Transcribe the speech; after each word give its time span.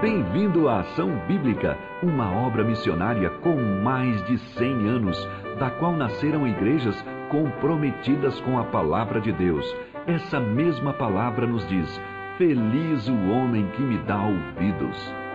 Bem-vindo 0.00 0.68
à 0.68 0.80
Ação 0.80 1.26
Bíblica, 1.26 1.78
uma 2.02 2.30
obra 2.30 2.62
missionária 2.62 3.30
com 3.30 3.56
mais 3.56 4.22
de 4.26 4.36
100 4.36 4.88
anos, 4.88 5.16
da 5.58 5.70
qual 5.70 5.96
nasceram 5.96 6.46
igrejas 6.46 6.94
comprometidas 7.30 8.38
com 8.42 8.58
a 8.58 8.64
palavra 8.64 9.22
de 9.22 9.32
Deus. 9.32 9.64
Essa 10.06 10.38
mesma 10.38 10.92
palavra 10.92 11.46
nos 11.46 11.66
diz: 11.66 11.88
Feliz 12.36 13.08
o 13.08 13.30
homem 13.30 13.66
que 13.70 13.80
me 13.80 13.96
dá 14.00 14.22
ouvidos. 14.22 15.26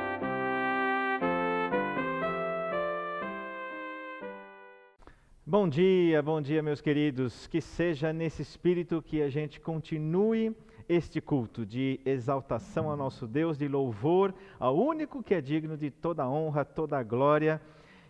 Bom 5.43 5.68
dia, 5.68 6.21
bom 6.21 6.39
dia, 6.39 6.62
meus 6.62 6.82
queridos. 6.82 7.48
Que 7.48 7.62
seja 7.62 8.14
nesse 8.14 8.43
espírito 8.43 9.02
que 9.02 9.23
a 9.23 9.30
gente 9.30 9.59
continue 9.59 10.55
este 10.92 11.21
culto 11.21 11.66
de 11.66 12.02
exaltação 12.04 12.90
ao 12.90 12.98
nosso 12.98 13.26
Deus, 13.26 13.58
de 13.58 13.66
louvor 13.66 14.34
ao 14.59 14.77
único 14.77 15.23
que 15.23 15.34
é 15.34 15.40
digno 15.40 15.77
de 15.77 15.90
toda 15.90 16.27
honra, 16.27 16.66
toda 16.66 17.02
glória, 17.02 17.62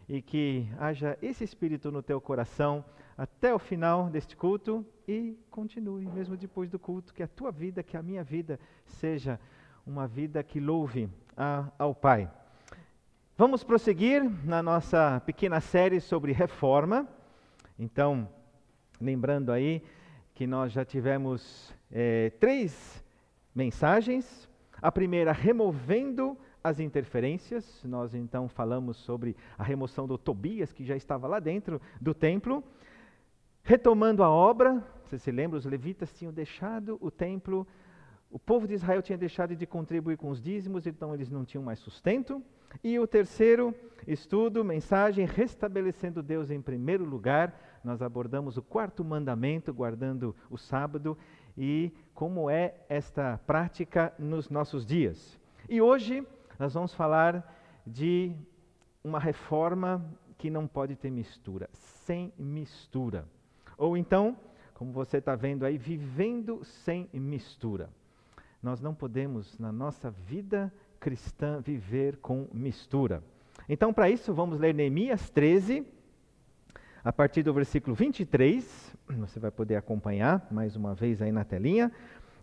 e 0.10 0.20
que 0.20 0.68
haja 0.80 1.16
esse 1.22 1.44
espírito 1.44 1.92
no 1.92 2.02
teu 2.02 2.20
coração 2.20 2.84
até 3.16 3.54
o 3.54 3.60
final 3.60 4.10
deste 4.10 4.36
culto 4.36 4.84
e 5.08 5.38
continue, 5.52 6.08
mesmo 6.08 6.36
depois 6.36 6.72
do 6.72 6.80
culto, 6.80 7.14
que 7.14 7.22
a 7.22 7.28
tua 7.28 7.52
vida, 7.52 7.84
que 7.84 7.96
a 7.96 8.02
minha 8.02 8.24
vida 8.24 8.60
seja 8.88 9.40
uma 9.86 10.08
vida 10.08 10.42
que 10.42 10.60
louve 10.60 11.08
a, 11.38 11.72
ao 11.78 11.94
Pai. 11.94 12.32
Vamos 13.38 13.64
prosseguir 13.64 14.28
na 14.44 14.64
nossa 14.64 15.22
pequena 15.24 15.62
série 15.62 16.00
sobre 16.00 16.32
reforma. 16.32 17.08
Então, 17.78 18.28
lembrando 19.00 19.52
aí 19.52 19.84
que 20.42 20.48
nós 20.48 20.72
já 20.72 20.84
tivemos 20.84 21.72
é, 21.92 22.32
três 22.40 23.06
mensagens. 23.54 24.50
A 24.82 24.92
primeira, 24.92 25.32
removendo 25.32 26.36
as 26.64 26.80
interferências. 26.80 27.84
Nós 27.84 28.16
então 28.16 28.50
falamos 28.50 28.98
sobre 28.98 29.38
a 29.56 29.64
remoção 29.64 30.08
do 30.08 30.18
Tobias, 30.18 30.74
que 30.74 30.84
já 30.84 30.96
estava 30.96 31.28
lá 31.28 31.40
dentro 31.40 31.80
do 32.02 32.12
templo. 32.12 32.64
Retomando 33.62 34.24
a 34.24 34.32
obra, 34.32 34.84
você 35.06 35.20
se 35.20 35.30
lembra, 35.32 35.60
os 35.60 35.66
levitas 35.66 36.12
tinham 36.12 36.34
deixado 36.34 36.98
o 37.00 37.12
templo, 37.12 37.68
o 38.32 38.40
povo 38.40 38.68
de 38.68 38.74
Israel 38.74 39.04
tinha 39.04 39.20
deixado 39.20 39.56
de 39.56 39.68
contribuir 39.68 40.18
com 40.18 40.32
os 40.32 40.42
dízimos, 40.42 40.88
então 40.88 41.14
eles 41.14 41.30
não 41.30 41.46
tinham 41.46 41.64
mais 41.64 41.78
sustento. 41.78 42.44
E 42.84 42.98
o 42.98 43.06
terceiro 43.06 43.76
estudo, 44.08 44.66
mensagem, 44.66 45.24
restabelecendo 45.24 46.24
Deus 46.24 46.50
em 46.50 46.60
primeiro 46.60 47.06
lugar. 47.06 47.54
Nós 47.84 48.02
abordamos 48.02 48.58
o 48.58 48.62
quarto 48.62 49.04
mandamento, 49.04 49.74
guardando 49.74 50.36
o 50.50 50.58
sábado, 50.58 51.18
e 51.58 51.92
como 52.14 52.50
é 52.50 52.76
esta 52.88 53.40
prática 53.46 54.14
nos 54.18 54.50
nossos 54.50 54.86
dias. 54.86 55.40
E 55.70 55.82
hoje 55.82 56.26
nós 56.60 56.74
vamos 56.74 56.94
falar 56.94 57.44
de 57.86 58.36
uma 59.04 59.20
reforma 59.20 60.06
que 60.38 60.50
não 60.50 60.68
pode 60.68 60.96
ter 60.96 61.10
mistura, 61.10 61.70
sem 61.74 62.34
mistura. 62.38 63.26
Ou 63.78 63.98
então, 63.98 64.38
como 64.74 64.92
você 64.92 65.18
está 65.18 65.36
vendo 65.36 65.66
aí, 65.66 65.78
vivendo 65.78 66.64
sem 66.64 67.10
mistura. 67.14 67.90
Nós 68.62 68.80
não 68.80 68.94
podemos, 68.94 69.58
na 69.58 69.72
nossa 69.72 70.10
vida 70.10 70.72
cristã 71.00 71.60
viver 71.60 72.18
com 72.18 72.48
mistura. 72.54 73.24
Então, 73.68 73.94
para 73.94 74.10
isso, 74.10 74.34
vamos 74.34 74.60
ler 74.60 74.74
Neemias 74.74 75.30
13, 75.30 75.86
a 77.04 77.12
partir 77.12 77.44
do 77.44 77.54
versículo 77.54 77.96
23. 77.96 78.96
Você 79.20 79.40
vai 79.40 79.52
poder 79.52 79.76
acompanhar 79.76 80.48
mais 80.52 80.76
uma 80.76 80.94
vez 80.94 81.22
aí 81.22 81.32
na 81.32 81.44
telinha. 81.44 81.92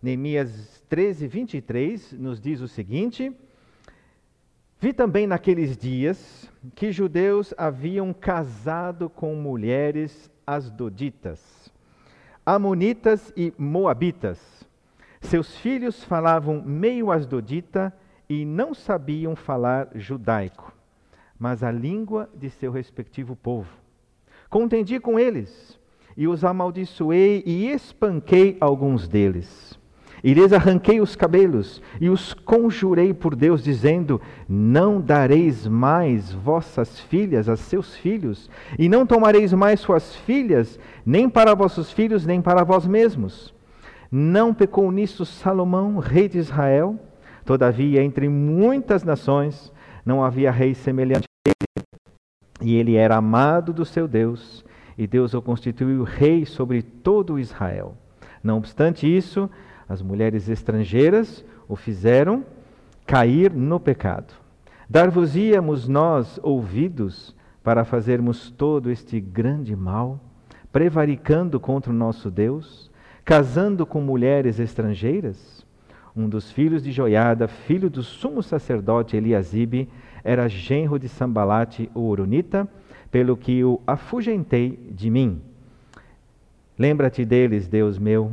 Neemias 0.03 0.83
13, 0.89 1.27
23 1.27 2.13
nos 2.13 2.41
diz 2.41 2.61
o 2.61 2.69
seguinte: 2.69 3.33
Vi 4.81 4.93
também 4.93 5.27
naqueles 5.27 5.77
dias 5.77 6.51
que 6.75 6.93
judeus 6.93 7.53
haviam 7.57 8.13
casado 8.13 9.09
com 9.09 9.35
mulheres 9.35 10.31
asdoditas, 10.47 11.73
amonitas 12.45 13.33
e 13.37 13.53
moabitas. 13.59 14.67
Seus 15.21 15.57
filhos 15.57 16.05
falavam 16.05 16.63
meio 16.63 17.11
asdodita 17.11 17.93
e 18.29 18.45
não 18.45 18.73
sabiam 18.73 19.35
falar 19.35 19.89
judaico, 19.97 20.73
mas 21.37 21.65
a 21.65 21.73
língua 21.73 22.31
de 22.37 22.49
seu 22.49 22.71
respectivo 22.71 23.35
povo. 23.35 23.88
Contendi 24.49 24.99
com 24.99 25.19
eles 25.19 25.79
e 26.17 26.27
os 26.27 26.45
amaldiçoei 26.45 27.43
e 27.47 27.69
espanquei 27.69 28.57
alguns 28.61 29.07
deles. 29.07 29.79
E 30.25 30.35
lhes 30.35 30.53
arranquei 30.53 31.01
os 31.01 31.15
cabelos 31.15 31.81
e 32.01 32.09
os 32.09 32.35
conjurei 32.35 33.15
por 33.15 33.37
Deus, 33.37 33.63
dizendo: 33.63 34.21
Não 34.49 35.01
dareis 35.01 35.67
mais 35.67 36.33
vossas 36.33 36.99
filhas 36.99 37.49
a 37.49 37.57
seus 37.57 37.97
filhos, 37.97 38.51
e 38.77 38.89
não 38.89 39.07
tomareis 39.07 39.53
mais 39.53 39.79
suas 39.79 40.17
filhas, 40.17 40.79
nem 41.07 41.29
para 41.29 41.55
vossos 41.55 41.93
filhos, 41.93 42.27
nem 42.27 42.43
para 42.43 42.65
vós 42.65 42.85
mesmos. 42.85 43.55
Não 44.11 44.53
pecou 44.53 44.91
nisso 44.91 45.25
Salomão, 45.25 45.99
rei 45.99 46.29
de 46.29 46.39
Israel? 46.39 46.99
Todavia, 47.45 48.03
entre 48.03 48.29
muitas 48.29 49.05
nações, 49.05 49.73
não 50.05 50.25
havia 50.25 50.51
rei 50.51 50.75
semelhante. 50.75 51.28
E 52.61 52.75
ele 52.75 52.97
era 52.97 53.17
amado 53.17 53.73
do 53.73 53.85
seu 53.85 54.09
Deus, 54.09 54.65
e 54.97 55.07
Deus 55.07 55.35
o 55.35 55.43
constituiu 55.43 56.03
rei 56.03 56.45
sobre 56.45 56.83
todo 56.83 57.39
Israel. 57.39 57.97
Não 58.43 58.59
obstante 58.59 59.07
isso, 59.07 59.49
as 59.89 60.03
mulheres 60.03 60.49
estrangeiras 60.49 61.45
o 61.69 61.77
fizeram 61.77 62.45
cair 63.07 63.53
no 63.53 63.79
pecado. 63.79 64.35
Dar-vos-íamos 64.89 65.87
nós 65.87 66.41
ouvidos 66.43 67.35
para 67.63 67.85
fazermos 67.85 68.51
todo 68.51 68.91
este 68.91 69.21
grande 69.21 69.77
mal, 69.77 70.19
prevaricando 70.73 71.61
contra 71.61 71.93
o 71.93 71.95
nosso 71.95 72.31
Deus, 72.31 72.91
casando 73.25 73.87
com 73.87 74.01
mulheres 74.01 74.59
estrangeiras? 74.59 75.67
um 76.19 76.29
dos 76.29 76.51
filhos 76.51 76.83
de 76.83 76.91
Joiada, 76.91 77.47
filho 77.47 77.89
do 77.89 78.03
sumo 78.03 78.43
sacerdote 78.43 79.17
Eliasibe, 79.17 79.89
era 80.23 80.49
genro 80.49 80.99
de 80.99 81.09
Sambalate, 81.09 81.91
o 81.95 82.09
Oronita, 82.09 82.69
pelo 83.11 83.37
que 83.37 83.65
o 83.65 83.81
afugentei 83.87 84.79
de 84.91 85.11
mim. 85.11 85.41
Lembra-te 86.79 87.25
deles, 87.25 87.67
Deus 87.67 87.99
meu, 87.99 88.33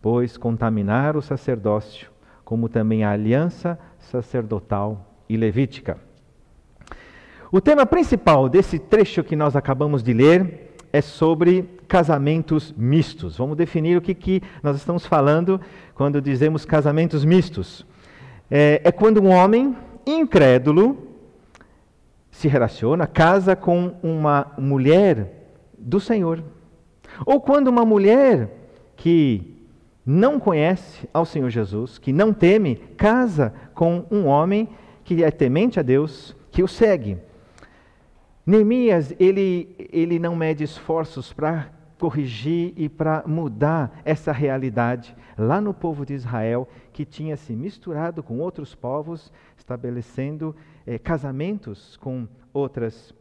pois 0.00 0.36
contaminar 0.36 1.16
o 1.16 1.22
sacerdócio, 1.22 2.10
como 2.44 2.68
também 2.68 3.04
a 3.04 3.10
aliança 3.10 3.78
sacerdotal 3.98 5.14
e 5.28 5.36
levítica. 5.36 5.98
O 7.50 7.60
tema 7.60 7.84
principal 7.84 8.48
desse 8.48 8.78
trecho 8.78 9.24
que 9.24 9.34
nós 9.34 9.56
acabamos 9.56 10.02
de 10.02 10.12
ler 10.12 10.70
é 10.92 11.00
sobre 11.00 11.68
casamentos 11.88 12.72
mistos. 12.76 13.36
Vamos 13.36 13.56
definir 13.56 13.96
o 13.96 14.00
que, 14.00 14.14
que 14.14 14.42
nós 14.62 14.76
estamos 14.76 15.04
falando 15.04 15.60
quando 15.94 16.20
dizemos 16.20 16.64
casamentos 16.64 17.24
mistos. 17.24 17.84
É, 18.48 18.80
é 18.84 18.92
quando 18.92 19.20
um 19.20 19.28
homem 19.28 19.76
incrédulo 20.06 21.09
se 22.30 22.48
relaciona, 22.48 23.06
casa 23.06 23.56
com 23.56 23.94
uma 24.02 24.52
mulher 24.58 25.58
do 25.78 25.98
Senhor. 25.98 26.42
Ou 27.26 27.40
quando 27.40 27.68
uma 27.68 27.84
mulher 27.84 28.48
que 28.96 29.56
não 30.04 30.40
conhece 30.40 31.08
ao 31.12 31.24
Senhor 31.24 31.50
Jesus, 31.50 31.98
que 31.98 32.12
não 32.12 32.32
teme, 32.32 32.76
casa 32.96 33.52
com 33.74 34.04
um 34.10 34.26
homem 34.26 34.68
que 35.04 35.22
é 35.24 35.30
temente 35.30 35.78
a 35.78 35.82
Deus, 35.82 36.36
que 36.50 36.62
o 36.62 36.68
segue. 36.68 37.18
Neemias, 38.46 39.14
ele, 39.18 39.74
ele 39.92 40.18
não 40.18 40.34
mede 40.34 40.64
esforços 40.64 41.32
para 41.32 41.68
corrigir 41.98 42.72
e 42.76 42.88
para 42.88 43.22
mudar 43.26 44.00
essa 44.04 44.32
realidade 44.32 45.14
lá 45.36 45.60
no 45.60 45.74
povo 45.74 46.04
de 46.04 46.14
Israel, 46.14 46.68
que 46.92 47.04
tinha 47.04 47.36
se 47.36 47.52
misturado 47.52 48.22
com 48.22 48.38
outros 48.38 48.74
povos, 48.74 49.32
estabelecendo 49.70 50.56
eh, 50.84 50.98
casamentos 50.98 51.96
com 51.98 52.26
outras 52.52 53.14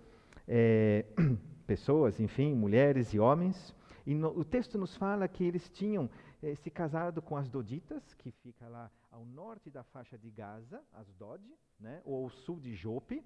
eh, 0.48 1.06
pessoas, 1.68 2.20
enfim, 2.20 2.56
mulheres 2.56 3.14
e 3.14 3.20
homens. 3.20 3.76
E 4.04 4.16
no, 4.16 4.30
o 4.30 4.44
texto 4.44 4.76
nos 4.76 4.96
fala 4.96 5.28
que 5.28 5.44
eles 5.44 5.70
tinham 5.70 6.10
eh, 6.42 6.56
se 6.56 6.72
casado 6.72 7.22
com 7.22 7.38
as 7.38 7.48
Doditas, 7.48 8.16
que 8.16 8.32
fica 8.32 8.68
lá 8.68 8.90
ao 9.12 9.24
norte 9.26 9.70
da 9.70 9.84
faixa 9.84 10.18
de 10.18 10.32
Gaza, 10.32 10.82
as 10.92 11.14
Dod, 11.14 11.44
né, 11.80 12.02
ou 12.04 12.24
ao 12.24 12.30
sul 12.32 12.60
de 12.60 12.74
Jope, 12.74 13.24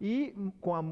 e 0.00 0.32
com 0.60 0.74
a, 0.74 0.82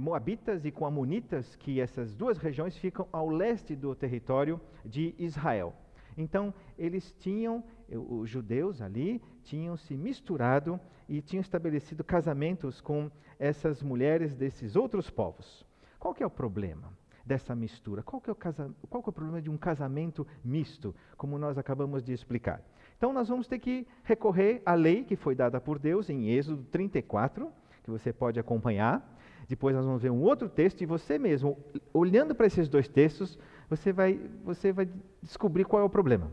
Moabitas 0.00 0.64
e 0.64 0.70
com 0.70 0.86
Amonitas, 0.86 1.56
que 1.56 1.80
essas 1.80 2.14
duas 2.14 2.38
regiões 2.38 2.76
ficam 2.76 3.08
ao 3.12 3.28
leste 3.28 3.74
do 3.74 3.94
território 3.94 4.60
de 4.84 5.14
Israel. 5.18 5.74
Então, 6.16 6.52
eles 6.76 7.14
tinham, 7.20 7.62
os 7.88 8.28
judeus 8.28 8.82
ali, 8.82 9.22
tinham 9.44 9.76
se 9.76 9.96
misturado 9.96 10.80
e 11.08 11.22
tinham 11.22 11.40
estabelecido 11.40 12.04
casamentos 12.04 12.80
com 12.80 13.10
essas 13.38 13.82
mulheres 13.82 14.34
desses 14.34 14.76
outros 14.76 15.08
povos. 15.08 15.64
Qual 15.98 16.14
que 16.14 16.22
é 16.22 16.26
o 16.26 16.30
problema 16.30 16.92
dessa 17.24 17.54
mistura? 17.54 18.02
Qual 18.02 18.20
que 18.20 18.28
é 18.28 18.32
o, 18.32 18.36
casa, 18.36 18.70
qual 18.88 19.02
que 19.02 19.08
é 19.08 19.10
o 19.10 19.12
problema 19.12 19.40
de 19.40 19.50
um 19.50 19.56
casamento 19.56 20.26
misto, 20.44 20.94
como 21.16 21.38
nós 21.38 21.56
acabamos 21.56 22.02
de 22.02 22.12
explicar? 22.12 22.62
Então 22.96 23.12
nós 23.12 23.28
vamos 23.28 23.46
ter 23.46 23.58
que 23.58 23.86
recorrer 24.02 24.60
à 24.66 24.74
lei 24.74 25.04
que 25.04 25.16
foi 25.16 25.34
dada 25.34 25.60
por 25.60 25.78
Deus 25.78 26.10
em 26.10 26.30
Êxodo 26.30 26.64
34, 26.64 27.50
que 27.82 27.90
você 27.90 28.12
pode 28.12 28.38
acompanhar. 28.38 29.16
Depois 29.48 29.74
nós 29.74 29.84
vamos 29.84 30.02
ver 30.02 30.10
um 30.10 30.20
outro 30.20 30.48
texto 30.48 30.82
e 30.82 30.86
você 30.86 31.18
mesmo, 31.18 31.56
olhando 31.92 32.34
para 32.34 32.46
esses 32.46 32.68
dois 32.68 32.86
textos, 32.86 33.38
você 33.70 33.92
vai, 33.92 34.20
você 34.44 34.72
vai 34.72 34.88
descobrir 35.22 35.64
qual 35.64 35.80
é 35.80 35.84
o 35.84 35.88
problema. 35.88 36.30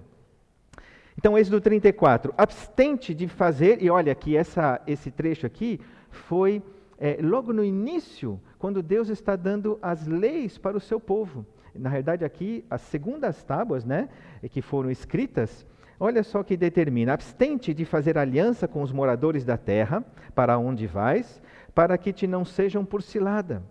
Então, 1.18 1.38
Êxodo 1.38 1.62
34, 1.62 2.34
abstente 2.38 3.14
de 3.14 3.28
fazer, 3.28 3.82
e 3.82 3.90
olha 3.90 4.14
que 4.14 4.36
essa, 4.36 4.82
esse 4.86 5.10
trecho 5.10 5.46
aqui 5.46 5.80
foi 6.10 6.62
é, 6.98 7.18
logo 7.22 7.54
no 7.54 7.64
início, 7.64 8.40
quando 8.60 8.84
Deus 8.84 9.10
está 9.10 9.36
dando 9.36 9.80
as 9.82 10.06
leis 10.06 10.58
para 10.58 10.76
o 10.76 10.80
seu 10.80 11.00
povo. 11.00 11.46
Na 11.74 11.90
verdade, 11.90 12.24
aqui, 12.24 12.66
as 12.70 12.82
segundas 12.82 13.44
tábuas, 13.44 13.86
né, 13.86 14.10
que 14.52 14.62
foram 14.62 14.92
escritas, 14.92 15.66
olha 16.00 16.22
só 16.22 16.44
que 16.44 16.58
determina: 16.58 17.14
abstente 17.14 17.74
de 17.74 17.86
fazer 17.86 18.18
aliança 18.18 18.68
com 18.68 18.82
os 18.82 18.92
moradores 18.92 19.46
da 19.46 19.58
terra, 19.58 20.04
para 20.34 20.58
onde 20.58 20.86
vais, 20.86 21.42
para 21.74 21.98
que 21.98 22.14
te 22.14 22.28
não 22.28 22.44
sejam 22.44 22.86
por 22.86 23.02
cilada. 23.02 23.64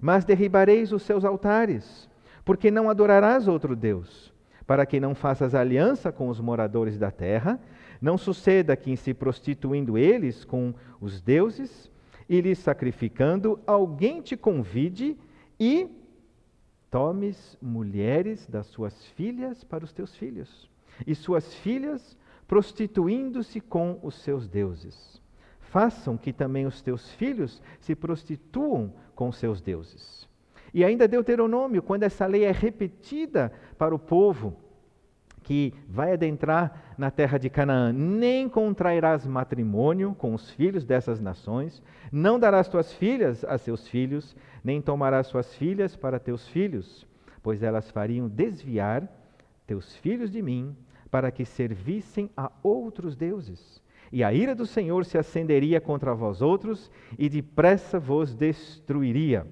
Mas 0.00 0.24
derribareis 0.24 0.92
os 0.92 1.02
seus 1.02 1.24
altares, 1.24 2.08
porque 2.44 2.70
não 2.70 2.88
adorarás 2.88 3.48
outro 3.48 3.74
Deus 3.74 4.29
para 4.70 4.86
que 4.86 5.00
não 5.00 5.16
faças 5.16 5.52
aliança 5.52 6.12
com 6.12 6.28
os 6.28 6.38
moradores 6.38 6.96
da 6.96 7.10
terra, 7.10 7.58
não 8.00 8.16
suceda 8.16 8.76
que, 8.76 8.88
em 8.88 8.94
se 8.94 9.12
prostituindo 9.12 9.98
eles 9.98 10.44
com 10.44 10.72
os 11.00 11.20
deuses 11.20 11.90
e 12.28 12.40
lhes 12.40 12.60
sacrificando, 12.60 13.58
alguém 13.66 14.22
te 14.22 14.36
convide 14.36 15.18
e 15.58 15.88
tomes 16.88 17.58
mulheres 17.60 18.46
das 18.46 18.66
suas 18.66 19.06
filhas 19.06 19.64
para 19.64 19.84
os 19.84 19.92
teus 19.92 20.14
filhos, 20.14 20.70
e 21.04 21.16
suas 21.16 21.52
filhas 21.52 22.16
prostituindo-se 22.46 23.60
com 23.60 23.98
os 24.04 24.22
seus 24.22 24.46
deuses. 24.46 25.20
Façam 25.58 26.16
que 26.16 26.32
também 26.32 26.64
os 26.64 26.80
teus 26.80 27.10
filhos 27.14 27.60
se 27.80 27.96
prostituam 27.96 28.94
com 29.16 29.32
seus 29.32 29.60
deuses. 29.60 30.29
E 30.72 30.84
ainda 30.84 31.08
Deuteronômio, 31.08 31.82
quando 31.82 32.04
essa 32.04 32.26
lei 32.26 32.44
é 32.44 32.52
repetida 32.52 33.52
para 33.76 33.94
o 33.94 33.98
povo 33.98 34.56
que 35.42 35.74
vai 35.88 36.12
adentrar 36.12 36.94
na 36.96 37.10
terra 37.10 37.38
de 37.38 37.50
Canaã, 37.50 37.92
nem 37.92 38.48
contrairás 38.48 39.26
matrimônio 39.26 40.14
com 40.14 40.34
os 40.34 40.50
filhos 40.50 40.84
dessas 40.84 41.20
nações, 41.20 41.82
não 42.12 42.38
darás 42.38 42.68
tuas 42.68 42.92
filhas 42.92 43.44
a 43.44 43.58
seus 43.58 43.88
filhos, 43.88 44.36
nem 44.62 44.80
tomarás 44.80 45.26
suas 45.26 45.54
filhas 45.54 45.96
para 45.96 46.20
teus 46.20 46.46
filhos, 46.46 47.06
pois 47.42 47.62
elas 47.62 47.90
fariam 47.90 48.28
desviar 48.28 49.08
teus 49.66 49.96
filhos 49.96 50.30
de 50.30 50.42
mim, 50.42 50.76
para 51.10 51.30
que 51.30 51.44
servissem 51.44 52.30
a 52.36 52.52
outros 52.62 53.16
deuses. 53.16 53.82
E 54.12 54.22
a 54.22 54.32
ira 54.32 54.54
do 54.54 54.66
Senhor 54.66 55.04
se 55.04 55.18
acenderia 55.18 55.80
contra 55.80 56.14
vós 56.14 56.40
outros, 56.40 56.90
e 57.18 57.28
depressa 57.28 57.98
vos 57.98 58.34
destruiria. 58.34 59.46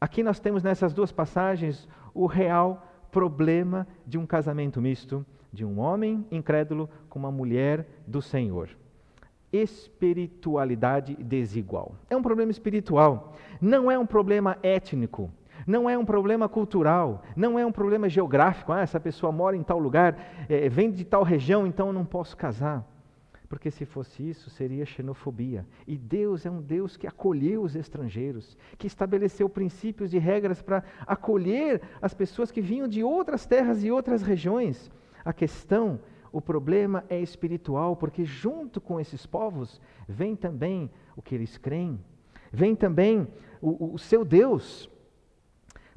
Aqui 0.00 0.22
nós 0.22 0.38
temos 0.38 0.62
nessas 0.62 0.94
duas 0.94 1.10
passagens 1.10 1.88
o 2.14 2.26
real 2.26 2.86
problema 3.10 3.86
de 4.06 4.16
um 4.16 4.24
casamento 4.24 4.80
misto, 4.80 5.26
de 5.52 5.64
um 5.64 5.80
homem 5.80 6.24
incrédulo 6.30 6.88
com 7.08 7.18
uma 7.18 7.32
mulher 7.32 7.86
do 8.06 8.22
Senhor. 8.22 8.68
Espiritualidade 9.52 11.16
desigual. 11.16 11.94
É 12.08 12.16
um 12.16 12.22
problema 12.22 12.50
espiritual, 12.50 13.34
não 13.60 13.90
é 13.90 13.98
um 13.98 14.06
problema 14.06 14.56
étnico, 14.62 15.30
não 15.66 15.90
é 15.90 15.98
um 15.98 16.04
problema 16.04 16.48
cultural, 16.48 17.22
não 17.34 17.58
é 17.58 17.66
um 17.66 17.72
problema 17.72 18.08
geográfico. 18.08 18.72
Ah, 18.72 18.82
essa 18.82 19.00
pessoa 19.00 19.32
mora 19.32 19.56
em 19.56 19.62
tal 19.62 19.78
lugar, 19.78 20.16
é, 20.48 20.68
vem 20.68 20.90
de 20.90 21.04
tal 21.04 21.24
região, 21.24 21.66
então 21.66 21.88
eu 21.88 21.92
não 21.92 22.04
posso 22.04 22.36
casar. 22.36 22.86
Porque 23.48 23.70
se 23.70 23.86
fosse 23.86 24.28
isso, 24.28 24.50
seria 24.50 24.84
xenofobia. 24.84 25.66
E 25.86 25.96
Deus 25.96 26.44
é 26.44 26.50
um 26.50 26.60
Deus 26.60 26.96
que 26.96 27.06
acolheu 27.06 27.62
os 27.62 27.74
estrangeiros, 27.74 28.58
que 28.76 28.86
estabeleceu 28.86 29.48
princípios 29.48 30.12
e 30.12 30.18
regras 30.18 30.60
para 30.60 30.84
acolher 31.06 31.80
as 32.02 32.12
pessoas 32.12 32.50
que 32.50 32.60
vinham 32.60 32.86
de 32.86 33.02
outras 33.02 33.46
terras 33.46 33.82
e 33.82 33.90
outras 33.90 34.22
regiões. 34.22 34.90
A 35.24 35.32
questão, 35.32 35.98
o 36.30 36.42
problema 36.42 37.04
é 37.08 37.18
espiritual, 37.20 37.96
porque 37.96 38.22
junto 38.22 38.82
com 38.82 39.00
esses 39.00 39.24
povos 39.24 39.80
vem 40.06 40.36
também 40.36 40.90
o 41.16 41.22
que 41.22 41.34
eles 41.34 41.56
creem, 41.56 41.98
vem 42.52 42.76
também 42.76 43.26
o, 43.62 43.94
o 43.94 43.98
seu 43.98 44.26
Deus. 44.26 44.90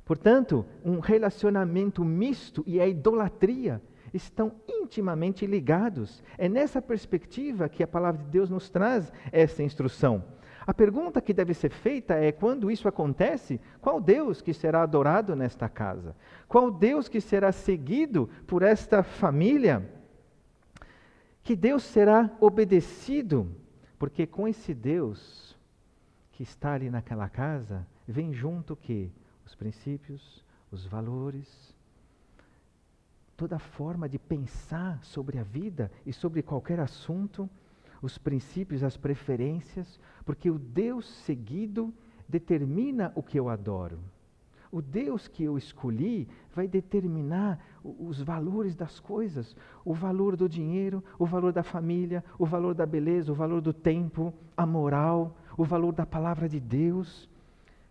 Portanto, 0.05 0.65
um 0.85 0.99
relacionamento 0.99 2.03
misto 2.03 2.63
e 2.65 2.79
a 2.79 2.87
idolatria 2.87 3.81
estão 4.13 4.51
intimamente 4.67 5.45
ligados. 5.45 6.23
É 6.37 6.49
nessa 6.49 6.81
perspectiva 6.81 7.69
que 7.69 7.83
a 7.83 7.87
palavra 7.87 8.23
de 8.23 8.29
Deus 8.29 8.49
nos 8.49 8.69
traz 8.69 9.11
essa 9.31 9.63
instrução. 9.63 10.23
A 10.65 10.73
pergunta 10.73 11.21
que 11.21 11.33
deve 11.33 11.53
ser 11.53 11.71
feita 11.71 12.13
é: 12.15 12.31
quando 12.31 12.69
isso 12.69 12.87
acontece, 12.87 13.59
qual 13.79 13.99
Deus 13.99 14.41
que 14.41 14.53
será 14.53 14.83
adorado 14.83 15.35
nesta 15.35 15.67
casa? 15.67 16.15
Qual 16.47 16.69
Deus 16.69 17.07
que 17.07 17.19
será 17.19 17.51
seguido 17.51 18.29
por 18.45 18.61
esta 18.61 19.01
família? 19.01 19.89
Que 21.43 21.55
Deus 21.55 21.83
será 21.83 22.29
obedecido? 22.39 23.49
Porque 23.97 24.27
com 24.27 24.47
esse 24.47 24.73
Deus 24.73 25.57
que 26.31 26.43
está 26.43 26.73
ali 26.73 26.89
naquela 26.89 27.27
casa, 27.27 27.85
vem 28.07 28.33
junto 28.33 28.75
que 28.75 29.11
os 29.45 29.55
princípios, 29.55 30.43
os 30.71 30.85
valores, 30.85 31.75
toda 33.41 33.57
forma 33.57 34.07
de 34.07 34.19
pensar 34.19 35.03
sobre 35.03 35.39
a 35.39 35.43
vida 35.43 35.91
e 36.05 36.13
sobre 36.13 36.43
qualquer 36.43 36.79
assunto, 36.79 37.49
os 37.99 38.15
princípios, 38.15 38.83
as 38.83 38.95
preferências, 38.95 39.99
porque 40.23 40.51
o 40.51 40.59
Deus 40.59 41.07
seguido 41.25 41.91
determina 42.29 43.11
o 43.15 43.23
que 43.23 43.39
eu 43.39 43.49
adoro. 43.49 43.97
O 44.71 44.79
Deus 44.79 45.27
que 45.27 45.43
eu 45.43 45.57
escolhi 45.57 46.27
vai 46.53 46.67
determinar 46.67 47.59
os 47.83 48.21
valores 48.21 48.75
das 48.75 48.99
coisas, 48.99 49.55
o 49.83 49.91
valor 49.91 50.37
do 50.37 50.47
dinheiro, 50.47 51.03
o 51.17 51.25
valor 51.25 51.51
da 51.51 51.63
família, 51.63 52.23
o 52.37 52.45
valor 52.45 52.75
da 52.75 52.85
beleza, 52.85 53.31
o 53.31 53.35
valor 53.35 53.59
do 53.59 53.73
tempo, 53.73 54.31
a 54.55 54.67
moral, 54.67 55.35
o 55.57 55.65
valor 55.65 55.93
da 55.93 56.05
palavra 56.05 56.47
de 56.47 56.59
Deus. 56.59 57.27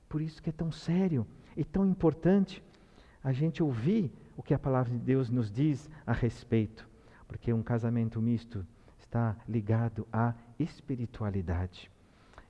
Por 0.08 0.20
isso 0.20 0.41
que 0.41 0.50
é 0.50 0.52
tão 0.52 0.70
sério 0.70 1.26
e 1.56 1.64
tão 1.64 1.85
importante 1.85 2.62
a 3.20 3.32
gente 3.32 3.61
ouvir 3.64 4.12
o 4.40 4.42
que 4.42 4.54
a 4.54 4.58
palavra 4.58 4.90
de 4.90 4.98
Deus 4.98 5.28
nos 5.28 5.52
diz 5.52 5.90
a 6.06 6.14
respeito, 6.14 6.88
porque 7.28 7.52
um 7.52 7.62
casamento 7.62 8.22
misto 8.22 8.66
está 8.98 9.37
ligado 9.46 10.09
à 10.11 10.32
espiritualidade. 10.59 11.90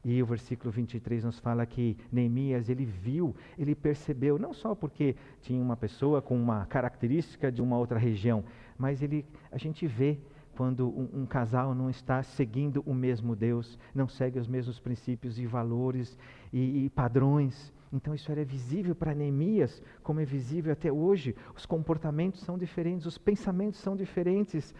E 0.04 0.22
o 0.22 0.26
versículo 0.26 0.70
23 0.70 1.24
nos 1.24 1.40
fala 1.40 1.66
que 1.66 1.96
Neemias, 2.12 2.68
ele 2.68 2.84
viu, 2.84 3.34
ele 3.58 3.74
percebeu, 3.74 4.38
não 4.38 4.54
só 4.54 4.72
porque 4.72 5.16
tinha 5.40 5.60
uma 5.60 5.76
pessoa 5.76 6.22
com 6.22 6.40
uma 6.40 6.64
característica 6.66 7.50
de 7.50 7.60
uma 7.60 7.76
outra 7.76 7.98
região, 7.98 8.44
mas 8.78 9.02
ele, 9.02 9.26
a 9.50 9.58
gente 9.58 9.84
vê 9.88 10.16
quando 10.56 10.88
um, 10.88 11.22
um, 11.22 11.26
casal 11.26 11.74
não 11.74 11.90
está 11.90 12.22
seguindo 12.22 12.84
o 12.86 12.94
mesmo 12.94 13.34
Deus, 13.34 13.76
não 13.92 14.06
segue 14.06 14.38
os 14.38 14.46
mesmos 14.46 14.78
princípios 14.78 15.40
e 15.40 15.44
valores 15.44 16.16
e, 16.52 16.84
e 16.84 16.90
padrões. 16.90 17.72
Então 17.92 18.14
isso 18.14 18.30
era 18.30 18.44
visível 18.44 18.94
para 18.94 19.14
Neemias, 19.14 19.82
como 20.02 20.20
é 20.20 20.24
visível 20.24 20.72
até 20.72 20.92
hoje. 20.92 21.34
Os 21.56 21.66
comportamentos 21.66 22.40
são 22.40 22.56
diferentes, 22.56 23.06
os 23.06 23.18
pensamentos 23.18 23.80
são 23.80 23.96
diferentes, 23.96 24.74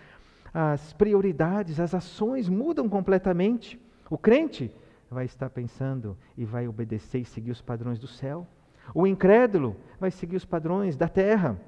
as 0.55 0.93
prioridades, 0.93 1.81
as 1.81 1.95
ações 1.95 2.49
mudam 2.49 2.89
completamente. 2.89 3.81
O 4.09 4.17
crente 4.17 4.73
vai 5.11 5.25
estar 5.25 5.51
pensando 5.51 6.17
e 6.37 6.45
vai 6.45 6.69
obedecer 6.69 7.21
e 7.21 7.25
seguir 7.25 7.51
os 7.51 7.61
padrões 7.61 7.99
do 7.99 8.07
céu. 8.07 8.47
O 8.95 9.07
incrédulo 9.07 9.77
vai 9.99 10.11
seguir 10.11 10.37
os 10.37 10.45
padrões 10.45 10.97
da 10.97 11.09
terra. 11.09 11.61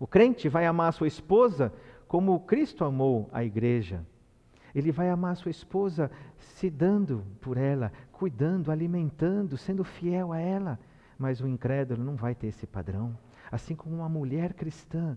O 0.00 0.06
crente 0.06 0.48
vai 0.48 0.64
amar 0.64 0.88
a 0.88 0.92
sua 0.92 1.06
esposa 1.06 1.72
como 2.06 2.40
Cristo 2.40 2.84
amou 2.84 3.28
a 3.32 3.44
igreja. 3.44 4.04
Ele 4.74 4.92
vai 4.92 5.10
amar 5.10 5.36
sua 5.36 5.50
esposa 5.50 6.10
se 6.38 6.70
dando 6.70 7.24
por 7.40 7.56
ela, 7.56 7.92
cuidando, 8.12 8.70
alimentando, 8.70 9.56
sendo 9.56 9.84
fiel 9.84 10.32
a 10.32 10.38
ela. 10.38 10.78
Mas 11.18 11.40
o 11.40 11.48
incrédulo 11.48 12.04
não 12.04 12.16
vai 12.16 12.34
ter 12.34 12.48
esse 12.48 12.66
padrão. 12.66 13.16
Assim 13.50 13.74
como 13.74 13.96
uma 13.96 14.08
mulher 14.08 14.52
cristã, 14.54 15.16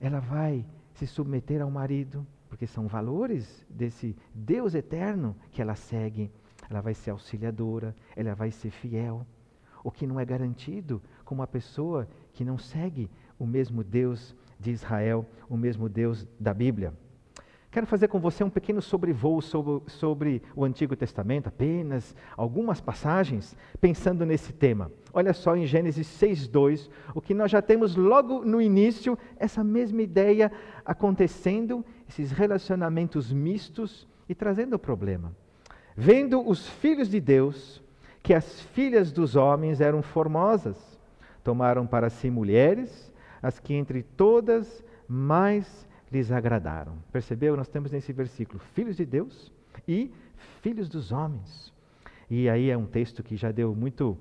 ela 0.00 0.20
vai 0.20 0.64
se 0.94 1.06
submeter 1.06 1.62
ao 1.62 1.70
marido, 1.70 2.26
porque 2.48 2.66
são 2.66 2.86
valores 2.86 3.64
desse 3.68 4.16
Deus 4.34 4.74
eterno 4.74 5.34
que 5.50 5.60
ela 5.60 5.74
segue. 5.74 6.30
Ela 6.68 6.80
vai 6.80 6.94
ser 6.94 7.10
auxiliadora, 7.10 7.94
ela 8.14 8.34
vai 8.34 8.50
ser 8.50 8.70
fiel. 8.70 9.26
O 9.82 9.90
que 9.90 10.06
não 10.06 10.18
é 10.18 10.24
garantido 10.24 11.00
com 11.24 11.34
uma 11.34 11.46
pessoa 11.46 12.08
que 12.32 12.44
não 12.44 12.58
segue 12.58 13.10
o 13.38 13.46
mesmo 13.46 13.84
Deus 13.84 14.34
de 14.58 14.70
Israel, 14.70 15.26
o 15.48 15.56
mesmo 15.56 15.88
Deus 15.88 16.26
da 16.40 16.52
Bíblia. 16.52 16.92
Quero 17.76 17.86
fazer 17.86 18.08
com 18.08 18.18
você 18.18 18.42
um 18.42 18.48
pequeno 18.48 18.80
sobrevoo 18.80 19.42
sobre, 19.42 19.82
sobre, 19.90 20.42
o 20.54 20.64
Antigo 20.64 20.96
Testamento, 20.96 21.48
apenas 21.48 22.16
algumas 22.34 22.80
passagens, 22.80 23.54
pensando 23.78 24.24
nesse 24.24 24.50
tema. 24.50 24.90
Olha 25.12 25.34
só 25.34 25.54
em 25.54 25.66
Gênesis 25.66 26.06
6,2, 26.06 26.88
o 27.14 27.20
que 27.20 27.34
nós 27.34 27.50
já 27.50 27.60
temos 27.60 27.94
logo 27.94 28.42
no 28.46 28.62
início, 28.62 29.18
essa 29.36 29.62
mesma 29.62 30.00
ideia 30.00 30.50
acontecendo, 30.86 31.84
esses 32.08 32.30
relacionamentos 32.30 33.30
mistos 33.30 34.08
e 34.26 34.34
trazendo 34.34 34.76
o 34.76 34.78
problema. 34.78 35.36
Vendo 35.94 36.48
os 36.48 36.66
filhos 36.66 37.10
de 37.10 37.20
Deus, 37.20 37.82
que 38.22 38.32
as 38.32 38.58
filhas 38.58 39.12
dos 39.12 39.36
homens 39.36 39.82
eram 39.82 40.00
formosas, 40.00 40.98
tomaram 41.44 41.86
para 41.86 42.08
si 42.08 42.30
mulheres, 42.30 43.12
as 43.42 43.58
que 43.58 43.74
entre 43.74 44.02
todas 44.02 44.82
mais 45.06 45.86
lhes 46.10 46.30
agradaram. 46.30 46.94
Percebeu? 47.12 47.56
Nós 47.56 47.68
temos 47.68 47.90
nesse 47.90 48.12
versículo 48.12 48.58
filhos 48.74 48.96
de 48.96 49.04
Deus 49.04 49.52
e 49.86 50.12
filhos 50.62 50.88
dos 50.88 51.12
homens. 51.12 51.72
E 52.28 52.48
aí 52.48 52.70
é 52.70 52.76
um 52.76 52.86
texto 52.86 53.22
que 53.22 53.36
já 53.36 53.52
deu 53.52 53.74
muito 53.74 54.16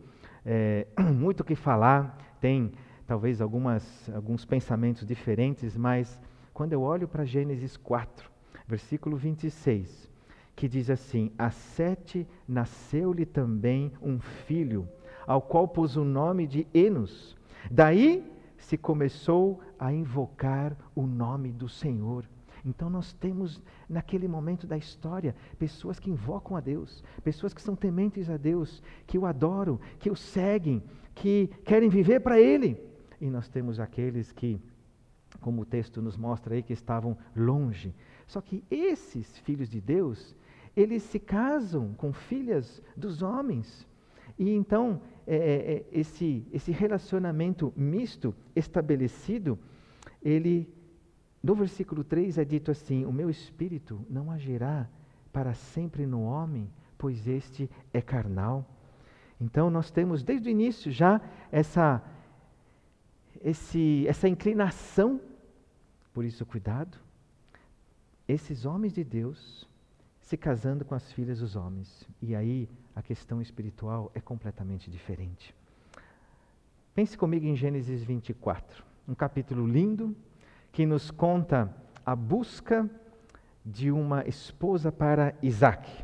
é, 0.45 0.85
muito 1.13 1.43
que 1.43 1.55
falar, 1.55 2.17
tem 2.39 2.71
talvez 3.07 3.41
algumas, 3.41 4.09
alguns 4.13 4.45
pensamentos 4.45 5.05
diferentes, 5.05 5.75
mas 5.75 6.19
quando 6.53 6.73
eu 6.73 6.81
olho 6.81 7.07
para 7.07 7.25
Gênesis 7.25 7.75
4, 7.77 8.29
versículo 8.67 9.17
26, 9.17 10.09
que 10.55 10.67
diz 10.67 10.89
assim: 10.89 11.31
A 11.37 11.49
Sete 11.49 12.27
nasceu-lhe 12.47 13.25
também 13.25 13.91
um 14.01 14.19
filho, 14.19 14.87
ao 15.25 15.41
qual 15.41 15.67
pôs 15.67 15.97
o 15.97 16.03
nome 16.03 16.47
de 16.47 16.67
Enos. 16.73 17.35
Daí 17.69 18.31
se 18.57 18.77
começou 18.77 19.61
a 19.77 19.93
invocar 19.93 20.75
o 20.95 21.05
nome 21.05 21.51
do 21.51 21.67
Senhor. 21.67 22.25
Então 22.65 22.89
nós 22.89 23.13
temos 23.13 23.61
naquele 23.87 24.27
momento 24.27 24.65
da 24.65 24.75
história 24.75 25.35
pessoas 25.59 25.99
que 25.99 26.09
invocam 26.09 26.57
a 26.57 26.59
Deus, 26.59 27.03
pessoas 27.23 27.53
que 27.53 27.61
são 27.61 27.75
tementes 27.75 28.29
a 28.29 28.37
Deus, 28.37 28.81
que 29.05 29.19
o 29.19 29.25
adoram, 29.25 29.79
que 29.99 30.09
o 30.09 30.15
seguem, 30.15 30.81
que 31.13 31.47
querem 31.63 31.89
viver 31.89 32.21
para 32.21 32.39
Ele. 32.39 32.77
E 33.21 33.29
nós 33.29 33.47
temos 33.47 33.79
aqueles 33.79 34.31
que, 34.31 34.59
como 35.39 35.61
o 35.61 35.65
texto 35.65 36.01
nos 36.01 36.17
mostra 36.17 36.55
aí, 36.55 36.63
que 36.63 36.73
estavam 36.73 37.15
longe. 37.35 37.93
Só 38.25 38.41
que 38.41 38.63
esses 38.69 39.37
filhos 39.39 39.69
de 39.69 39.79
Deus, 39.79 40.35
eles 40.75 41.03
se 41.03 41.19
casam 41.19 41.93
com 41.93 42.11
filhas 42.11 42.81
dos 42.97 43.21
homens. 43.21 43.87
E 44.37 44.49
então, 44.49 45.01
é, 45.27 45.35
é, 45.35 45.73
é 45.73 45.85
esse, 45.91 46.45
esse 46.51 46.71
relacionamento 46.71 47.73
misto 47.75 48.35
estabelecido, 48.55 49.57
ele 50.21 50.67
no 51.41 51.53
versículo 51.53 52.03
3 52.03 52.39
é 52.39 52.45
dito 52.45 52.71
assim: 52.71 53.05
O 53.05 53.11
meu 53.11 53.29
espírito 53.29 54.03
não 54.09 54.31
agirá 54.31 54.89
para 55.31 55.53
sempre 55.53 56.05
no 56.05 56.23
homem, 56.23 56.67
pois 56.97 57.27
este 57.27 57.69
é 57.93 58.01
carnal. 58.01 58.65
Então 59.39 59.69
nós 59.69 59.91
temos 59.91 60.23
desde 60.23 60.49
o 60.49 60.51
início 60.51 60.91
já 60.91 61.21
essa, 61.51 62.01
esse, 63.43 64.07
essa 64.07 64.27
inclinação, 64.27 65.21
por 66.13 66.25
isso 66.25 66.45
cuidado, 66.45 66.97
esses 68.27 68.65
homens 68.65 68.93
de 68.93 69.03
Deus 69.03 69.67
se 70.25 70.35
casando 70.35 70.83
com 70.83 70.95
as 70.95 71.11
filhas 71.11 71.39
dos 71.39 71.55
homens. 71.55 72.03
E 72.19 72.35
aí 72.35 72.67
a 72.95 73.01
questão 73.01 73.41
espiritual 73.41 74.11
é 74.15 74.19
completamente 74.19 74.89
diferente. 74.89 75.55
Pense 76.95 77.15
comigo 77.15 77.45
em 77.45 77.55
Gênesis 77.55 78.03
24, 78.03 78.83
um 79.07 79.13
capítulo 79.13 79.67
lindo, 79.67 80.15
que 80.71 80.85
nos 80.85 81.11
conta 81.11 81.71
a 82.03 82.15
busca 82.15 82.89
de 83.63 83.91
uma 83.91 84.27
esposa 84.27 84.91
para 84.91 85.35
Isaac. 85.43 86.03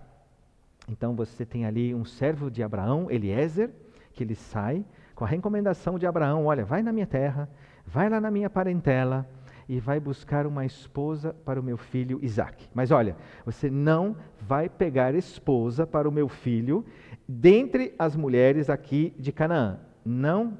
Então 0.87 1.15
você 1.15 1.43
tem 1.43 1.65
ali 1.65 1.95
um 1.95 2.05
servo 2.05 2.51
de 2.51 2.61
Abraão, 2.61 3.09
Eliezer, 3.09 3.71
que 4.13 4.23
ele 4.23 4.35
sai 4.35 4.85
com 5.15 5.23
a 5.23 5.27
recomendação 5.27 5.97
de 5.97 6.05
Abraão: 6.05 6.45
olha, 6.45 6.63
vai 6.63 6.83
na 6.83 6.91
minha 6.91 7.07
terra, 7.07 7.49
vai 7.87 8.07
lá 8.07 8.21
na 8.21 8.29
minha 8.29 8.49
parentela 8.49 9.27
e 9.71 9.79
vai 9.79 10.01
buscar 10.01 10.45
uma 10.45 10.65
esposa 10.65 11.33
para 11.33 11.57
o 11.57 11.63
meu 11.63 11.77
filho 11.77 12.19
Isaac. 12.21 12.67
Mas 12.73 12.91
olha, 12.91 13.15
você 13.45 13.69
não 13.69 14.17
vai 14.41 14.67
pegar 14.67 15.15
esposa 15.15 15.87
para 15.87 16.09
o 16.09 16.11
meu 16.11 16.27
filho 16.27 16.85
dentre 17.25 17.95
as 17.97 18.13
mulheres 18.13 18.69
aqui 18.69 19.13
de 19.17 19.31
Canaã. 19.31 19.79
Não 20.03 20.57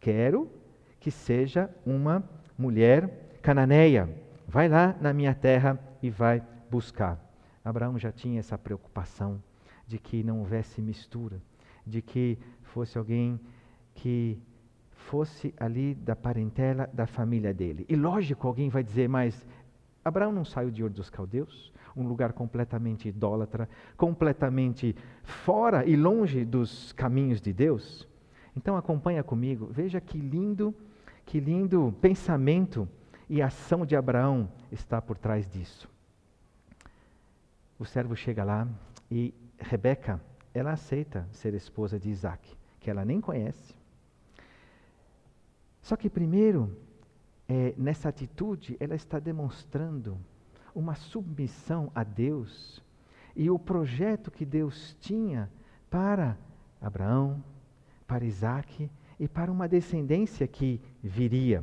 quero 0.00 0.50
que 0.98 1.10
seja 1.10 1.68
uma 1.84 2.24
mulher 2.56 3.36
cananeia, 3.42 4.08
vai 4.48 4.66
lá 4.66 4.96
na 4.98 5.12
minha 5.12 5.34
terra 5.34 5.78
e 6.02 6.08
vai 6.08 6.42
buscar. 6.70 7.20
Abraão 7.62 7.98
já 7.98 8.10
tinha 8.10 8.40
essa 8.40 8.56
preocupação 8.56 9.42
de 9.86 9.98
que 9.98 10.24
não 10.24 10.38
houvesse 10.38 10.80
mistura, 10.80 11.36
de 11.86 12.00
que 12.00 12.38
fosse 12.62 12.96
alguém 12.96 13.38
que 13.94 14.40
fosse 15.02 15.54
ali 15.58 15.94
da 15.94 16.16
parentela 16.16 16.88
da 16.92 17.06
família 17.06 17.52
dele. 17.52 17.84
E 17.88 17.96
lógico, 17.96 18.46
alguém 18.46 18.68
vai 18.68 18.82
dizer, 18.82 19.08
mas 19.08 19.46
Abraão 20.04 20.32
não 20.32 20.44
saiu 20.44 20.70
de 20.70 20.82
Ur 20.82 20.90
dos 20.90 21.10
Caldeus, 21.10 21.72
um 21.96 22.06
lugar 22.06 22.32
completamente 22.32 23.08
idólatra, 23.08 23.68
completamente 23.96 24.96
fora 25.22 25.84
e 25.84 25.96
longe 25.96 26.44
dos 26.44 26.92
caminhos 26.92 27.40
de 27.40 27.52
Deus? 27.52 28.08
Então 28.56 28.76
acompanha 28.76 29.22
comigo, 29.22 29.68
veja 29.70 30.00
que 30.00 30.18
lindo, 30.18 30.74
que 31.24 31.38
lindo 31.38 31.94
pensamento 32.00 32.88
e 33.28 33.40
ação 33.40 33.84
de 33.86 33.96
Abraão 33.96 34.48
está 34.70 35.00
por 35.00 35.16
trás 35.16 35.48
disso. 35.48 35.88
O 37.78 37.84
servo 37.84 38.14
chega 38.14 38.44
lá 38.44 38.68
e 39.10 39.34
Rebeca, 39.58 40.20
ela 40.54 40.72
aceita 40.72 41.26
ser 41.32 41.54
esposa 41.54 41.98
de 41.98 42.10
Isaac, 42.10 42.56
que 42.80 42.90
ela 42.90 43.04
nem 43.04 43.20
conhece. 43.20 43.81
Só 45.92 45.96
que 45.96 46.08
primeiro, 46.08 46.74
é, 47.46 47.74
nessa 47.76 48.08
atitude, 48.08 48.78
ela 48.80 48.94
está 48.94 49.18
demonstrando 49.18 50.16
uma 50.74 50.94
submissão 50.94 51.92
a 51.94 52.02
Deus 52.02 52.82
e 53.36 53.50
o 53.50 53.58
projeto 53.58 54.30
que 54.30 54.46
Deus 54.46 54.96
tinha 54.98 55.50
para 55.90 56.38
Abraão, 56.80 57.44
para 58.06 58.24
Isaac 58.24 58.90
e 59.20 59.28
para 59.28 59.52
uma 59.52 59.68
descendência 59.68 60.48
que 60.48 60.80
viria 61.02 61.62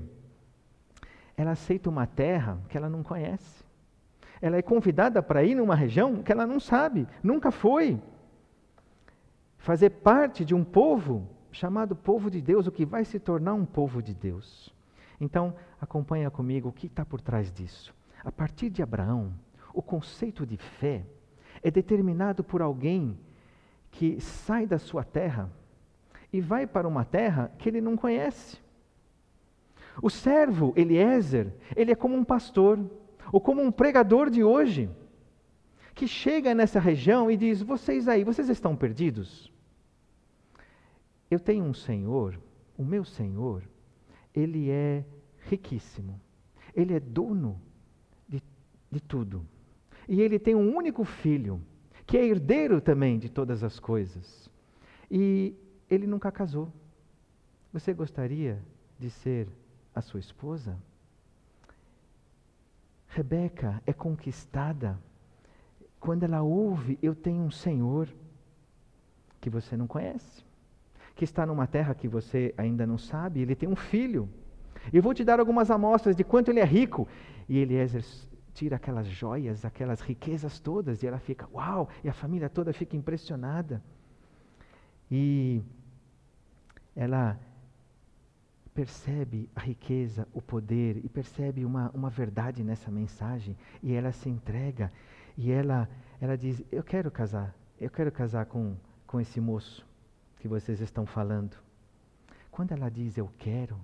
ela 1.35 1.53
aceita 1.53 1.89
uma 1.89 2.05
terra 2.05 2.59
que 2.69 2.77
ela 2.77 2.87
não 2.87 3.01
conhece. 3.01 3.65
Ela 4.39 4.57
é 4.57 4.61
convidada 4.61 5.23
para 5.23 5.43
ir 5.43 5.55
numa 5.55 5.73
região 5.73 6.21
que 6.21 6.31
ela 6.31 6.45
não 6.45 6.59
sabe, 6.59 7.07
nunca 7.23 7.49
foi. 7.49 7.99
Fazer 9.57 9.89
parte 9.89 10.45
de 10.45 10.53
um 10.53 10.63
povo 10.63 11.27
chamado 11.59 11.93
povo 11.93 12.31
de 12.31 12.41
Deus, 12.41 12.67
o 12.67 12.71
que 12.71 12.85
vai 12.85 13.03
se 13.03 13.19
tornar 13.19 13.53
um 13.53 13.65
povo 13.65 14.01
de 14.01 14.13
Deus. 14.13 14.73
Então, 15.19 15.53
acompanha 15.81 16.31
comigo 16.31 16.69
o 16.69 16.71
que 16.71 16.87
está 16.87 17.03
por 17.03 17.19
trás 17.19 17.51
disso. 17.51 17.93
A 18.23 18.31
partir 18.31 18.69
de 18.69 18.81
Abraão, 18.81 19.33
o 19.73 19.81
conceito 19.81 20.45
de 20.45 20.55
fé 20.55 21.05
é 21.61 21.69
determinado 21.69 22.45
por 22.45 22.61
alguém 22.61 23.19
que 23.91 24.21
sai 24.21 24.65
da 24.65 24.79
sua 24.79 25.03
terra 25.03 25.51
e 26.31 26.39
vai 26.39 26.65
para 26.65 26.87
uma 26.87 27.03
terra 27.03 27.51
que 27.57 27.67
ele 27.67 27.81
não 27.81 27.97
conhece. 27.97 28.57
O 30.01 30.09
servo 30.09 30.71
Eliezer, 30.77 31.53
ele 31.75 31.91
é 31.91 31.95
como 31.95 32.15
um 32.15 32.23
pastor, 32.23 32.79
ou 33.33 33.41
como 33.41 33.61
um 33.61 33.71
pregador 33.71 34.29
de 34.29 34.45
hoje, 34.45 34.89
que 35.93 36.07
chega 36.07 36.55
nessa 36.55 36.79
região 36.79 37.29
e 37.29 37.35
diz: 37.35 37.61
Vocês 37.61 38.07
aí, 38.07 38.23
vocês 38.23 38.47
estão 38.47 38.77
perdidos? 38.77 39.51
Eu 41.29 41.39
tenho 41.39 41.63
um 41.63 41.73
Senhor, 41.73 42.39
o 42.77 42.83
meu 42.83 43.03
Senhor, 43.03 43.63
ele 44.33 44.69
é 44.69 45.05
riquíssimo, 45.47 46.19
ele 46.73 46.93
é 46.93 46.99
dono 46.99 47.59
de, 48.27 48.41
de 48.91 48.99
tudo. 48.99 49.45
E 50.07 50.21
ele 50.21 50.39
tem 50.39 50.55
um 50.55 50.75
único 50.75 51.03
filho, 51.03 51.61
que 52.05 52.17
é 52.17 52.25
herdeiro 52.25 52.81
também 52.81 53.19
de 53.19 53.29
todas 53.29 53.63
as 53.63 53.79
coisas. 53.79 54.49
E 55.09 55.55
ele 55.89 56.07
nunca 56.07 56.31
casou. 56.31 56.71
Você 57.71 57.93
gostaria 57.93 58.59
de 58.97 59.11
ser 59.11 59.47
a 59.93 60.01
sua 60.01 60.19
esposa? 60.19 60.77
Rebeca 63.07 63.81
é 63.85 63.93
conquistada 63.93 64.99
quando 65.99 66.23
ela 66.23 66.41
ouve: 66.41 66.97
Eu 67.01 67.15
tenho 67.15 67.43
um 67.43 67.51
Senhor 67.51 68.07
que 69.41 69.49
você 69.49 69.75
não 69.77 69.87
conhece, 69.87 70.43
que 71.19 71.25
está 71.25 71.45
numa 71.45 71.67
terra 71.67 71.93
que 71.93 72.07
você 72.07 72.53
ainda 72.57 72.87
não 72.87 72.97
sabe, 72.97 73.41
ele 73.41 73.53
tem 73.53 73.67
um 73.67 73.75
filho. 73.75 74.29
Eu 74.93 75.03
vou 75.03 75.13
te 75.13 75.21
dar 75.21 75.37
algumas 75.37 75.69
amostras 75.69 76.15
de 76.15 76.23
quanto 76.23 76.47
ele 76.49 76.61
é 76.61 76.63
rico. 76.63 77.09
E 77.49 77.57
Eliezer 77.57 78.05
tira 78.53 78.77
aquelas 78.77 79.05
joias, 79.05 79.65
aquelas 79.65 79.99
riquezas 79.99 80.61
todas, 80.61 81.03
e 81.03 81.07
ela 81.07 81.19
fica, 81.19 81.45
uau! 81.53 81.89
E 82.05 82.07
a 82.07 82.13
família 82.13 82.47
toda 82.47 82.71
fica 82.71 82.95
impressionada. 82.95 83.83
E 85.11 85.61
ela 86.95 87.37
percebe 88.73 89.49
a 89.53 89.59
riqueza, 89.59 90.25
o 90.33 90.41
poder 90.41 91.03
e 91.03 91.09
percebe 91.09 91.65
uma, 91.65 91.91
uma 91.93 92.09
verdade 92.09 92.63
nessa 92.63 92.89
mensagem 92.89 93.57
e 93.83 93.93
ela 93.93 94.13
se 94.13 94.29
entrega 94.29 94.89
e 95.37 95.51
ela, 95.51 95.89
ela 96.21 96.37
diz: 96.37 96.63
Eu 96.71 96.81
quero 96.81 97.11
casar, 97.11 97.53
eu 97.77 97.89
quero 97.89 98.09
casar 98.09 98.45
com, 98.45 98.77
com 99.05 99.19
esse 99.19 99.41
moço 99.41 99.88
que 100.39 100.47
vocês 100.47 100.79
estão 100.79 101.05
falando. 101.05 101.55
Quando 102.49 102.71
ela 102.71 102.89
diz 102.89 103.17
eu 103.17 103.29
quero, 103.37 103.77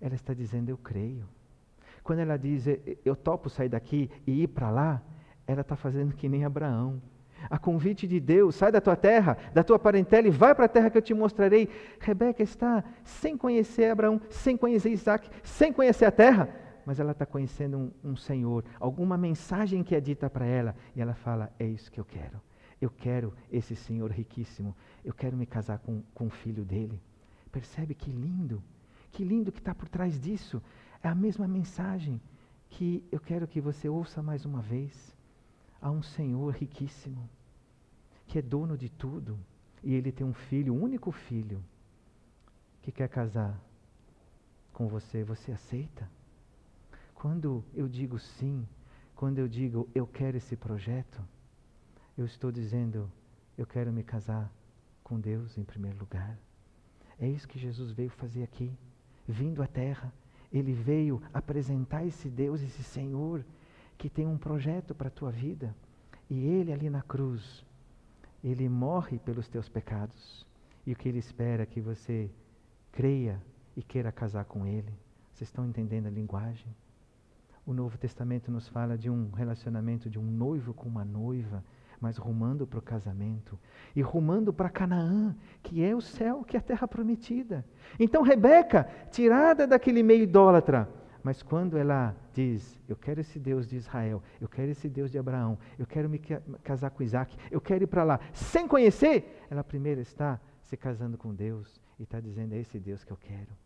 ela 0.00 0.14
está 0.14 0.32
dizendo 0.32 0.68
eu 0.68 0.76
creio. 0.76 1.26
Quando 2.02 2.20
ela 2.20 2.36
diz 2.36 2.66
eu 3.04 3.16
topo 3.16 3.48
sair 3.48 3.68
daqui 3.68 4.10
e 4.26 4.42
ir 4.42 4.48
para 4.48 4.70
lá, 4.70 5.02
ela 5.46 5.62
está 5.62 5.76
fazendo 5.76 6.14
que 6.14 6.28
nem 6.28 6.44
Abraão. 6.44 7.00
A 7.50 7.58
convite 7.58 8.06
de 8.06 8.20
Deus, 8.20 8.54
sai 8.54 8.70
da 8.70 8.80
tua 8.80 8.94
terra, 8.94 9.36
da 9.52 9.64
tua 9.64 9.78
parentela 9.78 10.28
e 10.28 10.30
vai 10.30 10.54
para 10.54 10.66
a 10.66 10.68
terra 10.68 10.90
que 10.90 10.98
eu 10.98 11.02
te 11.02 11.14
mostrarei. 11.14 11.68
Rebeca 12.00 12.42
está 12.42 12.84
sem 13.04 13.36
conhecer 13.36 13.90
Abraão, 13.90 14.20
sem 14.28 14.56
conhecer 14.56 14.90
Isaac, 14.90 15.28
sem 15.42 15.72
conhecer 15.72 16.04
a 16.04 16.12
terra, 16.12 16.48
mas 16.84 17.00
ela 17.00 17.12
está 17.12 17.26
conhecendo 17.26 17.78
um, 17.78 18.10
um 18.10 18.16
Senhor, 18.16 18.64
alguma 18.78 19.16
mensagem 19.16 19.82
que 19.82 19.94
é 19.94 20.00
dita 20.00 20.30
para 20.30 20.46
ela, 20.46 20.74
e 20.94 21.00
ela 21.00 21.14
fala: 21.14 21.50
É 21.58 21.66
isso 21.66 21.90
que 21.90 21.98
eu 21.98 22.04
quero. 22.04 22.40
Eu 22.80 22.90
quero 22.90 23.32
esse 23.50 23.76
Senhor 23.76 24.10
riquíssimo. 24.10 24.76
Eu 25.04 25.12
quero 25.12 25.36
me 25.36 25.46
casar 25.46 25.78
com, 25.78 26.02
com 26.14 26.26
o 26.26 26.30
filho 26.30 26.64
dele. 26.64 27.00
Percebe 27.50 27.94
que 27.94 28.10
lindo? 28.10 28.62
Que 29.10 29.24
lindo 29.24 29.52
que 29.52 29.58
está 29.58 29.74
por 29.74 29.88
trás 29.88 30.18
disso. 30.20 30.62
É 31.02 31.08
a 31.08 31.14
mesma 31.14 31.46
mensagem 31.46 32.20
que 32.70 33.04
eu 33.12 33.20
quero 33.20 33.46
que 33.46 33.60
você 33.60 33.88
ouça 33.88 34.22
mais 34.22 34.44
uma 34.44 34.62
vez 34.62 35.14
há 35.80 35.90
um 35.90 36.02
Senhor 36.02 36.54
riquíssimo, 36.54 37.28
que 38.26 38.38
é 38.38 38.42
dono 38.42 38.78
de 38.78 38.88
tudo, 38.88 39.38
e 39.82 39.92
ele 39.92 40.12
tem 40.12 40.24
um 40.24 40.32
filho, 40.32 40.72
um 40.72 40.80
único 40.80 41.10
filho, 41.10 41.62
que 42.80 42.92
quer 42.92 43.08
casar 43.08 43.60
com 44.72 44.86
você. 44.88 45.24
Você 45.24 45.52
aceita? 45.52 46.08
Quando 47.14 47.64
eu 47.74 47.88
digo 47.88 48.18
sim, 48.18 48.66
quando 49.14 49.38
eu 49.38 49.48
digo 49.48 49.88
eu 49.94 50.06
quero 50.06 50.36
esse 50.36 50.56
projeto, 50.56 51.20
eu 52.16 52.24
estou 52.24 52.50
dizendo 52.50 53.10
eu 53.58 53.66
quero 53.66 53.92
me 53.92 54.02
casar 54.02 54.50
com 55.12 55.20
Deus 55.20 55.58
em 55.58 55.62
primeiro 55.62 55.98
lugar. 55.98 56.38
É 57.20 57.28
isso 57.28 57.46
que 57.46 57.58
Jesus 57.58 57.92
veio 57.92 58.08
fazer 58.08 58.42
aqui, 58.42 58.72
vindo 59.28 59.62
à 59.62 59.66
terra. 59.66 60.10
Ele 60.50 60.72
veio 60.72 61.22
apresentar 61.34 62.06
esse 62.06 62.30
Deus, 62.30 62.62
esse 62.62 62.82
Senhor 62.82 63.44
que 63.98 64.08
tem 64.08 64.26
um 64.26 64.38
projeto 64.38 64.94
para 64.94 65.08
a 65.08 65.10
tua 65.10 65.30
vida. 65.30 65.76
E 66.30 66.46
Ele 66.46 66.72
ali 66.72 66.88
na 66.88 67.02
cruz, 67.02 67.62
Ele 68.42 68.70
morre 68.70 69.18
pelos 69.18 69.50
teus 69.50 69.68
pecados. 69.68 70.46
E 70.86 70.94
o 70.94 70.96
que 70.96 71.10
Ele 71.10 71.18
espera 71.18 71.64
é 71.64 71.66
que 71.66 71.82
você 71.82 72.30
creia 72.90 73.38
e 73.76 73.82
queira 73.82 74.10
casar 74.10 74.46
com 74.46 74.66
Ele. 74.66 74.94
Vocês 75.34 75.48
estão 75.48 75.66
entendendo 75.66 76.06
a 76.06 76.10
linguagem? 76.10 76.74
O 77.66 77.74
Novo 77.74 77.98
Testamento 77.98 78.50
nos 78.50 78.66
fala 78.66 78.96
de 78.96 79.10
um 79.10 79.30
relacionamento 79.30 80.08
de 80.08 80.18
um 80.18 80.24
noivo 80.24 80.72
com 80.72 80.88
uma 80.88 81.04
noiva, 81.04 81.62
mas 82.02 82.16
rumando 82.16 82.66
para 82.66 82.80
o 82.80 82.82
casamento 82.82 83.56
e 83.94 84.02
rumando 84.02 84.52
para 84.52 84.68
Canaã, 84.68 85.36
que 85.62 85.84
é 85.84 85.94
o 85.94 86.00
céu, 86.00 86.42
que 86.42 86.56
é 86.56 86.58
a 86.58 86.62
terra 86.62 86.88
prometida. 86.88 87.64
Então 87.98 88.22
Rebeca, 88.22 88.90
tirada 89.12 89.68
daquele 89.68 90.02
meio 90.02 90.24
idólatra, 90.24 90.88
mas 91.22 91.44
quando 91.44 91.78
ela 91.78 92.16
diz, 92.34 92.76
eu 92.88 92.96
quero 92.96 93.20
esse 93.20 93.38
Deus 93.38 93.68
de 93.68 93.76
Israel, 93.76 94.20
eu 94.40 94.48
quero 94.48 94.72
esse 94.72 94.88
Deus 94.88 95.12
de 95.12 95.18
Abraão, 95.18 95.56
eu 95.78 95.86
quero 95.86 96.10
me 96.10 96.18
casar 96.64 96.90
com 96.90 97.04
Isaac, 97.04 97.36
eu 97.52 97.60
quero 97.60 97.84
ir 97.84 97.86
para 97.86 98.02
lá, 98.02 98.18
sem 98.32 98.66
conhecer, 98.66 99.46
ela 99.48 99.62
primeiro 99.62 100.00
está 100.00 100.40
se 100.64 100.76
casando 100.76 101.16
com 101.16 101.32
Deus 101.32 101.80
e 102.00 102.02
está 102.02 102.18
dizendo, 102.18 102.54
é 102.54 102.58
esse 102.58 102.80
Deus 102.80 103.04
que 103.04 103.12
eu 103.12 103.16
quero. 103.16 103.56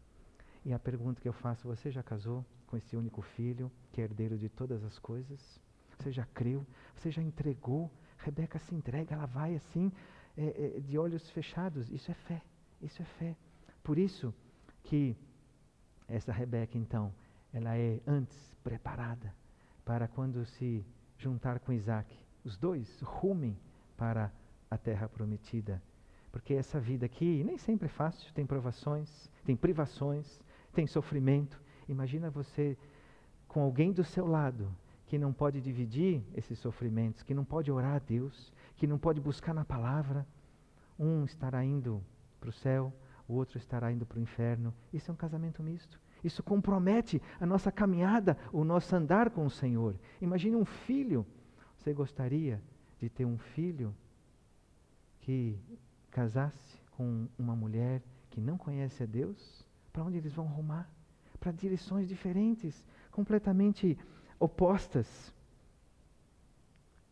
E 0.63 0.75
a 0.75 0.79
pergunta 0.79 1.23
que 1.23 1.29
eu 1.29 1.33
faço, 1.33 1.67
você 1.67 1.91
já 1.91 2.03
casou 2.03 2.45
com 2.67 2.77
esse 2.77 2.95
único 2.95 3.23
filho, 3.23 3.73
que 3.93 4.03
é 4.03 4.05
herdeiro 4.05 4.37
de 4.37 4.51
todas 4.51 4.85
as 4.85 4.99
coisas? 4.99 5.59
Você 5.97 6.13
já 6.13 6.27
creu? 6.35 6.67
Você 6.95 7.11
já 7.11 7.23
entregou? 7.23 7.91
Rebeca 8.27 8.59
se 8.59 8.75
entrega, 8.75 9.15
ela 9.15 9.27
vai 9.27 9.55
assim, 9.55 9.93
é, 10.37 10.77
é, 10.77 10.81
de 10.81 10.99
olhos 10.99 11.31
fechados. 11.31 11.89
Isso 11.93 12.11
é 12.11 12.15
fé, 12.15 12.43
isso 12.83 13.01
é 13.01 13.05
fé. 13.05 13.37
Por 13.85 13.99
isso 13.99 14.35
que 14.83 15.17
essa 16.09 16.33
Rebeca, 16.33 16.77
então, 16.77 17.15
ela 17.53 17.79
é 17.79 18.01
antes 18.05 18.37
preparada 18.65 19.33
para 19.85 20.09
quando 20.09 20.45
se 20.45 20.85
juntar 21.17 21.61
com 21.61 21.73
Isaac. 21.73 22.13
Os 22.45 22.57
dois 22.57 23.01
rumem 23.01 23.57
para 23.97 24.33
a 24.69 24.77
terra 24.77 25.09
prometida. 25.09 25.81
Porque 26.33 26.55
essa 26.55 26.81
vida 26.81 27.07
aqui 27.07 27.45
nem 27.45 27.57
sempre 27.57 27.87
é 27.87 27.89
fácil, 27.89 28.33
tem 28.35 28.45
provações, 28.45 29.31
tem 29.45 29.57
privações, 29.57 30.43
tem 30.75 30.85
sofrimento. 30.85 31.63
Imagina 31.89 32.29
você 32.29 32.77
com 33.47 33.63
alguém 33.63 33.93
do 33.93 34.03
seu 34.03 34.27
lado 34.27 34.69
que 35.07 35.19
não 35.19 35.33
pode 35.33 35.61
dividir 35.61 36.23
esses 36.35 36.59
sofrimentos, 36.59 37.23
que 37.23 37.35
não 37.35 37.45
pode 37.45 37.71
orar 37.71 37.95
a 37.95 37.99
Deus, 37.99 38.53
que 38.77 38.87
não 38.87 38.99
pode 38.99 39.21
buscar 39.21 39.55
na 39.55 39.65
palavra. 39.65 40.27
Um 40.99 41.25
estará 41.25 41.65
indo 41.65 42.03
para 42.41 42.51
o 42.51 42.53
céu, 42.53 42.93
o 43.29 43.35
outro 43.35 43.57
estará 43.57 43.91
indo 43.93 44.05
para 44.05 44.19
o 44.19 44.23
inferno. 44.23 44.75
Isso 44.93 45.11
é 45.11 45.15
um 45.15 45.17
casamento 45.17 45.63
misto. 45.63 46.01
Isso 46.25 46.43
compromete 46.43 47.23
a 47.41 47.47
nossa 47.47 47.71
caminhada, 47.71 48.37
o 48.53 48.65
nosso 48.65 48.95
andar 48.97 49.31
com 49.31 49.47
o 49.47 49.51
Senhor. 49.51 49.95
Imagine 50.21 50.57
um 50.57 50.65
filho. 50.65 51.25
Você 51.77 51.93
gostaria 51.93 52.61
de 52.99 53.09
ter 53.09 53.25
um 53.25 53.39
filho 53.39 53.95
que 55.21 55.57
casasse 56.11 56.81
com 56.93 57.29
uma 57.39 57.55
mulher 57.55 58.03
que 58.31 58.41
não 58.41 58.59
conhece 58.59 59.03
a 59.03 59.07
Deus? 59.07 59.65
Para 59.93 60.03
onde 60.03 60.17
eles 60.17 60.33
vão 60.33 60.47
rumar? 60.47 60.91
Para 61.39 61.53
direções 61.53 62.09
diferentes, 62.09 62.85
completamente 63.13 63.97
opostas. 64.39 65.33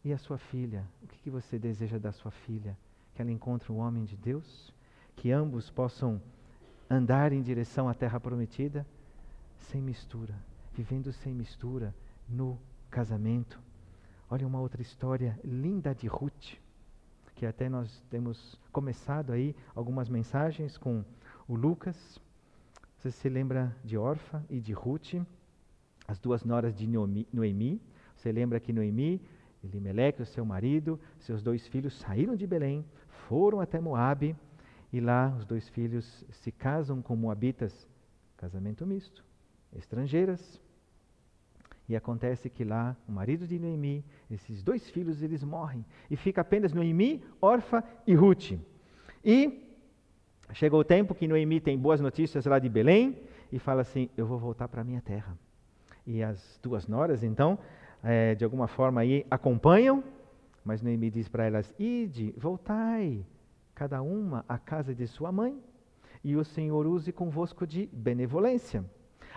E 0.05 0.13
a 0.13 0.19
sua 0.19 0.39
filha? 0.39 0.87
O 1.03 1.07
que, 1.07 1.31
você 1.31 1.59
deseja 1.59 1.99
da 1.99 2.13
sua 2.13 2.31
filha? 2.31 2.77
Que 3.15 3.23
ela 3.23 3.31
encontre 3.31 3.73
um 3.73 3.79
homem 3.79 4.05
de 4.05 4.17
Deus? 4.17 4.73
Que 5.17 5.31
ambos 5.31 5.71
possam 5.71 6.21
andar 6.91 7.33
em 7.33 7.41
direção 7.43 7.89
à 7.89 7.95
terra 7.95 8.21
prometida? 8.21 8.87
sem 9.65 9.81
mistura, 9.81 10.35
vivendo 10.73 11.13
sem 11.13 11.35
mistura 11.35 11.95
no 12.29 12.59
casamento. 12.91 13.59
Olha 14.31 14.47
uma 14.47 14.61
outra 14.61 14.83
história 14.83 15.39
linda 15.45 15.95
de 15.95 16.07
Ruth, 16.07 16.55
que 17.35 17.47
até 17.47 17.69
nós 17.69 18.03
temos 18.11 18.59
começado 18.71 19.33
aí 19.33 19.55
algumas 19.75 20.09
mensagens 20.09 20.79
com 20.79 21.05
o 21.49 21.55
Lucas. 21.55 22.21
Você 22.99 23.11
se 23.11 23.29
lembra 23.29 23.75
de 23.85 23.99
Orfa 23.99 24.45
e 24.49 24.61
de 24.61 24.73
Ruth, 24.73 25.15
as 26.07 26.19
duas 26.19 26.45
noras 26.45 26.75
de 26.77 26.87
Noemi. 26.87 27.81
Você 28.17 28.31
lembra 28.33 28.61
que 28.61 28.73
Noemi, 28.73 29.21
Elimeleque, 29.63 30.23
o 30.23 30.27
seu 30.27 30.45
marido, 30.45 31.01
seus 31.19 31.43
dois 31.43 31.67
filhos 31.67 31.95
saíram 31.95 32.37
de 32.37 32.47
Belém, 32.47 32.85
foram 33.29 33.61
até 33.61 33.81
Moabe, 33.81 34.37
e 34.93 35.01
lá 35.01 35.35
os 35.39 35.45
dois 35.45 35.69
filhos 35.69 36.25
se 36.31 36.53
casam 36.53 37.03
com 37.03 37.17
moabitas, 37.17 37.89
casamento 38.37 38.87
misto 38.87 39.25
estrangeiras. 39.77 40.61
E 41.89 41.95
acontece 41.95 42.49
que 42.49 42.65
lá, 42.65 42.97
o 43.07 43.13
marido 43.13 43.47
de 43.47 43.59
Noemi, 43.59 44.05
esses 44.31 44.63
dois 44.63 44.89
filhos, 44.89 45.21
eles 45.21 45.45
morrem. 45.45 45.85
E 46.11 46.17
fica 46.17 46.41
apenas 46.41 46.73
Noemi, 46.73 47.23
Orfa 47.41 47.85
e 48.07 48.15
Ruth. 48.15 48.53
E 49.23 49.63
chegou 50.53 50.81
o 50.81 50.85
tempo 50.85 51.15
que 51.15 51.29
Noemi 51.29 51.61
tem 51.61 51.79
boas 51.79 52.01
notícias 52.01 52.47
lá 52.47 52.59
de 52.59 52.71
Belém 52.71 53.21
e 53.53 53.59
fala 53.59 53.83
assim: 53.83 54.09
Eu 54.17 54.27
vou 54.27 54.39
voltar 54.39 54.67
para 54.67 54.83
minha 54.83 55.03
terra. 55.03 55.37
E 56.07 56.23
as 56.23 56.59
duas 56.63 56.87
noras, 56.87 57.23
então, 57.23 57.59
é, 58.03 58.35
de 58.35 58.45
alguma 58.45 58.67
forma 58.67 59.01
aí 59.01 59.27
acompanham, 59.31 60.05
mas 60.65 60.83
Noemi 60.83 61.11
diz 61.11 61.29
para 61.29 61.45
elas: 61.45 61.73
Ide, 61.79 62.35
voltai, 62.37 63.25
cada 63.75 64.03
uma 64.03 64.45
à 64.49 64.59
casa 64.59 64.95
de 64.95 65.07
sua 65.07 65.33
mãe, 65.33 65.59
e 66.23 66.37
o 66.37 66.45
Senhor 66.45 66.87
use 66.87 67.13
convosco 67.13 67.67
de 67.67 67.89
benevolência. 67.93 68.85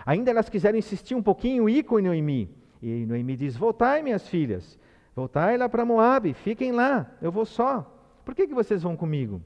Ainda 0.04 0.30
elas 0.30 0.48
quiseram 0.48 0.78
insistir 0.78 1.14
um 1.14 1.22
pouquinho, 1.22 1.68
ir 1.68 1.82
com 1.84 2.00
Noemi. 2.00 2.54
E 2.80 3.04
Noemi 3.06 3.36
diz: 3.36 3.56
Voltai, 3.56 4.02
minhas 4.02 4.28
filhas, 4.28 4.78
voltai 5.14 5.56
lá 5.56 5.68
para 5.68 5.84
Moabe, 5.84 6.34
fiquem 6.34 6.72
lá, 6.72 7.10
eu 7.20 7.32
vou 7.32 7.44
só. 7.44 7.94
Por 8.24 8.34
que, 8.34 8.46
que 8.46 8.54
vocês 8.54 8.82
vão 8.82 8.96
comigo? 8.96 9.42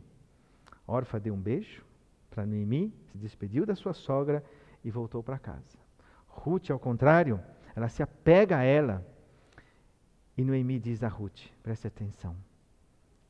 Orfa 0.86 1.18
deu 1.18 1.34
um 1.34 1.40
beijo 1.40 1.84
para 2.30 2.44
Noemi, 2.44 2.92
se 3.06 3.18
despediu 3.18 3.64
da 3.64 3.74
sua 3.74 3.92
sogra 3.92 4.44
e 4.84 4.90
voltou 4.90 5.22
para 5.22 5.38
casa. 5.38 5.81
Ruth, 6.32 6.70
ao 6.70 6.78
contrário, 6.78 7.40
ela 7.74 7.88
se 7.88 8.02
apega 8.02 8.58
a 8.58 8.62
ela. 8.62 9.06
E 10.36 10.44
Noemi 10.44 10.78
diz 10.78 11.02
a 11.02 11.08
Ruth: 11.08 11.46
preste 11.62 11.86
atenção, 11.86 12.36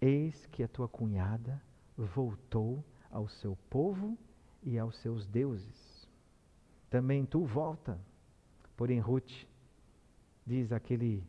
eis 0.00 0.46
que 0.46 0.62
a 0.62 0.68
tua 0.68 0.88
cunhada 0.88 1.60
voltou 1.96 2.82
ao 3.10 3.28
seu 3.28 3.56
povo 3.68 4.16
e 4.62 4.78
aos 4.78 4.96
seus 4.96 5.26
deuses 5.26 5.92
também 6.92 7.24
tu 7.24 7.42
volta. 7.42 7.98
Porém, 8.76 9.00
Ruth 9.00 9.46
diz 10.46 10.72
aquele, 10.72 11.24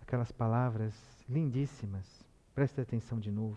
aquelas 0.00 0.32
palavras 0.32 0.92
lindíssimas. 1.28 2.26
Presta 2.52 2.82
atenção 2.82 3.20
de 3.20 3.30
novo. 3.30 3.56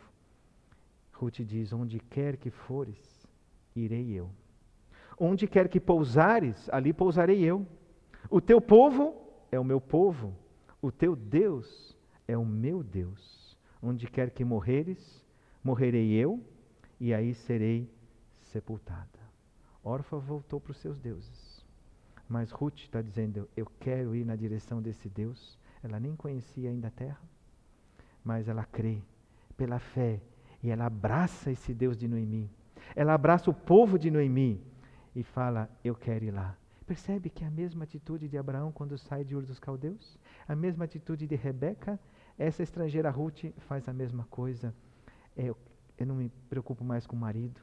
Ruth 1.12 1.40
diz: 1.40 1.74
Onde 1.74 2.00
quer 2.00 2.38
que 2.38 2.52
fores, 2.52 3.28
irei 3.76 4.12
eu. 4.12 4.30
Onde 5.18 5.48
quer 5.48 5.68
que 5.68 5.80
pousares, 5.80 6.70
ali 6.72 6.94
pousarei 6.94 7.44
eu. 7.44 7.66
O 8.30 8.42
teu 8.42 8.60
povo 8.60 9.16
é 9.52 9.60
o 9.60 9.64
meu 9.64 9.80
povo, 9.80 10.34
o 10.82 10.92
teu 10.92 11.16
Deus 11.16 11.98
é 12.28 12.38
o 12.38 12.46
meu 12.46 12.84
Deus. 12.84 13.58
Onde 13.82 14.08
quer 14.08 14.32
que 14.32 14.44
morreres, 14.44 15.26
morrerei 15.64 16.14
eu, 16.14 16.42
e 17.00 17.14
aí 17.14 17.34
serei 17.34 17.90
sepultada. 18.42 19.20
Orfa 19.84 20.18
voltou 20.18 20.60
para 20.60 20.72
os 20.72 20.78
seus 20.78 21.00
deuses. 21.00 21.64
Mas 22.28 22.52
Ruth 22.52 22.80
está 22.80 23.02
dizendo: 23.02 23.50
Eu 23.56 23.68
quero 23.80 24.16
ir 24.16 24.26
na 24.26 24.36
direção 24.36 24.82
desse 24.82 25.10
Deus. 25.10 25.60
Ela 25.84 26.00
nem 26.00 26.16
conhecia 26.16 26.70
ainda 26.70 26.88
a 26.88 26.92
terra, 26.92 27.22
mas 28.24 28.48
ela 28.48 28.64
crê 28.64 29.02
pela 29.58 29.80
fé 29.80 30.22
e 30.64 30.70
ela 30.70 30.86
abraça 30.86 31.52
esse 31.52 31.74
Deus 31.74 31.98
de 31.98 32.08
Noemi. 32.08 32.50
Ela 32.96 33.14
abraça 33.14 33.50
o 33.50 33.54
povo 33.54 34.00
de 34.00 34.10
Noemi 34.10 34.64
e 35.16 35.24
fala: 35.24 35.70
Eu 35.84 35.96
quero 35.96 36.26
ir 36.26 36.32
lá. 36.32 36.56
Percebe 36.86 37.30
que 37.30 37.44
é 37.44 37.48
a 37.48 37.52
mesma 37.52 37.86
atitude 37.86 38.28
de 38.28 38.38
Abraão 38.38 38.72
quando 38.72 38.98
sai 38.98 39.24
de 39.24 39.36
Ur 39.36 39.44
dos 39.44 39.60
Caldeus? 39.60 40.18
A 40.48 40.56
mesma 40.56 40.86
atitude 40.86 41.26
de 41.26 41.36
Rebeca? 41.36 42.00
Essa 42.38 42.62
estrangeira 42.62 43.10
Ruth 43.10 43.46
faz 43.60 43.88
a 43.88 43.94
mesma 43.94 44.26
coisa. 44.30 44.74
É, 45.38 45.46
eu, 45.46 45.58
eu 45.98 46.06
não 46.06 46.16
me 46.16 46.30
preocupo 46.50 46.84
mais 46.84 47.08
com 47.08 47.16
o 47.16 47.20
marido. 47.20 47.62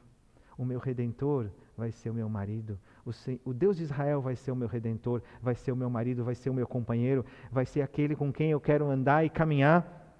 O 0.57 0.65
meu 0.65 0.79
redentor 0.79 1.49
vai 1.77 1.91
ser 1.91 2.09
o 2.09 2.13
meu 2.13 2.27
marido. 2.27 2.79
O, 3.05 3.11
o, 3.49 3.53
Deus 3.53 3.77
de 3.77 3.83
Israel 3.83 4.21
vai 4.21 4.35
ser 4.35 4.51
o 4.51 4.55
meu 4.55 4.67
redentor, 4.67 5.21
vai 5.41 5.55
ser 5.55 5.71
o 5.71 5.75
meu 5.75 5.89
marido, 5.89 6.23
vai 6.23 6.35
ser 6.35 6.49
o 6.49 6.53
meu 6.53 6.67
companheiro, 6.67 7.25
vai 7.51 7.65
ser 7.65 7.81
aquele 7.81 8.15
com 8.15 8.31
quem 8.31 8.51
eu 8.51 8.59
quero 8.59 8.89
andar 8.89 9.25
e 9.25 9.29
caminhar 9.29 10.15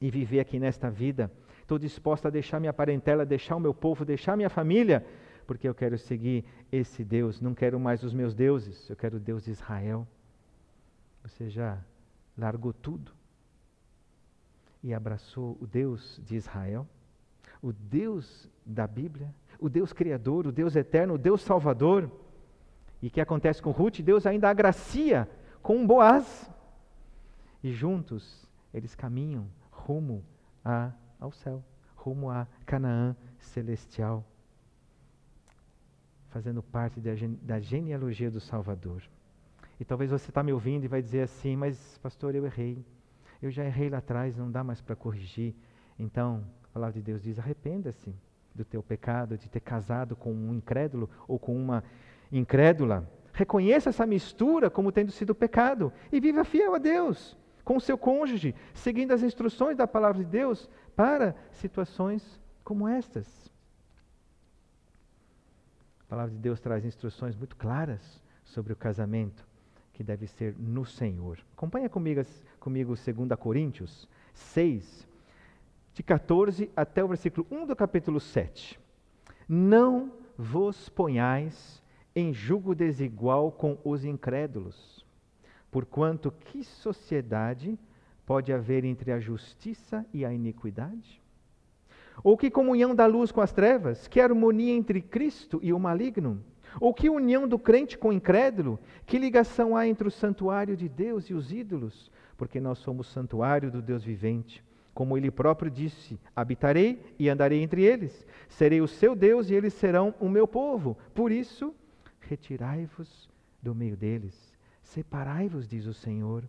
e 0.00 0.10
viver 0.10 0.40
aqui 0.40 0.58
nesta 0.58 0.90
vida. 0.90 1.30
Estou 1.60 1.78
disposta 1.78 2.28
a 2.28 2.30
deixar 2.30 2.60
minha 2.60 2.72
parentela, 2.72 3.24
deixar 3.24 3.56
o 3.56 3.60
meu 3.60 3.72
povo, 3.72 4.04
deixar 4.04 4.36
minha 4.36 4.50
família, 4.50 5.04
porque 5.52 5.68
eu 5.68 5.74
quero 5.74 5.98
seguir 5.98 6.46
esse 6.70 7.04
Deus. 7.04 7.38
Não 7.38 7.54
quero 7.54 7.78
mais 7.78 8.02
os 8.02 8.14
meus 8.14 8.34
deuses, 8.34 8.88
eu 8.88 8.96
quero 8.96 9.18
o 9.18 9.20
Deus 9.20 9.44
de 9.44 9.50
Israel. 9.50 10.08
Você 11.22 11.50
já 11.50 11.78
largou 12.38 12.72
tudo 12.72 13.12
e 14.82 14.94
abraçou 14.94 15.58
o 15.60 15.66
Deus 15.66 16.18
de 16.24 16.36
Israel, 16.36 16.88
o 17.60 17.70
Deus 17.70 18.48
da 18.64 18.86
Bíblia, 18.86 19.32
o 19.60 19.68
Deus 19.68 19.92
Criador, 19.92 20.46
o 20.46 20.52
Deus 20.52 20.74
Eterno, 20.74 21.14
o 21.14 21.18
Deus 21.18 21.42
Salvador. 21.42 22.10
E 23.02 23.08
o 23.08 23.10
que 23.10 23.20
acontece 23.20 23.60
com 23.60 23.72
Ruth? 23.72 24.00
Deus 24.00 24.24
ainda 24.24 24.48
agracia 24.48 25.28
com 25.60 25.86
Boaz. 25.86 26.50
E 27.62 27.70
juntos 27.70 28.48
eles 28.72 28.94
caminham 28.94 29.46
rumo 29.70 30.24
a, 30.64 30.92
ao 31.20 31.30
céu, 31.30 31.62
rumo 31.94 32.30
a 32.30 32.46
Canaã 32.64 33.14
celestial, 33.38 34.24
fazendo 36.32 36.62
parte 36.62 36.98
da, 36.98 37.12
da 37.42 37.60
genealogia 37.60 38.30
do 38.30 38.40
Salvador. 38.40 39.02
E 39.78 39.84
talvez 39.84 40.10
você 40.10 40.30
está 40.30 40.42
me 40.42 40.52
ouvindo 40.52 40.84
e 40.84 40.88
vai 40.88 41.02
dizer 41.02 41.20
assim, 41.22 41.56
mas 41.56 41.98
pastor, 41.98 42.34
eu 42.34 42.46
errei. 42.46 42.84
Eu 43.40 43.50
já 43.50 43.64
errei 43.64 43.90
lá 43.90 43.98
atrás, 43.98 44.36
não 44.36 44.50
dá 44.50 44.64
mais 44.64 44.80
para 44.80 44.96
corrigir. 44.96 45.54
Então, 45.98 46.42
a 46.64 46.68
palavra 46.68 46.94
de 46.94 47.02
Deus 47.02 47.22
diz: 47.22 47.38
arrependa-se 47.38 48.14
do 48.54 48.64
teu 48.64 48.82
pecado, 48.82 49.36
de 49.36 49.48
ter 49.48 49.60
casado 49.60 50.16
com 50.16 50.32
um 50.32 50.54
incrédulo 50.54 51.10
ou 51.28 51.38
com 51.38 51.54
uma 51.54 51.84
incrédula. 52.30 53.08
Reconheça 53.32 53.90
essa 53.90 54.06
mistura 54.06 54.70
como 54.70 54.92
tendo 54.92 55.10
sido 55.10 55.34
pecado 55.34 55.92
e 56.10 56.20
viva 56.20 56.44
fiel 56.44 56.74
a 56.74 56.78
Deus 56.78 57.36
com 57.64 57.76
o 57.76 57.80
seu 57.80 57.96
cônjuge, 57.96 58.54
seguindo 58.74 59.12
as 59.12 59.22
instruções 59.22 59.76
da 59.76 59.86
palavra 59.86 60.24
de 60.24 60.30
Deus 60.30 60.68
para 60.96 61.34
situações 61.52 62.40
como 62.64 62.88
estas. 62.88 63.51
A 66.12 66.14
palavra 66.14 66.34
de 66.34 66.40
Deus 66.40 66.60
traz 66.60 66.84
instruções 66.84 67.34
muito 67.34 67.56
claras 67.56 68.22
sobre 68.44 68.70
o 68.70 68.76
casamento 68.76 69.48
que 69.94 70.04
deve 70.04 70.26
ser 70.26 70.54
no 70.58 70.84
Senhor. 70.84 71.38
Acompanha 71.56 71.88
comigo, 71.88 72.20
comigo 72.60 72.94
2 72.94 73.40
Coríntios 73.40 74.06
6, 74.34 75.08
de 75.94 76.02
14 76.02 76.70
até 76.76 77.02
o 77.02 77.08
versículo 77.08 77.46
1 77.50 77.64
do 77.64 77.74
capítulo 77.74 78.20
7. 78.20 78.78
Não 79.48 80.12
vos 80.36 80.90
ponhais 80.90 81.82
em 82.14 82.30
julgo 82.30 82.74
desigual 82.74 83.50
com 83.50 83.78
os 83.82 84.04
incrédulos 84.04 85.02
Porquanto, 85.70 86.30
que 86.30 86.62
sociedade 86.62 87.78
pode 88.26 88.52
haver 88.52 88.84
entre 88.84 89.12
a 89.12 89.18
justiça 89.18 90.04
e 90.12 90.26
a 90.26 90.30
iniquidade? 90.30 91.21
Ou 92.22 92.36
que 92.36 92.50
comunhão 92.50 92.94
da 92.94 93.06
luz 93.06 93.32
com 93.32 93.40
as 93.40 93.52
trevas? 93.52 94.06
Que 94.08 94.20
harmonia 94.20 94.72
entre 94.72 95.00
Cristo 95.00 95.58
e 95.62 95.72
o 95.72 95.78
maligno? 95.78 96.42
Ou 96.80 96.94
que 96.94 97.10
união 97.10 97.46
do 97.46 97.58
crente 97.58 97.98
com 97.98 98.08
o 98.08 98.12
incrédulo? 98.12 98.78
Que 99.04 99.18
ligação 99.18 99.76
há 99.76 99.86
entre 99.86 100.08
o 100.08 100.10
santuário 100.10 100.76
de 100.76 100.88
Deus 100.88 101.26
e 101.26 101.34
os 101.34 101.52
ídolos? 101.52 102.10
Porque 102.36 102.60
nós 102.60 102.78
somos 102.78 103.08
santuário 103.08 103.70
do 103.70 103.82
Deus 103.82 104.02
vivente. 104.02 104.64
Como 104.94 105.16
ele 105.16 105.30
próprio 105.30 105.70
disse: 105.70 106.18
Habitarei 106.34 107.00
e 107.18 107.28
andarei 107.28 107.62
entre 107.62 107.82
eles. 107.82 108.26
Serei 108.48 108.80
o 108.80 108.88
seu 108.88 109.14
Deus 109.14 109.50
e 109.50 109.54
eles 109.54 109.74
serão 109.74 110.14
o 110.20 110.28
meu 110.28 110.46
povo. 110.46 110.96
Por 111.14 111.30
isso, 111.30 111.74
retirai-vos 112.20 113.30
do 113.62 113.74
meio 113.74 113.96
deles 113.96 114.52
Separai-vos, 114.92 115.66
diz 115.66 115.86
o 115.86 115.94
Senhor. 115.94 116.44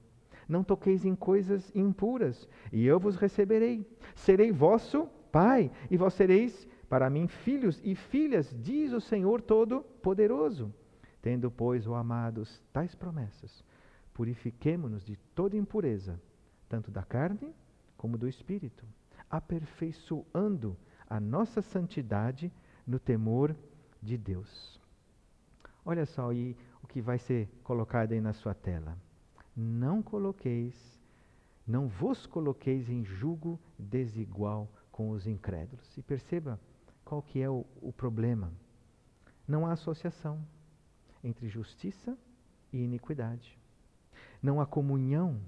Não 0.49 0.63
toqueis 0.63 1.06
em 1.06 1.15
coisas 1.15 1.71
impuras, 1.73 2.47
e 2.73 2.86
eu 2.86 2.99
vos 2.99 3.15
receberei. 3.15 3.88
Serei 4.13 4.52
vosso 4.52 5.08
Pai, 5.34 5.72
e 5.89 5.98
vós 5.98 6.13
sereis 6.13 6.67
para 6.88 7.10
mim 7.10 7.28
filhos 7.28 7.82
e 7.84 7.96
filhas, 7.96 8.56
diz 8.62 8.93
o 8.93 9.02
Senhor 9.02 9.41
Todo-Poderoso. 9.41 10.72
Tendo, 11.24 11.50
pois, 11.50 11.88
ó 11.88 11.96
amados, 11.96 12.62
tais 12.72 12.93
promessas, 12.93 13.65
purifiquemo-nos 14.13 15.04
de 15.04 15.15
toda 15.34 15.58
impureza, 15.58 16.22
tanto 16.69 16.91
da 16.91 17.02
carne 17.02 17.52
como 17.98 18.15
do 18.15 18.28
espírito, 18.28 18.86
aperfeiçoando 19.28 20.78
a 21.10 21.19
nossa 21.19 21.63
santidade 21.63 22.54
no 22.86 23.00
temor 23.00 23.56
de 24.04 24.19
Deus. 24.19 24.80
Olha 25.84 26.06
só, 26.06 26.32
e 26.32 26.56
o 26.84 26.86
que 26.86 27.02
vai 27.02 27.17
ser 27.17 27.50
colocado 27.63 28.12
aí 28.12 28.22
na 28.22 28.34
sua 28.34 28.54
tela. 28.54 28.96
Não 29.58 30.04
coloqueis, 30.04 31.02
não 31.65 31.88
vos 31.88 32.28
coloqueis 32.28 32.88
em 32.88 33.04
julgo 33.04 33.60
desigual 33.80 34.69
com 34.93 35.10
os 35.10 35.27
incrédulos. 35.27 35.97
E 35.97 36.01
perceba 36.01 36.58
qual 37.03 37.21
que 37.21 37.41
é 37.41 37.49
o, 37.49 37.65
o 37.82 37.91
problema. 37.91 38.53
Não 39.45 39.65
há 39.65 39.73
associação 39.73 40.39
entre 41.21 41.49
justiça 41.49 42.17
e 42.71 42.77
iniquidade. 42.77 43.60
Não 44.41 44.62
há 44.62 44.65
comunhão 44.65 45.41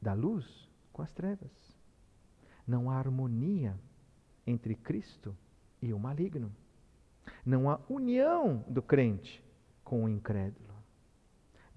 da 0.00 0.14
luz 0.14 0.68
com 0.92 1.02
as 1.02 1.12
trevas. 1.12 1.52
Não 2.66 2.90
há 2.90 2.96
harmonia 2.96 3.78
entre 4.46 4.74
Cristo 4.74 5.36
e 5.80 5.92
o 5.92 5.98
maligno. 5.98 6.50
Não 7.44 7.70
há 7.70 7.78
união 7.88 8.64
do 8.66 8.82
crente 8.82 9.44
com 9.84 10.04
o 10.04 10.08
incrédulo. 10.08 10.74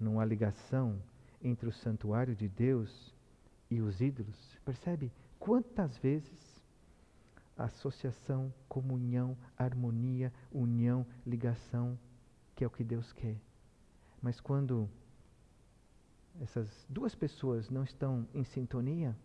Não 0.00 0.18
há 0.18 0.24
ligação 0.24 1.00
entre 1.42 1.68
o 1.68 1.72
santuário 1.72 2.34
de 2.34 2.48
Deus 2.48 3.14
e 3.70 3.80
os 3.80 4.00
ídolos. 4.00 4.58
Percebe 4.64 5.12
quantas 5.38 5.96
vezes 5.98 6.47
associação, 7.58 8.52
comunhão, 8.68 9.36
harmonia, 9.56 10.32
união, 10.52 11.04
ligação, 11.26 11.98
que 12.54 12.62
é 12.62 12.66
o 12.66 12.70
que 12.70 12.84
Deus 12.84 13.12
quer. 13.12 13.36
Mas 14.22 14.40
quando 14.40 14.88
essas 16.40 16.86
duas 16.88 17.14
pessoas 17.14 17.68
não 17.68 17.82
estão 17.82 18.26
em 18.32 18.44
sintonia, 18.44 19.16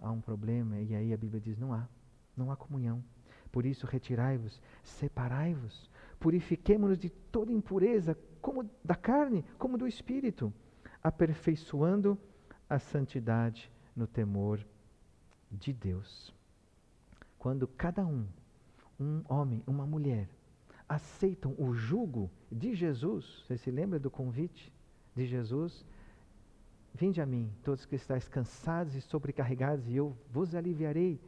há 0.00 0.10
um 0.10 0.20
problema 0.20 0.78
e 0.80 0.94
aí 0.94 1.12
a 1.12 1.16
Bíblia 1.16 1.40
diz 1.40 1.58
não 1.58 1.72
há, 1.72 1.88
não 2.36 2.50
há 2.50 2.56
comunhão. 2.56 3.02
Por 3.50 3.66
isso 3.66 3.86
retirai-vos, 3.86 4.60
separai-vos, 4.82 5.90
purifiquemo-nos 6.18 6.98
de 6.98 7.10
toda 7.10 7.52
impureza, 7.52 8.16
como 8.40 8.68
da 8.82 8.94
carne, 8.94 9.44
como 9.58 9.76
do 9.76 9.86
espírito, 9.86 10.52
aperfeiçoando 11.02 12.18
a 12.68 12.78
santidade 12.78 13.70
no 13.94 14.06
temor 14.06 14.64
de 15.50 15.72
Deus. 15.72 16.34
Quando 17.42 17.66
cada 17.66 18.06
um, 18.06 18.24
um 19.00 19.20
homem, 19.28 19.64
uma 19.66 19.84
mulher, 19.84 20.28
aceitam 20.88 21.56
o 21.58 21.74
jugo 21.74 22.30
de 22.48 22.72
Jesus, 22.72 23.42
você 23.44 23.58
se 23.58 23.68
lembra 23.68 23.98
do 23.98 24.08
convite 24.08 24.72
de 25.12 25.26
Jesus? 25.26 25.84
Vinde 26.94 27.20
a 27.20 27.26
mim, 27.26 27.52
todos 27.64 27.84
que 27.84 27.96
estáis 27.96 28.28
cansados 28.28 28.94
e 28.94 29.00
sobrecarregados, 29.00 29.88
e 29.88 29.96
eu 29.96 30.16
vos 30.30 30.54
aliviarei. 30.54 31.20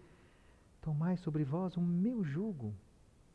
Tomai 0.81 1.17
sobre 1.17 1.43
vós 1.43 1.77
o 1.77 1.81
meu 1.81 2.23
jugo 2.23 2.73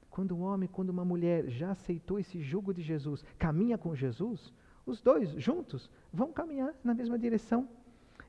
quando 0.09 0.33
um 0.33 0.43
homem, 0.43 0.69
quando 0.69 0.91
uma 0.91 1.03
mulher 1.03 1.49
já 1.49 1.71
aceitou 1.71 2.17
esse 2.17 2.41
jugo 2.41 2.73
de 2.73 2.81
Jesus, 2.81 3.25
caminha 3.37 3.77
com 3.77 3.93
Jesus, 3.93 4.53
os 4.85 5.01
dois 5.01 5.31
juntos 5.31 5.91
vão 6.13 6.31
caminhar 6.31 6.73
na 6.81 6.93
mesma 6.93 7.19
direção 7.19 7.67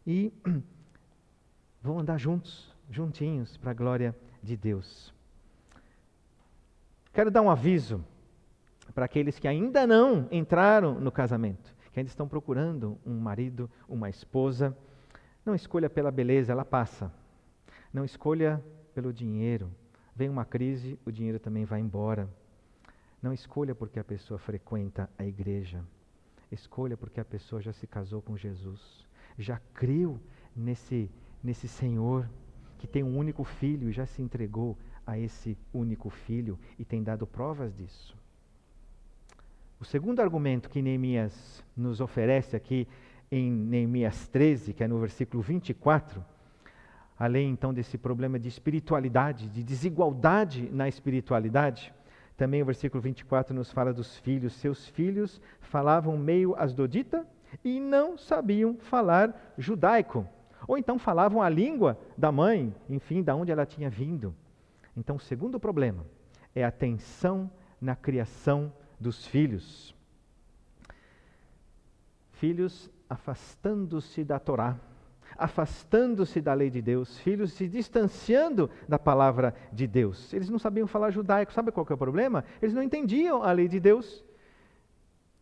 e 0.04 0.32
vão 1.80 2.00
andar 2.00 2.18
juntos, 2.18 2.74
juntinhos, 2.90 3.56
para 3.56 3.70
a 3.70 3.74
glória 3.74 4.14
de 4.42 4.56
Deus. 4.56 5.14
Quero 7.12 7.30
dar 7.30 7.42
um 7.42 7.50
aviso. 7.50 8.04
para 8.94 9.04
aqueles 9.04 9.38
que 9.38 9.46
ainda 9.46 9.86
não 9.86 10.26
entraram 10.32 10.98
no 10.98 11.12
casamento, 11.12 11.72
que 11.92 12.00
ainda 12.00 12.08
estão 12.08 12.26
procurando 12.26 12.98
um 13.06 13.18
marido, 13.20 13.70
uma 13.88 14.10
esposa. 14.10 14.76
Não 15.46 15.54
escolha 15.54 15.88
pela 15.88 16.10
beleza, 16.10 16.50
ela 16.52 16.64
passa. 16.64 17.12
Não 17.92 18.04
escolha 18.04 18.62
pelo 18.92 19.12
dinheiro. 19.12 19.70
Vem 20.14 20.28
uma 20.28 20.44
crise, 20.44 20.98
o 21.06 21.12
dinheiro 21.12 21.38
também 21.38 21.64
vai 21.64 21.80
embora. 21.80 22.28
Não 23.22 23.32
escolha 23.32 23.74
porque 23.74 24.00
a 24.00 24.04
pessoa 24.04 24.38
frequenta 24.38 25.08
a 25.16 25.24
igreja. 25.24 25.84
Escolha 26.50 26.96
porque 26.96 27.20
a 27.20 27.24
pessoa 27.24 27.62
já 27.62 27.72
se 27.72 27.86
casou 27.86 28.20
com 28.20 28.36
Jesus, 28.36 29.06
já 29.38 29.60
creu 29.72 30.20
nesse, 30.54 31.08
nesse 31.44 31.68
Senhor 31.68 32.28
que 32.80 32.86
tem 32.86 33.04
um 33.04 33.18
único 33.18 33.44
filho 33.44 33.90
e 33.90 33.92
já 33.92 34.06
se 34.06 34.22
entregou 34.22 34.74
a 35.06 35.18
esse 35.18 35.56
único 35.72 36.08
filho 36.08 36.58
e 36.78 36.84
tem 36.84 37.02
dado 37.02 37.26
provas 37.26 37.76
disso. 37.76 38.16
O 39.78 39.84
segundo 39.84 40.20
argumento 40.20 40.70
que 40.70 40.80
Neemias 40.80 41.62
nos 41.76 42.00
oferece 42.00 42.56
aqui 42.56 42.88
em 43.30 43.52
Neemias 43.52 44.26
13, 44.28 44.72
que 44.72 44.82
é 44.82 44.88
no 44.88 44.98
versículo 44.98 45.42
24, 45.42 46.24
além 47.18 47.50
então 47.50 47.74
desse 47.74 47.98
problema 47.98 48.38
de 48.38 48.48
espiritualidade, 48.48 49.50
de 49.50 49.62
desigualdade 49.62 50.70
na 50.72 50.88
espiritualidade, 50.88 51.92
também 52.34 52.62
o 52.62 52.64
versículo 52.64 53.02
24 53.02 53.54
nos 53.54 53.70
fala 53.70 53.92
dos 53.92 54.16
filhos. 54.16 54.54
Seus 54.54 54.88
filhos 54.88 55.38
falavam 55.60 56.16
meio 56.16 56.56
asdodita 56.56 57.26
e 57.62 57.78
não 57.78 58.16
sabiam 58.16 58.78
falar 58.78 59.54
judaico. 59.58 60.26
Ou 60.66 60.76
então 60.76 60.98
falavam 60.98 61.42
a 61.42 61.48
língua 61.48 61.98
da 62.16 62.30
mãe, 62.30 62.74
enfim, 62.88 63.22
da 63.22 63.34
onde 63.34 63.50
ela 63.52 63.66
tinha 63.66 63.88
vindo. 63.88 64.34
Então, 64.96 65.16
o 65.16 65.20
segundo 65.20 65.58
problema 65.58 66.06
é 66.54 66.64
a 66.64 66.70
tensão 66.70 67.50
na 67.80 67.94
criação 67.96 68.72
dos 68.98 69.26
filhos. 69.26 69.94
Filhos 72.32 72.90
afastando-se 73.08 74.24
da 74.24 74.38
Torá 74.38 74.78
afastando-se 75.40 76.38
da 76.38 76.52
lei 76.52 76.68
de 76.68 76.82
Deus, 76.82 77.18
filhos 77.18 77.54
se 77.54 77.66
distanciando 77.66 78.68
da 78.86 78.98
palavra 78.98 79.54
de 79.72 79.86
Deus. 79.86 80.32
Eles 80.34 80.50
não 80.50 80.58
sabiam 80.58 80.86
falar 80.86 81.10
judaico, 81.10 81.52
sabe 81.52 81.72
qual 81.72 81.86
é 81.88 81.94
o 81.94 81.98
problema? 81.98 82.44
Eles 82.60 82.74
não 82.74 82.82
entendiam 82.82 83.42
a 83.42 83.50
lei 83.50 83.66
de 83.66 83.80
Deus. 83.80 84.22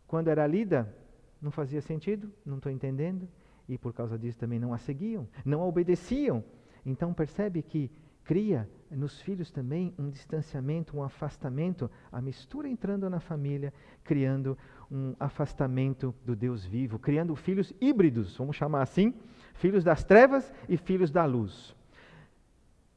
Quando 0.06 0.28
era 0.28 0.46
lida, 0.46 0.94
não 1.42 1.50
fazia 1.50 1.80
sentido, 1.80 2.32
não 2.46 2.58
estou 2.58 2.70
entendendo, 2.70 3.28
e 3.68 3.76
por 3.76 3.92
causa 3.92 4.18
disso 4.18 4.38
também 4.38 4.58
não 4.58 4.72
a 4.72 4.78
seguiam, 4.78 5.28
não 5.44 5.60
a 5.60 5.66
obedeciam. 5.66 6.42
Então 6.84 7.12
percebe 7.12 7.62
que 7.62 7.90
cria 8.24 8.68
nos 8.90 9.20
filhos 9.20 9.50
também 9.50 9.94
um 9.98 10.08
distanciamento, 10.08 10.96
um 10.96 11.02
afastamento, 11.02 11.90
a 12.10 12.20
mistura 12.20 12.68
entrando 12.68 13.08
na 13.08 13.20
família, 13.20 13.72
criando 14.02 14.56
um 14.90 15.14
afastamento 15.18 16.14
do 16.24 16.34
Deus 16.34 16.64
vivo, 16.64 16.98
criando 16.98 17.34
filhos 17.36 17.72
híbridos, 17.80 18.36
vamos 18.36 18.56
chamar 18.56 18.82
assim, 18.82 19.14
filhos 19.54 19.84
das 19.84 20.04
trevas 20.04 20.52
e 20.68 20.76
filhos 20.76 21.10
da 21.10 21.24
luz. 21.24 21.74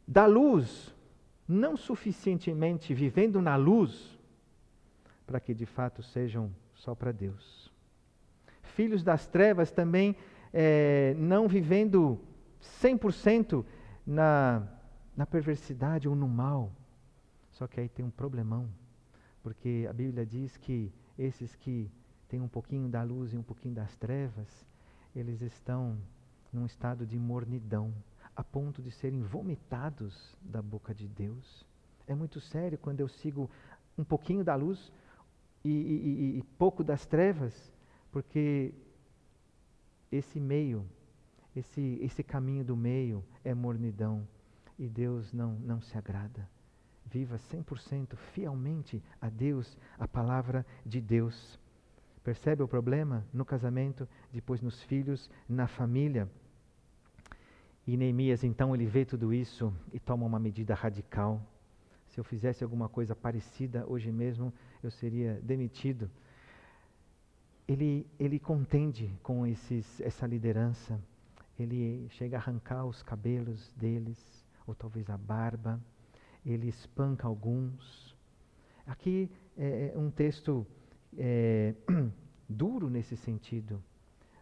Da 0.07 0.25
luz, 0.25 0.95
não 1.47 1.75
suficientemente 1.75 2.93
vivendo 2.93 3.41
na 3.41 3.55
luz, 3.55 4.17
para 5.25 5.39
que 5.39 5.53
de 5.53 5.65
fato 5.65 6.03
sejam 6.03 6.53
só 6.73 6.93
para 6.93 7.11
Deus. 7.11 7.71
Filhos 8.63 9.03
das 9.03 9.27
trevas 9.27 9.71
também 9.71 10.15
é, 10.53 11.15
não 11.17 11.47
vivendo 11.47 12.19
100% 12.81 13.65
na, 14.05 14.67
na 15.15 15.25
perversidade 15.25 16.07
ou 16.07 16.15
no 16.15 16.27
mal. 16.27 16.71
Só 17.51 17.67
que 17.67 17.79
aí 17.79 17.89
tem 17.89 18.05
um 18.05 18.09
problemão, 18.09 18.67
porque 19.43 19.85
a 19.89 19.93
Bíblia 19.93 20.25
diz 20.25 20.57
que 20.57 20.91
esses 21.17 21.55
que 21.55 21.91
têm 22.27 22.41
um 22.41 22.47
pouquinho 22.47 22.89
da 22.89 23.03
luz 23.03 23.33
e 23.33 23.37
um 23.37 23.43
pouquinho 23.43 23.75
das 23.75 23.95
trevas, 23.97 24.65
eles 25.15 25.41
estão 25.41 25.97
num 26.51 26.65
estado 26.65 27.05
de 27.05 27.19
mornidão, 27.19 27.93
a 28.35 28.43
ponto 28.43 28.81
de 28.81 28.91
serem 28.91 29.21
vomitados 29.21 30.35
da 30.41 30.61
boca 30.61 30.93
de 30.93 31.07
Deus. 31.07 31.65
É 32.07 32.15
muito 32.15 32.39
sério 32.39 32.77
quando 32.77 33.01
eu 33.01 33.07
sigo 33.07 33.49
um 33.97 34.03
pouquinho 34.03 34.43
da 34.43 34.55
luz 34.55 34.91
e, 35.63 35.69
e, 35.69 36.37
e 36.39 36.43
pouco 36.57 36.83
das 36.83 37.05
trevas, 37.05 37.71
porque 38.11 38.73
esse 40.11 40.39
meio, 40.39 40.85
esse, 41.55 41.97
esse 42.01 42.23
caminho 42.23 42.63
do 42.63 42.75
meio 42.75 43.23
é 43.43 43.53
mornidão 43.53 44.27
e 44.77 44.87
Deus 44.87 45.31
não, 45.31 45.53
não 45.59 45.81
se 45.81 45.97
agrada. 45.97 46.47
Viva 47.05 47.37
100% 47.37 48.15
fielmente 48.33 49.01
a 49.21 49.29
Deus, 49.29 49.77
a 49.99 50.07
palavra 50.07 50.65
de 50.85 51.01
Deus. 51.01 51.59
Percebe 52.23 52.63
o 52.63 52.67
problema 52.67 53.25
no 53.33 53.43
casamento, 53.43 54.07
depois 54.31 54.61
nos 54.61 54.81
filhos, 54.83 55.29
na 55.47 55.67
família? 55.67 56.29
E 57.85 57.97
Neemias, 57.97 58.43
então, 58.43 58.75
ele 58.75 58.85
vê 58.85 59.03
tudo 59.03 59.33
isso 59.33 59.73
e 59.91 59.99
toma 59.99 60.25
uma 60.25 60.39
medida 60.39 60.73
radical. 60.73 61.41
Se 62.07 62.19
eu 62.19 62.23
fizesse 62.23 62.63
alguma 62.63 62.87
coisa 62.87 63.15
parecida 63.15 63.85
hoje 63.87 64.11
mesmo, 64.11 64.53
eu 64.83 64.91
seria 64.91 65.39
demitido. 65.41 66.09
Ele, 67.67 68.05
ele 68.19 68.39
contende 68.39 69.13
com 69.23 69.45
esses, 69.45 70.01
essa 70.01 70.25
liderança. 70.25 70.99
Ele 71.57 72.07
chega 72.09 72.37
a 72.37 72.39
arrancar 72.39 72.85
os 72.85 73.03
cabelos 73.03 73.71
deles, 73.73 74.45
ou 74.65 74.73
talvez 74.73 75.09
a 75.09 75.17
barba. 75.17 75.79
Ele 76.45 76.67
espanca 76.67 77.27
alguns. 77.27 78.15
Aqui 78.85 79.29
é, 79.57 79.91
é 79.93 79.97
um 79.97 80.09
texto 80.09 80.65
é, 81.17 81.75
duro 82.49 82.89
nesse 82.89 83.15
sentido, 83.15 83.81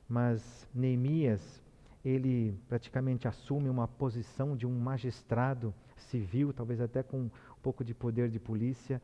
mas 0.08 0.68
Neemias 0.74 1.62
ele 2.04 2.58
praticamente 2.68 3.28
assume 3.28 3.70
uma 3.70 3.88
posição 3.88 4.56
de 4.56 4.66
um 4.66 4.80
magistrado 4.80 5.74
civil, 5.98 6.54
talvez 6.54 6.80
até 6.80 7.04
com 7.04 7.24
um 7.24 7.32
pouco 7.62 7.84
de 7.84 7.94
poder 7.94 8.30
de 8.30 8.40
polícia. 8.40 9.02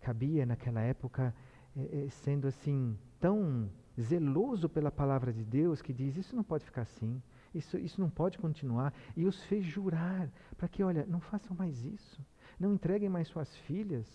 Cabia 0.00 0.46
naquela 0.46 0.80
época, 0.80 1.34
eh, 1.76 2.08
sendo 2.10 2.48
assim, 2.48 2.96
tão 3.18 3.70
zeloso 4.00 4.68
pela 4.68 4.90
palavra 4.90 5.32
de 5.32 5.44
Deus, 5.44 5.82
que 5.82 5.92
diz: 5.92 6.16
Isso 6.16 6.34
não 6.34 6.42
pode 6.42 6.64
ficar 6.64 6.82
assim, 6.82 7.22
isso, 7.54 7.76
isso 7.78 8.00
não 8.00 8.10
pode 8.10 8.38
continuar. 8.38 8.92
E 9.16 9.26
os 9.26 9.42
fez 9.44 9.64
jurar 9.64 10.30
para 10.56 10.68
que, 10.68 10.82
olha, 10.82 11.06
não 11.06 11.20
façam 11.20 11.56
mais 11.56 11.84
isso, 11.84 12.24
não 12.58 12.74
entreguem 12.74 13.08
mais 13.08 13.28
suas 13.28 13.54
filhas 13.56 14.06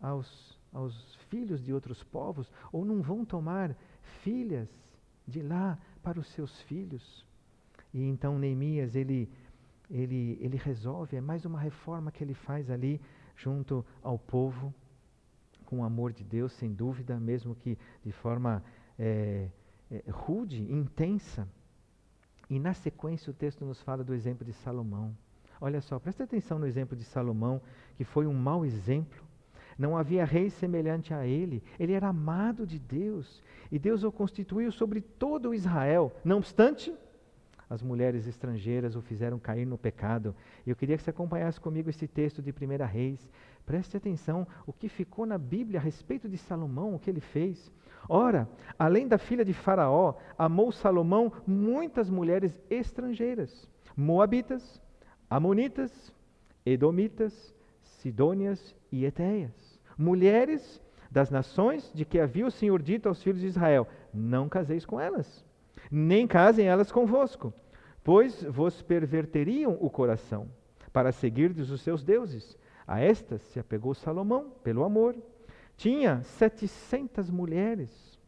aos, 0.00 0.58
aos 0.72 1.14
filhos 1.28 1.62
de 1.62 1.72
outros 1.72 2.02
povos, 2.02 2.50
ou 2.72 2.84
não 2.84 3.02
vão 3.02 3.24
tomar 3.24 3.76
filhas 4.22 4.68
de 5.26 5.42
lá 5.42 5.78
para 6.02 6.20
os 6.20 6.28
seus 6.28 6.60
filhos. 6.62 7.26
E 7.92 8.02
então 8.02 8.38
Neemias, 8.38 8.94
ele, 8.94 9.28
ele, 9.90 10.38
ele 10.40 10.56
resolve, 10.56 11.16
é 11.16 11.20
mais 11.20 11.44
uma 11.44 11.58
reforma 11.58 12.12
que 12.12 12.22
ele 12.22 12.34
faz 12.34 12.70
ali 12.70 13.00
junto 13.34 13.84
ao 14.02 14.18
povo, 14.18 14.72
com 15.66 15.80
o 15.80 15.84
amor 15.84 16.12
de 16.12 16.24
Deus, 16.24 16.52
sem 16.52 16.72
dúvida, 16.72 17.20
mesmo 17.20 17.54
que 17.54 17.76
de 18.02 18.12
forma 18.12 18.64
é, 18.98 19.48
é, 19.90 20.02
rude, 20.08 20.62
intensa. 20.72 21.46
E 22.48 22.58
na 22.58 22.72
sequência 22.72 23.30
o 23.30 23.34
texto 23.34 23.64
nos 23.64 23.82
fala 23.82 24.02
do 24.02 24.14
exemplo 24.14 24.44
de 24.44 24.52
Salomão. 24.52 25.14
Olha 25.60 25.80
só, 25.80 25.98
presta 25.98 26.24
atenção 26.24 26.58
no 26.58 26.66
exemplo 26.66 26.96
de 26.96 27.04
Salomão, 27.04 27.60
que 27.96 28.04
foi 28.04 28.26
um 28.26 28.34
mau 28.34 28.64
exemplo, 28.64 29.26
não 29.78 29.96
havia 29.96 30.24
rei 30.24 30.48
semelhante 30.48 31.12
a 31.12 31.26
ele. 31.26 31.62
Ele 31.78 31.92
era 31.92 32.08
amado 32.08 32.66
de 32.66 32.78
Deus. 32.78 33.42
E 33.70 33.78
Deus 33.78 34.04
o 34.04 34.12
constituiu 34.12 34.72
sobre 34.72 35.00
todo 35.00 35.54
Israel. 35.54 36.14
Não 36.24 36.38
obstante, 36.38 36.94
as 37.68 37.82
mulheres 37.82 38.26
estrangeiras 38.26 38.96
o 38.96 39.02
fizeram 39.02 39.38
cair 39.38 39.66
no 39.66 39.76
pecado. 39.76 40.34
Eu 40.66 40.76
queria 40.76 40.96
que 40.96 41.02
você 41.02 41.10
acompanhasse 41.10 41.60
comigo 41.60 41.90
esse 41.90 42.06
texto 42.06 42.40
de 42.42 42.50
1 42.50 42.86
Reis. 42.86 43.30
Preste 43.64 43.96
atenção 43.96 44.46
o 44.66 44.72
que 44.72 44.88
ficou 44.88 45.26
na 45.26 45.38
Bíblia 45.38 45.80
a 45.80 45.82
respeito 45.82 46.28
de 46.28 46.38
Salomão, 46.38 46.94
o 46.94 46.98
que 46.98 47.10
ele 47.10 47.20
fez. 47.20 47.72
Ora, 48.08 48.48
além 48.78 49.08
da 49.08 49.18
filha 49.18 49.44
de 49.44 49.52
Faraó, 49.52 50.14
amou 50.38 50.70
Salomão 50.70 51.32
muitas 51.46 52.08
mulheres 52.08 52.56
estrangeiras: 52.70 53.68
Moabitas, 53.96 54.80
Amonitas, 55.28 56.12
Edomitas, 56.64 57.54
Sidônias 57.82 58.76
e 58.92 59.04
Etéias 59.04 59.76
mulheres 59.96 60.82
das 61.10 61.30
nações 61.30 61.90
de 61.94 62.04
que 62.04 62.20
havia 62.20 62.46
o 62.46 62.50
Senhor 62.50 62.82
dito 62.82 63.08
aos 63.08 63.22
filhos 63.22 63.40
de 63.40 63.46
Israel: 63.46 63.86
Não 64.12 64.48
caseis 64.48 64.84
com 64.84 65.00
elas, 65.00 65.44
nem 65.90 66.26
casem 66.26 66.66
elas 66.66 66.90
convosco, 66.92 67.52
pois 68.02 68.42
vos 68.42 68.82
perverteriam 68.82 69.76
o 69.80 69.90
coração 69.90 70.48
para 70.92 71.12
seguirdes 71.12 71.70
os 71.70 71.80
seus 71.80 72.02
deuses. 72.02 72.56
A 72.86 73.00
estas 73.00 73.42
se 73.42 73.58
apegou 73.58 73.94
Salomão 73.94 74.52
pelo 74.62 74.84
amor. 74.84 75.16
Tinha 75.76 76.22
setecentas 76.22 77.28
mulheres, 77.28 78.18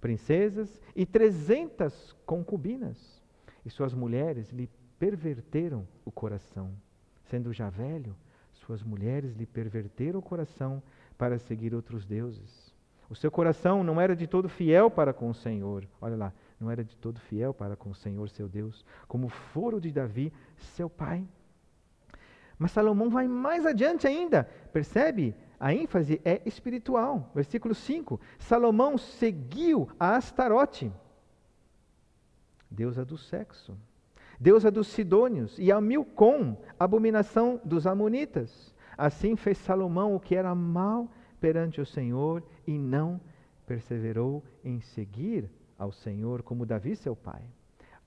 princesas 0.00 0.80
e 0.94 1.04
trezentas 1.04 2.14
concubinas, 2.24 3.22
e 3.64 3.70
suas 3.70 3.92
mulheres 3.92 4.50
lhe 4.50 4.70
perverteram 4.98 5.86
o 6.04 6.10
coração. 6.10 6.70
Sendo 7.24 7.52
já 7.52 7.68
velho, 7.68 8.16
suas 8.52 8.82
mulheres 8.82 9.34
lhe 9.34 9.44
perverteram 9.44 10.20
o 10.20 10.22
coração 10.22 10.82
para 11.18 11.38
seguir 11.38 11.74
outros 11.74 12.06
deuses. 12.06 12.72
O 13.10 13.14
seu 13.14 13.30
coração 13.30 13.84
não 13.84 14.00
era 14.00 14.16
de 14.16 14.26
todo 14.26 14.48
fiel 14.48 14.90
para 14.90 15.12
com 15.12 15.28
o 15.28 15.34
Senhor. 15.34 15.86
Olha 16.00 16.16
lá, 16.16 16.32
não 16.58 16.70
era 16.70 16.84
de 16.84 16.96
todo 16.96 17.20
fiel 17.20 17.52
para 17.52 17.76
com 17.76 17.90
o 17.90 17.94
Senhor, 17.94 18.28
seu 18.30 18.48
Deus, 18.48 18.84
como 19.06 19.28
foro 19.28 19.80
de 19.80 19.90
Davi, 19.90 20.32
seu 20.56 20.88
pai. 20.88 21.26
Mas 22.58 22.70
Salomão 22.70 23.10
vai 23.10 23.26
mais 23.26 23.66
adiante 23.66 24.06
ainda. 24.06 24.44
Percebe? 24.72 25.34
A 25.58 25.74
ênfase 25.74 26.20
é 26.24 26.40
espiritual. 26.46 27.30
Versículo 27.34 27.74
5. 27.74 28.20
Salomão 28.38 28.96
seguiu 28.96 29.88
a 29.98 30.16
Astarote, 30.16 30.92
deusa 32.70 33.04
do 33.04 33.16
sexo, 33.16 33.76
deusa 34.38 34.70
dos 34.70 34.88
sidônios, 34.88 35.58
e 35.58 35.72
a 35.72 35.80
Milcom, 35.80 36.56
abominação 36.78 37.60
dos 37.64 37.86
amonitas. 37.86 38.74
Assim 38.96 39.36
fez 39.36 39.58
Salomão 39.58 40.14
o 40.14 40.20
que 40.20 40.36
era 40.36 40.54
mal 40.54 41.10
perante 41.40 41.80
o 41.80 41.86
Senhor 41.86 42.42
e 42.66 42.78
não 42.78 43.20
perseverou 43.66 44.44
em 44.62 44.80
seguir 44.80 45.50
ao 45.84 45.92
Senhor 45.92 46.42
como 46.42 46.66
Davi, 46.66 46.96
seu 46.96 47.14
pai. 47.14 47.42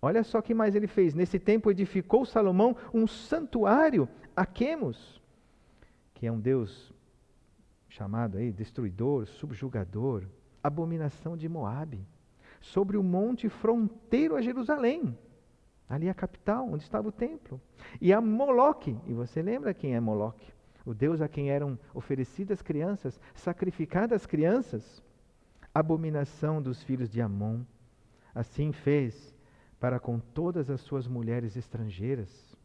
Olha 0.01 0.23
só 0.23 0.39
o 0.39 0.43
que 0.43 0.53
mais 0.53 0.75
ele 0.75 0.87
fez. 0.87 1.13
Nesse 1.13 1.39
tempo 1.39 1.71
edificou 1.71 2.25
Salomão 2.25 2.75
um 2.93 3.07
santuário 3.07 4.07
a 4.35 4.45
Quemos, 4.45 5.21
que 6.13 6.27
é 6.27 6.31
um 6.31 6.39
Deus 6.39 6.93
chamado 7.87 8.37
aí 8.37 8.51
destruidor, 8.51 9.25
subjugador, 9.25 10.23
abominação 10.61 11.35
de 11.35 11.47
Moabe, 11.47 12.05
sobre 12.59 12.97
o 12.97 13.03
monte 13.03 13.49
fronteiro 13.49 14.35
a 14.35 14.41
Jerusalém. 14.41 15.17
Ali 15.89 16.07
é 16.07 16.09
a 16.09 16.13
capital, 16.13 16.67
onde 16.69 16.83
estava 16.83 17.07
o 17.07 17.11
templo. 17.11 17.59
E 18.01 18.11
a 18.11 18.19
Moloque, 18.19 18.97
e 19.07 19.13
você 19.13 19.41
lembra 19.41 19.73
quem 19.73 19.95
é 19.95 19.99
Moloque? 19.99 20.53
O 20.85 20.93
Deus 20.93 21.21
a 21.21 21.27
quem 21.27 21.49
eram 21.49 21.79
oferecidas 21.93 22.61
crianças, 22.61 23.19
sacrificadas 23.33 24.25
crianças 24.25 25.01
abominação 25.77 26.61
dos 26.61 26.81
filhos 26.81 27.09
de 27.09 27.21
Amon. 27.21 27.61
Assim 28.33 28.71
fez 28.71 29.33
para 29.79 29.99
com 29.99 30.19
todas 30.19 30.69
as 30.69 30.81
suas 30.81 31.07
mulheres 31.07 31.55
estrangeiras, 31.55 32.55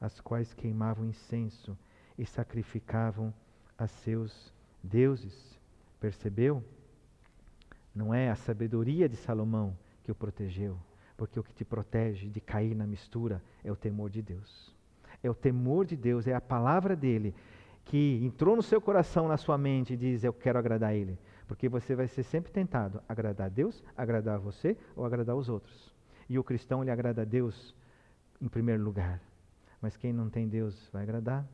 as 0.00 0.20
quais 0.20 0.54
queimavam 0.54 1.04
incenso 1.04 1.76
e 2.16 2.24
sacrificavam 2.24 3.34
a 3.76 3.86
seus 3.86 4.52
deuses. 4.82 5.58
Percebeu? 6.00 6.64
Não 7.94 8.14
é 8.14 8.30
a 8.30 8.36
sabedoria 8.36 9.08
de 9.08 9.16
Salomão 9.16 9.76
que 10.02 10.10
o 10.10 10.14
protegeu, 10.14 10.78
porque 11.16 11.38
o 11.38 11.42
que 11.42 11.52
te 11.52 11.64
protege 11.64 12.28
de 12.28 12.40
cair 12.40 12.74
na 12.74 12.86
mistura 12.86 13.42
é 13.62 13.70
o 13.70 13.76
temor 13.76 14.08
de 14.08 14.22
Deus. 14.22 14.74
É 15.22 15.28
o 15.28 15.34
temor 15.34 15.84
de 15.84 15.96
Deus, 15.96 16.26
é 16.26 16.34
a 16.34 16.40
palavra 16.40 16.94
dele 16.94 17.34
que 17.84 18.20
entrou 18.22 18.54
no 18.54 18.62
seu 18.62 18.80
coração, 18.80 19.26
na 19.26 19.36
sua 19.36 19.58
mente 19.58 19.94
e 19.94 19.96
diz: 19.96 20.22
Eu 20.22 20.32
quero 20.32 20.58
agradar 20.58 20.90
a 20.90 20.94
Ele. 20.94 21.18
Porque 21.48 21.68
você 21.68 21.96
vai 21.96 22.06
ser 22.06 22.22
sempre 22.22 22.52
tentado 22.52 23.02
agradar 23.08 23.46
a 23.46 23.50
Deus, 23.50 23.82
agradar 23.96 24.36
a 24.36 24.38
você 24.38 24.76
ou 24.94 25.04
agradar 25.06 25.34
os 25.34 25.48
outros. 25.48 25.92
E 26.28 26.38
o 26.38 26.44
cristão 26.44 26.82
ele 26.82 26.90
agrada 26.90 27.22
a 27.22 27.24
Deus 27.24 27.74
em 28.40 28.48
primeiro 28.48 28.84
lugar. 28.84 29.18
Mas 29.80 29.96
quem 29.96 30.12
não 30.12 30.28
tem 30.28 30.46
Deus 30.46 30.88
vai 30.92 31.02
agradar 31.02 31.48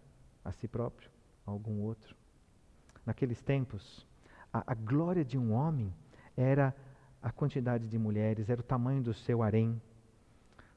a 0.45 0.51
si 0.51 0.67
próprio, 0.67 1.09
a 1.47 1.53
algum 1.53 1.81
outro. 1.81 2.17
Naqueles 3.07 3.41
tempos, 3.41 4.05
a, 4.53 4.73
a 4.73 4.75
glória 4.75 5.25
de 5.25 5.39
um 5.39 5.53
homem 5.53 5.95
era 6.37 6.75
a 7.23 7.31
quantidade 7.31 7.89
de 7.89 7.97
mulheres, 7.97 8.51
era 8.51 8.61
o 8.61 8.65
tamanho 8.65 9.01
do 9.01 9.15
seu 9.15 9.45
harém. 9.45 9.81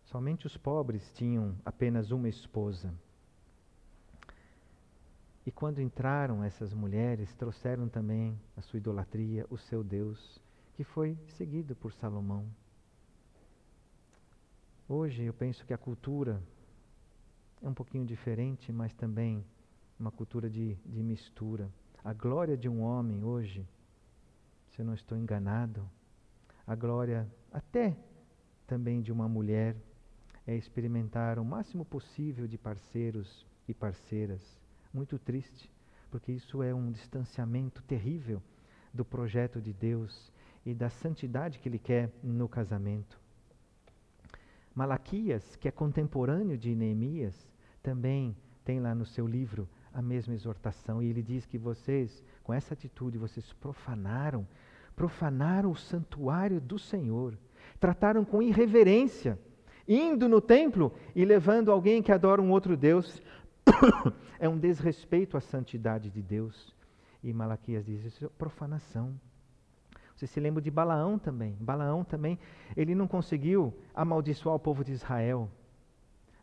Somente 0.05 0.45
os 0.45 0.55
pobres 0.55 1.11
tinham 1.13 1.55
apenas 1.65 2.11
uma 2.11 2.29
esposa. 2.29 2.93
E 5.47 5.51
quando 5.51 5.81
entraram 5.81 6.43
essas 6.43 6.73
mulheres, 6.73 7.33
trouxeram 7.33 7.87
também 7.87 8.37
a 8.57 8.61
sua 8.61 8.75
idolatria, 8.75 9.45
o 9.49 9.57
seu 9.57 9.81
Deus, 9.81 10.41
que 10.73 10.83
foi 10.83 11.17
seguido 11.37 11.73
por 11.73 11.93
Salomão. 11.93 12.45
Hoje 14.89 15.23
eu 15.23 15.33
penso 15.33 15.65
que 15.65 15.73
a 15.73 15.77
cultura 15.77 16.43
é 17.61 17.69
um 17.69 17.73
pouquinho 17.73 18.05
diferente, 18.05 18.73
mas 18.73 18.93
também 18.93 19.41
uma 19.97 20.11
cultura 20.11 20.49
de, 20.49 20.75
de 20.85 21.01
mistura. 21.01 21.71
A 22.03 22.11
glória 22.11 22.57
de 22.57 22.67
um 22.67 22.81
homem 22.81 23.23
hoje, 23.23 23.65
se 24.71 24.81
eu 24.81 24.85
não 24.85 24.93
estou 24.93 25.17
enganado, 25.17 25.89
a 26.67 26.75
glória 26.75 27.25
até 27.53 27.97
também 28.67 29.01
de 29.01 29.13
uma 29.13 29.29
mulher 29.29 29.77
é 30.45 30.57
experimentar 30.57 31.39
o 31.39 31.45
máximo 31.45 31.85
possível 31.85 32.49
de 32.49 32.57
parceiros 32.57 33.47
e 33.65 33.73
parceiras 33.73 34.66
muito 34.97 35.19
triste, 35.19 35.71
porque 36.09 36.31
isso 36.31 36.63
é 36.63 36.73
um 36.73 36.91
distanciamento 36.91 37.83
terrível 37.83 38.41
do 38.91 39.05
projeto 39.05 39.61
de 39.61 39.71
Deus 39.71 40.33
e 40.65 40.73
da 40.73 40.89
santidade 40.89 41.59
que 41.59 41.69
Ele 41.69 41.77
quer 41.77 42.09
no 42.23 42.49
casamento. 42.49 43.19
Malaquias, 44.73 45.55
que 45.57 45.67
é 45.67 45.71
contemporâneo 45.71 46.57
de 46.57 46.73
Neemias, 46.73 47.47
também 47.83 48.35
tem 48.65 48.79
lá 48.79 48.95
no 48.95 49.05
seu 49.05 49.27
livro 49.27 49.69
a 49.93 50.01
mesma 50.01 50.33
exortação, 50.33 51.01
e 51.01 51.09
ele 51.09 51.21
diz 51.21 51.45
que 51.45 51.59
vocês, 51.59 52.23
com 52.43 52.51
essa 52.51 52.73
atitude, 52.73 53.19
vocês 53.19 53.53
profanaram, 53.53 54.47
profanaram 54.95 55.71
o 55.71 55.75
santuário 55.75 56.59
do 56.59 56.79
Senhor, 56.79 57.37
trataram 57.79 58.25
com 58.25 58.41
irreverência, 58.41 59.39
indo 59.87 60.27
no 60.27 60.41
templo 60.41 60.91
e 61.15 61.23
levando 61.23 61.71
alguém 61.71 62.01
que 62.01 62.11
adora 62.11 62.41
um 62.41 62.51
outro 62.51 62.75
Deus 62.75 63.21
é 64.39 64.47
um 64.47 64.57
desrespeito 64.57 65.37
à 65.37 65.41
santidade 65.41 66.09
de 66.09 66.21
Deus. 66.21 66.75
E 67.23 67.33
Malaquias 67.33 67.85
diz: 67.85 68.03
isso 68.03 68.25
é 68.25 68.29
profanação. 68.29 69.19
Você 70.15 70.25
se 70.25 70.39
lembra 70.39 70.61
de 70.61 70.71
Balaão 70.71 71.19
também. 71.19 71.55
Balaão 71.59 72.03
também, 72.03 72.39
ele 72.75 72.95
não 72.95 73.07
conseguiu 73.07 73.73
amaldiçoar 73.93 74.55
o 74.55 74.59
povo 74.59 74.83
de 74.83 74.91
Israel, 74.91 75.49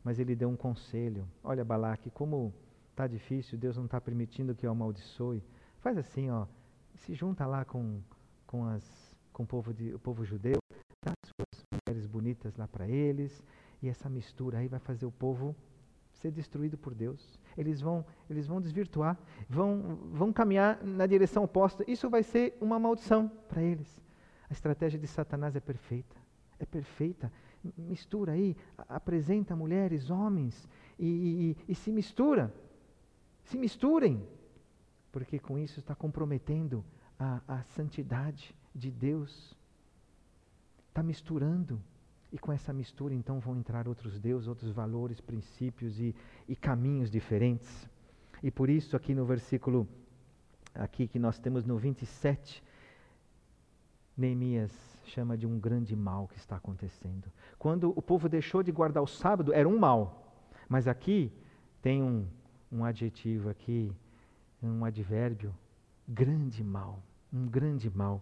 mas 0.04 0.20
ele 0.20 0.36
deu 0.36 0.48
um 0.48 0.56
conselho. 0.56 1.26
Olha, 1.42 1.64
Balaque, 1.64 2.08
como 2.10 2.54
está 2.90 3.08
difícil, 3.08 3.58
Deus 3.58 3.76
não 3.76 3.86
está 3.86 4.00
permitindo 4.00 4.54
que 4.54 4.64
eu 4.64 4.70
amaldiçoe. 4.70 5.42
Faz 5.78 5.98
assim, 5.98 6.30
ó, 6.30 6.46
se 6.94 7.14
junta 7.14 7.44
lá 7.46 7.64
com, 7.64 8.00
com, 8.46 8.64
as, 8.64 9.16
com 9.32 9.42
o, 9.42 9.46
povo 9.46 9.74
de, 9.74 9.92
o 9.92 9.98
povo 9.98 10.24
judeu, 10.24 10.58
dá 11.04 11.12
suas 11.24 11.64
mulheres 11.72 12.06
bonitas 12.06 12.56
lá 12.56 12.68
para 12.68 12.88
eles, 12.88 13.42
e 13.82 13.88
essa 13.88 14.08
mistura 14.08 14.58
aí 14.58 14.68
vai 14.68 14.78
fazer 14.78 15.04
o 15.04 15.10
povo 15.10 15.54
ser 16.14 16.30
destruído 16.30 16.76
por 16.76 16.94
Deus. 16.94 17.38
Eles 17.56 17.80
vão, 17.80 18.04
eles 18.28 18.46
vão 18.46 18.60
desvirtuar, 18.60 19.18
vão, 19.48 19.98
vão 20.12 20.32
caminhar 20.32 20.82
na 20.82 21.06
direção 21.06 21.44
oposta. 21.44 21.84
Isso 21.90 22.08
vai 22.08 22.22
ser 22.22 22.56
uma 22.60 22.78
maldição 22.78 23.28
para 23.48 23.62
eles. 23.62 24.02
A 24.48 24.52
estratégia 24.52 24.98
de 24.98 25.06
Satanás 25.06 25.54
é 25.56 25.60
perfeita. 25.60 26.16
É 26.58 26.66
perfeita. 26.66 27.32
Mistura 27.76 28.32
aí, 28.32 28.56
apresenta 28.88 29.56
mulheres, 29.56 30.10
homens 30.10 30.68
e, 30.98 31.56
e, 31.68 31.72
e 31.72 31.74
se 31.74 31.90
mistura. 31.90 32.52
Se 33.44 33.56
misturem. 33.56 34.26
Porque 35.10 35.38
com 35.38 35.58
isso 35.58 35.80
está 35.80 35.94
comprometendo 35.94 36.84
a, 37.18 37.40
a 37.46 37.62
santidade 37.62 38.54
de 38.74 38.90
Deus. 38.90 39.56
Está 40.88 41.02
misturando 41.02 41.80
e 42.34 42.38
com 42.38 42.52
essa 42.52 42.72
mistura, 42.72 43.14
então, 43.14 43.38
vão 43.38 43.56
entrar 43.56 43.86
outros 43.86 44.18
deuses, 44.18 44.48
outros 44.48 44.72
valores, 44.72 45.20
princípios 45.20 46.00
e, 46.00 46.12
e 46.48 46.56
caminhos 46.56 47.08
diferentes. 47.08 47.88
E 48.42 48.50
por 48.50 48.68
isso, 48.68 48.96
aqui 48.96 49.14
no 49.14 49.24
versículo 49.24 49.86
aqui 50.74 51.06
que 51.06 51.16
nós 51.16 51.38
temos 51.38 51.64
no 51.64 51.78
27, 51.78 52.60
Neemias 54.16 54.72
chama 55.04 55.38
de 55.38 55.46
um 55.46 55.60
grande 55.60 55.94
mal 55.94 56.26
que 56.26 56.36
está 56.36 56.56
acontecendo. 56.56 57.30
Quando 57.56 57.92
o 57.96 58.02
povo 58.02 58.28
deixou 58.28 58.64
de 58.64 58.72
guardar 58.72 59.04
o 59.04 59.06
sábado, 59.06 59.52
era 59.52 59.68
um 59.68 59.78
mal. 59.78 60.34
Mas 60.68 60.88
aqui 60.88 61.30
tem 61.80 62.02
um, 62.02 62.26
um 62.72 62.84
adjetivo 62.84 63.48
aqui, 63.48 63.92
um 64.60 64.84
advérbio, 64.84 65.54
grande 66.08 66.64
mal, 66.64 67.00
um 67.32 67.46
grande 67.46 67.88
mal. 67.88 68.20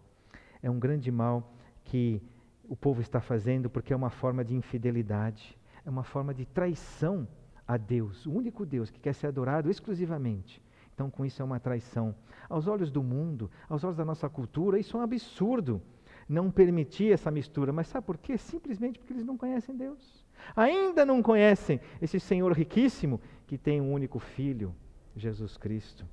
É 0.63 0.71
um 0.71 0.79
grande 0.79 1.11
mal 1.11 1.51
que 1.83 2.21
o 2.69 2.77
povo 2.77 3.01
está 3.01 3.21
fazendo 3.21 3.69
porque 3.69 3.93
é 3.93 3.97
uma 3.97 4.11
forma 4.11 4.45
de 4.45 4.55
infidelidade, 4.55 5.59
é 5.85 5.91
uma 5.91 6.05
forma 6.05 6.33
de 6.33 6.47
traição 6.47 7.27
a 7.67 7.77
Deus, 7.77 8.27
o 8.27 8.33
único 8.33 8.67
Deus 8.67 8.91
que 8.91 9.01
quer 9.01 9.15
ser 9.15 9.29
adorado 9.29 9.71
exclusivamente. 9.71 10.63
Então, 10.95 11.11
com 11.11 11.25
isso, 11.25 11.41
é 11.41 11.45
uma 11.45 11.59
traição. 11.59 12.15
Aos 12.49 12.67
olhos 12.67 12.91
do 12.91 13.03
mundo, 13.03 13.51
aos 13.69 13.83
olhos 13.83 13.97
da 13.97 14.05
nossa 14.05 14.29
cultura, 14.29 14.79
isso 14.79 14.97
é 14.97 15.01
um 15.01 15.03
absurdo. 15.03 15.81
Não 16.29 16.51
permitir 16.51 17.13
essa 17.13 17.31
mistura. 17.31 17.73
Mas 17.73 17.89
sabe 17.89 18.07
por 18.07 18.19
quê? 18.19 18.37
Simplesmente 18.39 18.99
porque 18.99 19.13
eles 19.13 19.25
não 19.25 19.37
conhecem 19.37 19.77
Deus. 19.77 20.25
Ainda 20.55 21.05
não 21.05 21.23
conhecem 21.23 21.81
esse 22.01 22.21
Senhor 22.21 22.53
riquíssimo 22.53 23.21
que 23.47 23.57
tem 23.57 23.81
um 23.81 23.93
único 23.93 24.19
Filho, 24.19 24.75
Jesus 25.17 25.57
Cristo, 25.57 26.07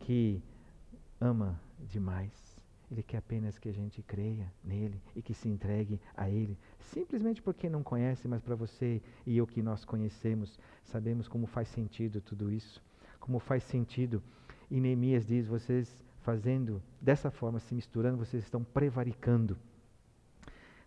que 0.00 0.42
ama 1.20 1.60
demais. 1.78 2.47
Ele 2.90 3.02
quer 3.02 3.18
apenas 3.18 3.58
que 3.58 3.68
a 3.68 3.72
gente 3.72 4.02
creia 4.02 4.50
nele 4.64 5.00
e 5.14 5.20
que 5.20 5.34
se 5.34 5.48
entregue 5.48 6.00
a 6.16 6.30
ele, 6.30 6.56
simplesmente 6.80 7.42
porque 7.42 7.68
não 7.68 7.82
conhece, 7.82 8.26
mas 8.26 8.40
para 8.40 8.54
você 8.54 9.02
e 9.26 9.36
eu 9.36 9.46
que 9.46 9.62
nós 9.62 9.84
conhecemos, 9.84 10.58
sabemos 10.84 11.28
como 11.28 11.46
faz 11.46 11.68
sentido 11.68 12.20
tudo 12.20 12.50
isso, 12.50 12.82
como 13.20 13.38
faz 13.38 13.62
sentido. 13.62 14.22
E 14.70 14.80
Neemias 14.80 15.26
diz: 15.26 15.46
vocês 15.46 16.02
fazendo 16.20 16.82
dessa 17.00 17.30
forma, 17.30 17.58
se 17.58 17.74
misturando, 17.74 18.18
vocês 18.18 18.42
estão 18.42 18.64
prevaricando. 18.64 19.56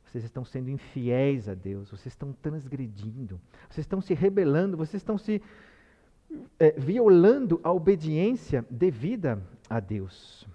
Vocês 0.06 0.24
estão 0.24 0.43
sendo 0.43 0.70
infiéis 0.70 1.47
a 1.47 1.54
Deus, 1.54 1.89
vocês 1.89 2.08
estão 2.08 2.34
transgredindo, 2.34 3.39
vocês 3.70 3.86
estão 3.86 4.02
se 4.02 4.14
rebelando, 4.14 4.76
vocês 4.76 5.02
estão 5.02 5.18
se 5.18 5.41
é, 6.60 6.72
violando 6.72 7.62
a 7.64 7.72
obediência 7.72 8.66
devida 8.70 9.41
a 9.70 9.80
Deus. 9.80 10.45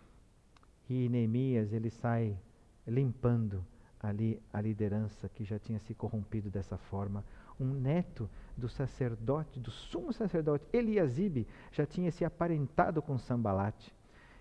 E 0.89 1.09
Neemias, 1.09 1.72
ele 1.72 1.91
sai 1.91 2.39
limpando 2.87 3.64
ali 4.01 4.41
a 4.53 4.61
liderança 4.61 5.28
que 5.28 5.45
já 5.45 5.59
tinha 5.59 5.78
se 5.80 5.95
corrompido 5.95 6.49
dessa 6.51 6.76
forma. 6.76 7.24
Um 7.59 7.72
neto 7.72 8.28
do 8.57 8.68
sacerdote, 8.68 9.59
do 9.59 9.70
sumo 9.70 10.12
sacerdote 10.12 10.66
Eliasibe, 10.72 11.47
já 11.72 11.87
tinha 11.87 12.11
se 12.11 12.24
aparentado 12.24 13.03
com 13.03 13.18
Sambalate. 13.18 13.95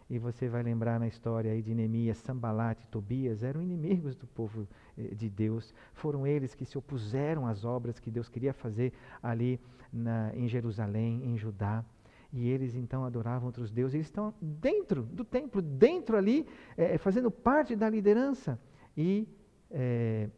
E 0.07 0.19
você 0.19 0.47
vai 0.47 0.61
lembrar 0.61 0.99
na 0.99 1.07
história 1.07 1.51
aí 1.51 1.63
de 1.63 1.73
Neemias, 1.73 2.17
Sambalate 2.19 2.85
e 2.85 2.89
Tobias 2.89 3.41
eram 3.41 3.61
inimigos 3.61 4.15
do 4.15 4.27
povo 4.27 4.67
eh, 4.95 5.15
de 5.15 5.27
Deus. 5.29 5.73
Foram 5.93 6.27
eles 6.27 6.53
que 6.53 6.63
se 6.63 6.77
opuseram 6.77 7.47
às 7.47 7.65
obras 7.65 7.99
que 7.99 8.11
Deus 8.11 8.29
queria 8.29 8.53
fazer 8.53 8.93
ali 9.23 9.59
na, 9.91 10.31
em 10.35 10.47
Jerusalém, 10.47 11.25
em 11.25 11.35
Judá. 11.37 11.83
E 12.31 12.49
eles 12.49 12.75
então 12.75 13.05
adoravam 13.05 13.47
outros 13.47 13.71
deuses. 13.71 13.95
Eles 13.95 14.07
estão 14.07 14.33
dentro 14.41 15.03
do 15.03 15.23
templo, 15.23 15.61
dentro 15.61 16.17
ali, 16.17 16.45
eh, 16.77 16.97
fazendo 16.97 17.31
parte 17.31 17.75
da 17.75 17.89
liderança. 17.89 18.59
E 18.97 19.27
eh, 19.71 20.29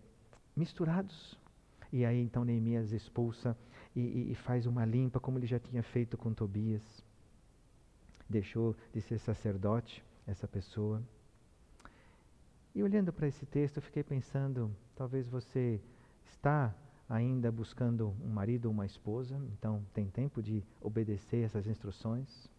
misturados. 0.55 1.39
E 1.91 2.05
aí 2.05 2.21
então 2.21 2.43
Neemias 2.43 2.91
expulsa 2.91 3.57
e, 3.95 4.31
e 4.31 4.35
faz 4.35 4.65
uma 4.65 4.85
limpa, 4.85 5.19
como 5.19 5.39
ele 5.39 5.47
já 5.47 5.59
tinha 5.59 5.81
feito 5.81 6.17
com 6.17 6.33
Tobias 6.33 7.03
deixou 8.29 8.75
de 8.93 9.01
ser 9.01 9.19
sacerdote, 9.19 10.03
essa 10.25 10.47
pessoa. 10.47 11.01
E 12.75 12.83
olhando 12.83 13.11
para 13.13 13.27
esse 13.27 13.45
texto, 13.45 13.77
eu 13.77 13.81
fiquei 13.81 14.03
pensando, 14.03 14.75
talvez 14.95 15.27
você 15.27 15.81
está 16.25 16.75
ainda 17.09 17.51
buscando 17.51 18.13
um 18.21 18.29
marido 18.29 18.65
ou 18.65 18.71
uma 18.71 18.85
esposa, 18.85 19.39
então 19.53 19.85
tem 19.93 20.09
tempo 20.09 20.41
de 20.41 20.63
obedecer 20.81 21.45
essas 21.45 21.65
instruções. 21.65 22.49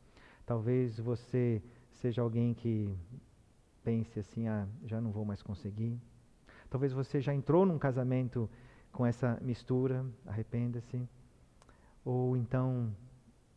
Talvez 0.46 0.98
você 0.98 1.62
seja 1.90 2.22
alguém 2.22 2.54
que 2.54 2.96
pense 3.84 4.18
assim, 4.18 4.48
ah, 4.48 4.66
já 4.84 5.00
não 5.00 5.12
vou 5.12 5.24
mais 5.24 5.42
conseguir. 5.42 6.00
Talvez 6.70 6.92
você 6.92 7.20
já 7.20 7.34
entrou 7.34 7.66
num 7.66 7.78
casamento 7.78 8.48
com 8.92 9.04
essa 9.04 9.38
mistura, 9.42 10.04
arrependa-se. 10.26 11.06
Ou 12.04 12.36
então 12.36 12.94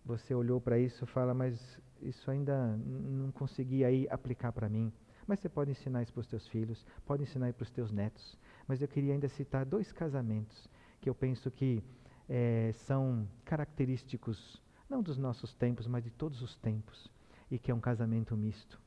você 0.04 0.34
olhou 0.34 0.60
para 0.60 0.78
isso 0.78 1.04
e 1.06 1.08
fala, 1.08 1.34
mas 1.34 1.80
isso 2.02 2.30
ainda 2.30 2.76
não 2.78 3.32
consegui 3.32 3.86
aí 3.86 4.08
aplicar 4.10 4.52
para 4.52 4.68
mim. 4.68 4.92
Mas 5.26 5.40
você 5.40 5.48
pode 5.48 5.72
ensinar 5.72 6.02
isso 6.04 6.12
para 6.12 6.22
os 6.22 6.28
teus 6.28 6.48
filhos, 6.48 6.86
pode 7.06 7.24
ensinar 7.24 7.54
para 7.54 7.64
os 7.64 7.72
teus 7.72 7.92
netos. 7.92 8.38
Mas 8.68 8.82
eu 8.82 8.88
queria 8.88 9.14
ainda 9.14 9.30
citar 9.30 9.66
dois 9.66 9.92
casamentos 9.92 10.70
que 11.02 11.10
eu 11.10 11.16
penso 11.16 11.50
que 11.50 11.84
é, 12.30 12.72
são 12.86 13.28
característicos, 13.44 14.62
não 14.88 15.02
dos 15.02 15.18
nossos 15.18 15.54
tempos, 15.56 15.88
mas 15.88 16.04
de 16.04 16.12
todos 16.12 16.42
os 16.42 16.56
tempos, 16.58 17.10
e 17.50 17.58
que 17.58 17.72
é 17.72 17.74
um 17.74 17.80
casamento 17.80 18.38
misto. 18.38 18.80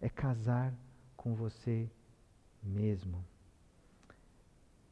É 0.00 0.08
casar 0.08 0.74
com 1.16 1.34
você 1.34 1.88
mesmo. 2.62 3.24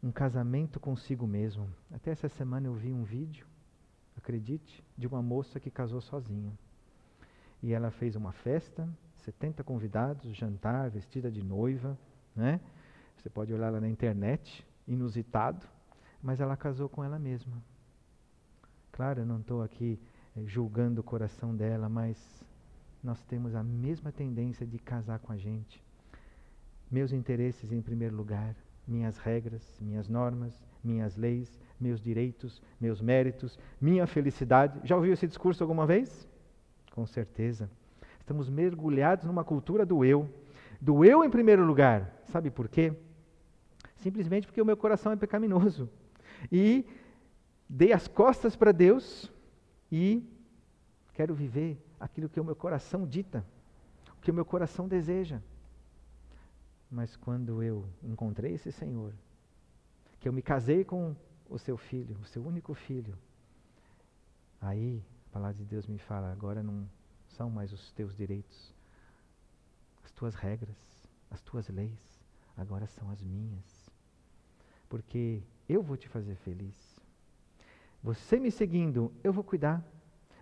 Um 0.02 0.10
casamento 0.10 0.80
consigo 0.80 1.26
mesmo. 1.26 1.68
Até 1.90 2.10
essa 2.10 2.28
semana 2.28 2.66
eu 2.66 2.74
vi 2.74 2.92
um 2.92 3.04
vídeo, 3.04 3.46
acredite, 4.16 4.82
de 4.96 5.06
uma 5.06 5.20
moça 5.20 5.60
que 5.60 5.70
casou 5.70 6.00
sozinha. 6.00 6.52
E 7.62 7.72
ela 7.72 7.90
fez 7.90 8.16
uma 8.16 8.32
festa, 8.32 8.88
70 9.18 9.62
convidados, 9.62 10.34
jantar, 10.36 10.90
vestida 10.90 11.30
de 11.30 11.42
noiva, 11.42 11.98
né? 12.34 12.60
Você 13.16 13.28
pode 13.28 13.52
olhar 13.52 13.70
lá 13.70 13.80
na 13.80 13.88
internet, 13.88 14.66
inusitado, 14.86 15.64
mas 16.22 16.40
ela 16.40 16.56
casou 16.56 16.88
com 16.88 17.02
ela 17.02 17.18
mesma. 17.18 17.62
Claro, 18.92 19.20
eu 19.20 19.26
não 19.26 19.40
estou 19.40 19.62
aqui 19.62 19.98
eh, 20.36 20.42
julgando 20.46 21.00
o 21.00 21.04
coração 21.04 21.56
dela, 21.56 21.88
mas 21.88 22.44
nós 23.02 23.22
temos 23.24 23.54
a 23.54 23.62
mesma 23.62 24.12
tendência 24.12 24.66
de 24.66 24.78
casar 24.78 25.18
com 25.18 25.32
a 25.32 25.36
gente. 25.36 25.82
Meus 26.90 27.12
interesses 27.12 27.72
em 27.72 27.82
primeiro 27.82 28.14
lugar, 28.14 28.54
minhas 28.86 29.16
regras, 29.18 29.62
minhas 29.80 30.08
normas, 30.08 30.62
minhas 30.84 31.16
leis, 31.16 31.58
meus 31.80 32.00
direitos, 32.00 32.62
meus 32.80 33.00
méritos, 33.00 33.58
minha 33.80 34.06
felicidade. 34.06 34.80
Já 34.84 34.94
ouviu 34.94 35.12
esse 35.12 35.26
discurso 35.26 35.64
alguma 35.64 35.86
vez? 35.86 36.28
Com 36.92 37.06
certeza. 37.06 37.70
Estamos 38.20 38.48
mergulhados 38.48 39.24
numa 39.24 39.42
cultura 39.42 39.84
do 39.84 40.04
eu. 40.04 40.28
Do 40.80 41.04
eu 41.04 41.24
em 41.24 41.30
primeiro 41.30 41.64
lugar. 41.64 42.22
Sabe 42.26 42.50
por 42.50 42.68
quê? 42.68 42.92
Simplesmente 43.96 44.46
porque 44.46 44.60
o 44.60 44.66
meu 44.66 44.76
coração 44.76 45.12
é 45.12 45.16
pecaminoso. 45.16 45.88
E 46.50 46.86
dei 47.68 47.92
as 47.92 48.08
costas 48.08 48.56
para 48.56 48.72
Deus 48.72 49.30
e 49.90 50.26
quero 51.14 51.34
viver 51.34 51.78
aquilo 52.00 52.28
que 52.28 52.40
o 52.40 52.44
meu 52.44 52.56
coração 52.56 53.06
dita, 53.06 53.44
o 54.16 54.20
que 54.20 54.30
o 54.30 54.34
meu 54.34 54.44
coração 54.44 54.88
deseja. 54.88 55.40
Mas 56.90 57.16
quando 57.16 57.62
eu 57.62 57.88
encontrei 58.02 58.54
esse 58.54 58.70
Senhor, 58.72 59.14
que 60.20 60.28
eu 60.28 60.32
me 60.32 60.42
casei 60.42 60.84
com 60.84 61.16
o 61.48 61.58
seu 61.58 61.76
filho, 61.76 62.16
o 62.20 62.26
seu 62.26 62.44
único 62.44 62.74
filho, 62.74 63.16
aí 64.60 65.02
a 65.28 65.32
palavra 65.32 65.56
de 65.56 65.64
Deus 65.64 65.86
me 65.86 65.98
fala: 65.98 66.30
agora 66.30 66.62
não 66.62 66.88
são 67.28 67.50
mais 67.50 67.72
os 67.72 67.92
teus 67.92 68.14
direitos, 68.14 68.74
as 70.04 70.10
tuas 70.12 70.34
regras, 70.34 70.76
as 71.30 71.40
tuas 71.40 71.68
leis, 71.68 72.20
agora 72.56 72.86
são 72.86 73.10
as 73.10 73.22
minhas. 73.22 73.90
Porque 74.88 75.42
eu 75.68 75.82
vou 75.82 75.96
te 75.96 76.08
fazer 76.08 76.34
feliz. 76.36 76.74
Você 78.02 78.38
me 78.38 78.50
seguindo, 78.50 79.12
eu 79.22 79.32
vou 79.32 79.44
cuidar 79.44 79.84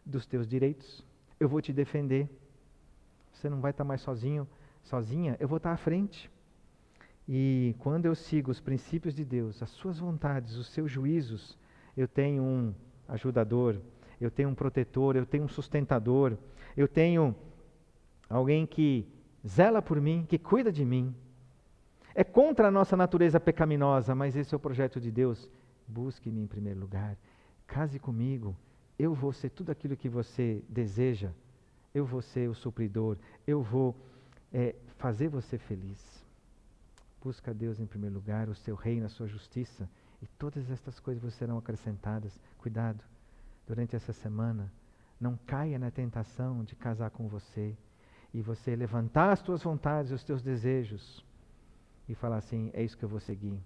dos 0.05 0.27
teus 0.27 0.47
direitos, 0.47 1.05
eu 1.39 1.49
vou 1.49 1.61
te 1.61 1.73
defender. 1.73 2.29
Você 3.33 3.49
não 3.49 3.61
vai 3.61 3.71
estar 3.71 3.85
mais 3.85 4.01
sozinho, 4.01 4.49
sozinha, 4.83 5.37
eu 5.39 5.47
vou 5.47 5.59
estar 5.59 5.73
à 5.73 5.77
frente. 5.77 6.31
E 7.29 7.75
quando 7.79 8.07
eu 8.07 8.15
sigo 8.15 8.51
os 8.51 8.61
princípios 8.61 9.15
de 9.15 9.25
Deus, 9.25 9.63
as 9.63 9.71
suas 9.71 9.99
vontades, 9.99 10.57
os 10.57 10.69
seus 10.69 10.91
juízos, 10.91 11.57
eu 11.97 12.09
tenho 12.09 12.43
um 12.43 12.75
ajudador, 13.09 13.81
eu 14.21 14.31
tenho 14.31 14.49
um 14.49 14.55
protetor, 14.55 15.17
eu 15.17 15.25
tenho 15.25 15.45
um 15.45 15.49
sustentador, 15.49 16.37
eu 16.77 16.89
tenho 16.89 17.35
alguém 18.29 18.67
que 18.67 19.07
zela 19.47 19.81
por 19.81 20.01
mim, 20.01 20.27
que 20.29 20.39
cuida 20.39 20.73
de 20.73 20.85
mim. 20.85 21.15
É 22.15 22.25
contra 22.25 22.69
a 22.69 22.71
nossa 22.71 22.97
natureza 22.97 23.39
pecaminosa, 23.39 24.15
mas 24.15 24.35
esse 24.37 24.55
é 24.55 24.57
o 24.57 24.61
projeto 24.61 25.01
de 25.01 25.11
Deus. 25.11 25.49
Busque-me 25.87 26.41
em 26.41 26.47
primeiro 26.47 26.81
lugar, 26.81 27.17
case 27.67 27.99
comigo, 27.99 28.57
eu 28.99 29.15
vou 29.15 29.33
ser 29.33 29.51
tudo 29.51 29.71
aquilo 29.71 29.97
que 29.97 30.09
você 30.09 30.63
deseja, 30.69 31.31
eu 31.95 32.05
vou 32.05 32.21
ser 32.21 32.49
o 32.49 32.55
supridor, 32.55 33.17
eu 33.47 33.63
vou 33.63 33.97
é, 34.53 34.75
fazer 34.99 35.29
você 35.29 35.59
feliz. 35.59 36.25
Busca 37.23 37.53
Deus 37.53 37.81
em 37.81 37.87
primeiro 37.87 38.15
lugar, 38.15 38.49
o 38.49 38.55
seu 38.55 38.75
reino, 38.75 39.07
a 39.07 39.09
sua 39.09 39.27
justiça, 39.27 39.89
e 40.23 40.27
todas 40.27 40.71
estas 40.71 41.01
coisas 41.01 41.35
serão 41.35 41.59
acrescentadas. 41.59 42.39
Cuidado 42.59 43.03
durante 43.67 43.97
essa 43.97 44.13
semana, 44.13 44.73
não 45.21 45.39
caia 45.47 45.79
na 45.79 45.91
tentação 45.91 46.63
de 46.65 46.75
casar 46.75 47.11
com 47.11 47.29
você 47.29 47.77
e 48.33 48.41
você 48.41 48.77
levantar 48.77 49.31
as 49.31 49.43
tuas 49.43 49.63
vontades, 49.63 50.13
os 50.13 50.25
teus 50.25 50.43
desejos 50.43 51.25
e 52.11 52.15
falar 52.15 52.39
assim: 52.39 52.71
é 52.75 52.83
isso 52.83 52.99
que 52.99 53.05
eu 53.05 53.09
vou 53.09 53.21
seguir. 53.21 53.57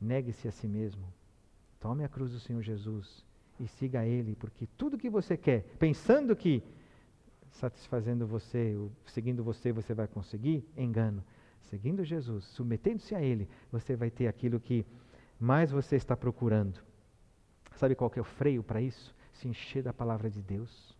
Negue-se 0.00 0.48
a 0.48 0.50
si 0.50 0.66
mesmo. 0.66 1.06
Tome 1.78 2.04
a 2.04 2.08
cruz 2.08 2.32
do 2.32 2.40
Senhor 2.40 2.60
Jesus 2.62 3.24
e 3.60 3.68
siga 3.68 4.00
a 4.00 4.06
Ele, 4.06 4.34
porque 4.34 4.66
tudo 4.76 4.98
que 4.98 5.08
você 5.08 5.36
quer, 5.36 5.62
pensando 5.78 6.34
que 6.34 6.62
satisfazendo 7.50 8.26
você, 8.26 8.76
seguindo 9.06 9.44
você, 9.44 9.72
você 9.72 9.94
vai 9.94 10.08
conseguir, 10.08 10.66
engano. 10.76 11.22
Seguindo 11.62 12.04
Jesus, 12.04 12.44
submetendo-se 12.44 13.14
a 13.14 13.22
Ele, 13.22 13.48
você 13.70 13.94
vai 13.94 14.10
ter 14.10 14.26
aquilo 14.26 14.58
que 14.58 14.84
mais 15.38 15.70
você 15.70 15.94
está 15.94 16.16
procurando. 16.16 16.80
Sabe 17.76 17.94
qual 17.94 18.10
que 18.10 18.18
é 18.18 18.22
o 18.22 18.24
freio 18.24 18.64
para 18.64 18.80
isso? 18.80 19.14
Se 19.32 19.46
encher 19.46 19.82
da 19.82 19.92
palavra 19.92 20.28
de 20.28 20.42
Deus. 20.42 20.96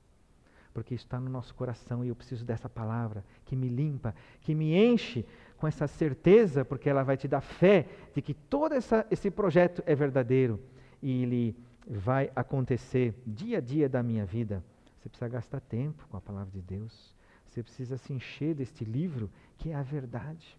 Porque 0.73 0.95
está 0.95 1.21
no 1.21 1.29
nosso 1.29 1.55
coração 1.55 2.05
e 2.05 2.09
eu 2.09 2.17
preciso 2.17 2.45
dessa 2.45 2.69
palavra 2.69 3.25
que 3.45 3.55
me 3.55 3.69
limpa, 3.69 4.15
que 4.41 4.55
me 4.55 4.75
enche 4.75 5.27
com 5.59 5.67
essa 5.67 5.87
certeza, 5.87 6.65
porque 6.65 6.89
ela 6.89 7.03
vai 7.03 7.17
te 7.17 7.29
dar 7.29 7.41
fé 7.41 7.87
de 8.15 8.23
que 8.23 8.35
todo 8.35 8.75
essa, 8.75 9.07
esse 9.11 9.31
projeto 9.31 9.83
é 9.87 9.95
verdadeiro 9.95 10.59
e 11.01 11.23
ele 11.23 11.57
vai 11.87 12.31
acontecer 12.35 13.15
dia 13.27 13.59
a 13.59 13.61
dia 13.61 13.89
da 13.89 14.03
minha 14.03 14.25
vida. 14.25 14.65
Você 14.99 15.09
precisa 15.09 15.29
gastar 15.29 15.61
tempo 15.61 16.07
com 16.09 16.17
a 16.17 16.21
palavra 16.21 16.51
de 16.53 16.63
Deus. 16.63 17.15
Você 17.47 17.63
precisa 17.63 17.99
se 17.99 18.13
encher 18.13 18.55
deste 18.55 18.85
livro 18.85 19.31
que 19.59 19.71
é 19.71 19.75
a 19.75 19.83
verdade. 19.83 20.59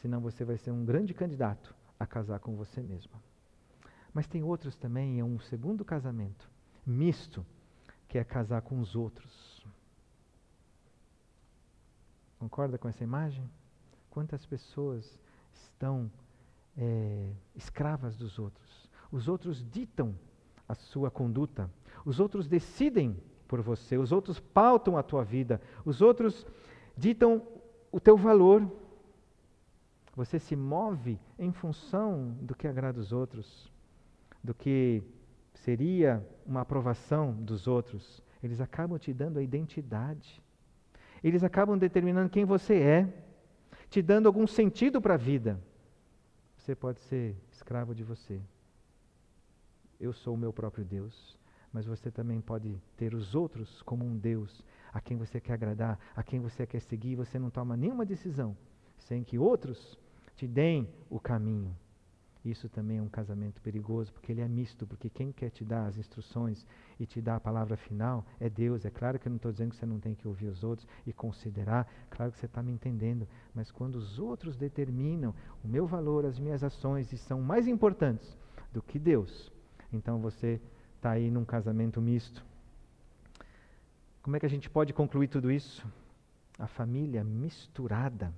Senão 0.00 0.20
você 0.20 0.44
vai 0.44 0.56
ser 0.56 0.70
um 0.70 0.84
grande 0.84 1.12
candidato 1.12 1.74
a 1.98 2.06
casar 2.06 2.38
com 2.38 2.56
você 2.56 2.80
mesmo. 2.80 3.12
Mas 4.14 4.26
tem 4.26 4.42
outros 4.42 4.74
também, 4.74 5.20
é 5.20 5.24
um 5.24 5.38
segundo 5.38 5.84
casamento, 5.84 6.50
misto, 6.86 7.44
que 8.10 8.18
é 8.18 8.24
casar 8.24 8.60
com 8.62 8.80
os 8.80 8.96
outros. 8.96 9.64
Concorda 12.40 12.76
com 12.76 12.88
essa 12.88 13.04
imagem? 13.04 13.48
Quantas 14.10 14.44
pessoas 14.44 15.16
estão 15.54 16.10
é, 16.76 17.32
escravas 17.54 18.16
dos 18.16 18.36
outros? 18.36 18.90
Os 19.12 19.28
outros 19.28 19.64
ditam 19.70 20.18
a 20.68 20.74
sua 20.74 21.08
conduta, 21.08 21.70
os 22.04 22.18
outros 22.18 22.48
decidem 22.48 23.16
por 23.46 23.62
você, 23.62 23.96
os 23.96 24.10
outros 24.10 24.40
pautam 24.40 24.98
a 24.98 25.04
tua 25.04 25.22
vida, 25.22 25.60
os 25.84 26.02
outros 26.02 26.44
ditam 26.96 27.46
o 27.92 28.00
teu 28.00 28.16
valor. 28.16 28.68
Você 30.16 30.40
se 30.40 30.56
move 30.56 31.16
em 31.38 31.52
função 31.52 32.36
do 32.40 32.56
que 32.56 32.66
agrada 32.66 32.98
os 32.98 33.12
outros, 33.12 33.70
do 34.42 34.52
que 34.52 35.00
seria 35.64 36.26
uma 36.46 36.62
aprovação 36.62 37.32
dos 37.32 37.66
outros. 37.66 38.22
Eles 38.42 38.60
acabam 38.60 38.98
te 38.98 39.12
dando 39.12 39.38
a 39.38 39.42
identidade. 39.42 40.42
Eles 41.22 41.44
acabam 41.44 41.78
determinando 41.78 42.30
quem 42.30 42.44
você 42.44 42.74
é, 42.74 43.24
te 43.88 44.00
dando 44.00 44.26
algum 44.26 44.46
sentido 44.46 45.00
para 45.00 45.14
a 45.14 45.18
vida. 45.18 45.60
Você 46.56 46.74
pode 46.74 47.00
ser 47.00 47.36
escravo 47.50 47.94
de 47.94 48.02
você. 48.02 48.40
Eu 49.98 50.12
sou 50.12 50.34
o 50.34 50.38
meu 50.38 50.52
próprio 50.52 50.84
Deus, 50.84 51.38
mas 51.72 51.84
você 51.84 52.10
também 52.10 52.40
pode 52.40 52.80
ter 52.96 53.14
os 53.14 53.34
outros 53.34 53.82
como 53.82 54.04
um 54.04 54.16
Deus 54.16 54.64
a 54.92 55.00
quem 55.00 55.16
você 55.16 55.40
quer 55.40 55.52
agradar, 55.52 55.98
a 56.16 56.22
quem 56.22 56.40
você 56.40 56.66
quer 56.66 56.80
seguir. 56.80 57.16
Você 57.16 57.38
não 57.38 57.50
toma 57.50 57.76
nenhuma 57.76 58.06
decisão 58.06 58.56
sem 58.98 59.22
que 59.22 59.38
outros 59.38 59.98
te 60.36 60.46
deem 60.46 60.88
o 61.10 61.20
caminho. 61.20 61.76
Isso 62.44 62.70
também 62.70 62.98
é 62.98 63.02
um 63.02 63.08
casamento 63.08 63.60
perigoso, 63.60 64.12
porque 64.12 64.32
ele 64.32 64.40
é 64.40 64.48
misto, 64.48 64.86
porque 64.86 65.10
quem 65.10 65.30
quer 65.30 65.50
te 65.50 65.62
dar 65.62 65.86
as 65.86 65.98
instruções 65.98 66.66
e 66.98 67.04
te 67.04 67.20
dar 67.20 67.36
a 67.36 67.40
palavra 67.40 67.76
final 67.76 68.24
é 68.38 68.48
Deus. 68.48 68.84
É 68.86 68.90
claro 68.90 69.18
que 69.18 69.28
eu 69.28 69.30
não 69.30 69.36
estou 69.36 69.52
dizendo 69.52 69.70
que 69.70 69.76
você 69.76 69.84
não 69.84 70.00
tem 70.00 70.14
que 70.14 70.26
ouvir 70.26 70.46
os 70.46 70.64
outros 70.64 70.88
e 71.06 71.12
considerar, 71.12 71.86
claro 72.08 72.32
que 72.32 72.38
você 72.38 72.46
está 72.46 72.62
me 72.62 72.72
entendendo, 72.72 73.28
mas 73.54 73.70
quando 73.70 73.96
os 73.96 74.18
outros 74.18 74.56
determinam 74.56 75.34
o 75.62 75.68
meu 75.68 75.86
valor, 75.86 76.24
as 76.24 76.38
minhas 76.38 76.64
ações 76.64 77.12
e 77.12 77.18
são 77.18 77.42
mais 77.42 77.68
importantes 77.68 78.38
do 78.72 78.80
que 78.80 78.98
Deus, 78.98 79.52
então 79.92 80.18
você 80.18 80.58
está 80.96 81.10
aí 81.10 81.30
num 81.30 81.44
casamento 81.44 82.00
misto. 82.00 82.42
Como 84.22 84.36
é 84.36 84.40
que 84.40 84.46
a 84.46 84.50
gente 84.50 84.70
pode 84.70 84.94
concluir 84.94 85.28
tudo 85.28 85.50
isso? 85.50 85.86
A 86.58 86.66
família 86.66 87.22
misturada 87.22 88.32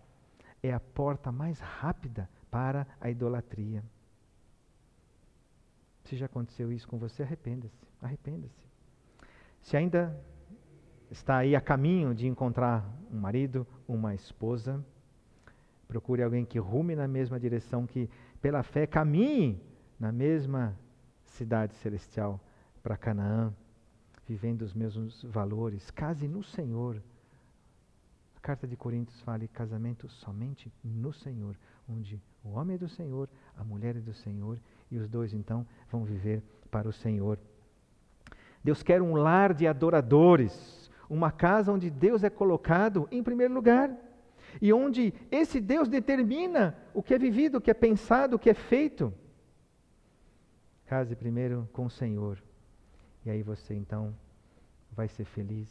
é 0.63 0.73
a 0.73 0.81
porta 0.81 1.31
mais 1.31 1.59
rápida 1.59 2.29
para 2.51 2.87
a 3.01 3.11
idolatria. 3.11 3.83
Se 6.13 6.17
já 6.19 6.27
aconteceu 6.27 6.71
isso 6.71 6.87
com 6.87 6.99
você, 6.99 7.23
arrependa-se. 7.23 7.89
Arrependa-se. 8.03 8.69
Se 9.63 9.79
ainda 9.79 10.15
está 11.11 11.39
aí 11.39 11.57
a 11.57 11.61
caminho 11.61 12.15
de 12.15 12.27
encontrar 12.27 12.87
um 13.11 13.19
marido, 13.19 13.67
uma 13.89 14.15
esposa, 14.15 14.85
procure 15.89 16.23
alguém 16.23 16.45
que 16.45 16.59
rume 16.59 16.95
na 16.95 17.09
mesma 17.09 17.41
direção, 17.41 17.87
que 17.87 18.11
pela 18.43 18.63
fé 18.63 18.87
caminhe 18.87 19.59
na 19.99 20.13
mesma 20.13 20.79
cidade 21.25 21.75
celestial 21.77 22.39
para 22.83 22.95
Canaã, 22.95 23.51
vivendo 24.29 24.61
os 24.61 24.75
mesmos 24.75 25.23
valores. 25.23 25.91
Case 25.93 26.29
no 26.29 26.45
Senhor 26.45 27.01
carta 28.43 28.67
de 28.67 28.77
Coríntios 28.77 29.21
fala 29.21 29.47
casamento 29.47 30.09
somente 30.09 30.71
no 30.83 31.13
Senhor, 31.13 31.57
onde 31.89 32.21
o 32.43 32.51
homem 32.51 32.75
é 32.75 32.79
do 32.79 32.89
Senhor, 32.89 33.29
a 33.57 33.63
mulher 33.63 33.97
é 33.97 34.01
do 34.01 34.13
Senhor, 34.13 34.59
e 34.93 34.99
os 34.99 35.09
dois 35.09 35.33
então 35.33 35.67
vão 35.91 36.05
viver 36.05 36.43
para 36.71 36.87
o 36.87 36.93
Senhor. 36.93 37.39
Deus 38.63 38.83
quer 38.83 39.01
um 39.01 39.15
lar 39.15 39.55
de 39.55 39.67
adoradores, 39.67 40.91
uma 41.09 41.33
casa 41.33 41.73
onde 41.73 41.91
Deus 41.91 42.23
é 42.23 42.31
colocado 42.31 43.09
em 43.11 43.23
primeiro 43.23 43.55
lugar 43.55 43.91
e 44.61 44.71
onde 44.71 45.15
esse 45.31 45.61
Deus 45.61 45.89
determina 45.89 46.77
o 46.93 47.03
que 47.03 47.15
é 47.15 47.19
vivido, 47.19 47.57
o 47.57 47.61
que 47.61 47.71
é 47.71 47.75
pensado, 47.75 48.37
o 48.37 48.39
que 48.39 48.51
é 48.51 48.55
feito. 48.55 49.13
Case 50.87 51.17
primeiro 51.17 51.67
com 51.73 51.87
o 51.87 51.91
Senhor, 51.91 52.43
e 53.25 53.31
aí 53.31 53.43
você 53.43 53.75
então 53.75 54.15
vai 54.91 55.09
ser 55.09 55.25
feliz 55.25 55.71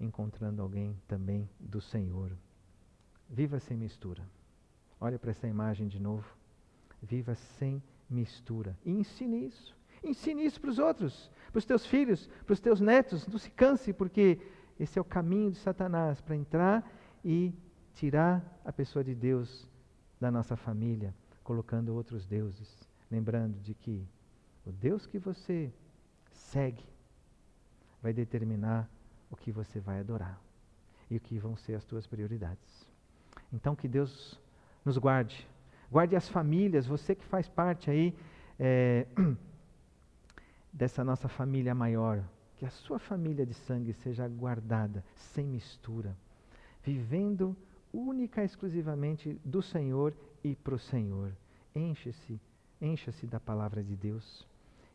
encontrando 0.00 0.60
alguém 0.60 1.00
também 1.06 1.48
do 1.60 1.80
Senhor. 1.80 2.32
Viva 3.30 3.60
sem 3.60 3.76
mistura. 3.76 4.22
Olha 5.00 5.18
para 5.20 5.30
essa 5.30 5.46
imagem 5.46 5.86
de 5.86 6.00
novo. 6.00 6.26
Viva 7.02 7.34
sem 7.34 7.82
mistura. 8.08 8.76
E 8.84 8.90
ensine 8.90 9.46
isso. 9.46 9.76
Ensine 10.02 10.44
isso 10.44 10.60
para 10.60 10.70
os 10.70 10.78
outros, 10.78 11.30
para 11.50 11.58
os 11.58 11.64
teus 11.64 11.86
filhos, 11.86 12.28
para 12.44 12.52
os 12.52 12.60
teus 12.60 12.80
netos. 12.80 13.26
Não 13.26 13.38
se 13.38 13.50
canse, 13.50 13.92
porque 13.92 14.40
esse 14.78 14.98
é 14.98 15.02
o 15.02 15.04
caminho 15.04 15.50
de 15.50 15.58
Satanás 15.58 16.20
para 16.20 16.36
entrar 16.36 16.88
e 17.24 17.52
tirar 17.94 18.60
a 18.64 18.72
pessoa 18.72 19.02
de 19.02 19.14
Deus 19.14 19.68
da 20.20 20.30
nossa 20.30 20.56
família, 20.56 21.14
colocando 21.42 21.94
outros 21.94 22.26
deuses. 22.26 22.88
Lembrando 23.10 23.58
de 23.60 23.74
que 23.74 24.06
o 24.64 24.72
Deus 24.72 25.06
que 25.06 25.18
você 25.18 25.72
segue 26.30 26.84
vai 28.02 28.12
determinar 28.12 28.88
o 29.30 29.36
que 29.36 29.50
você 29.50 29.80
vai 29.80 30.00
adorar 30.00 30.40
e 31.10 31.16
o 31.16 31.20
que 31.20 31.38
vão 31.38 31.56
ser 31.56 31.74
as 31.74 31.84
tuas 31.84 32.06
prioridades. 32.06 32.86
Então 33.52 33.74
que 33.74 33.88
Deus 33.88 34.40
nos 34.84 34.98
guarde, 34.98 35.48
guarde 35.90 36.16
as 36.16 36.28
famílias, 36.28 36.86
você 36.86 37.14
que 37.14 37.24
faz 37.24 37.48
parte 37.48 37.90
aí 37.90 38.14
é, 38.58 39.06
dessa 40.72 41.04
nossa 41.04 41.28
família 41.28 41.74
maior, 41.74 42.22
que 42.56 42.64
a 42.64 42.70
sua 42.70 42.98
família 42.98 43.44
de 43.44 43.54
sangue 43.54 43.92
seja 43.92 44.26
guardada, 44.28 45.04
sem 45.14 45.46
mistura, 45.46 46.16
vivendo 46.82 47.56
única 47.92 48.42
e 48.42 48.46
exclusivamente 48.46 49.40
do 49.44 49.62
Senhor 49.62 50.14
e 50.42 50.54
para 50.54 50.74
o 50.74 50.78
Senhor. 50.78 51.32
Enche-se, 51.74 52.40
encha-se 52.80 53.26
da 53.26 53.40
palavra 53.40 53.82
de 53.82 53.96
Deus. 53.96 54.46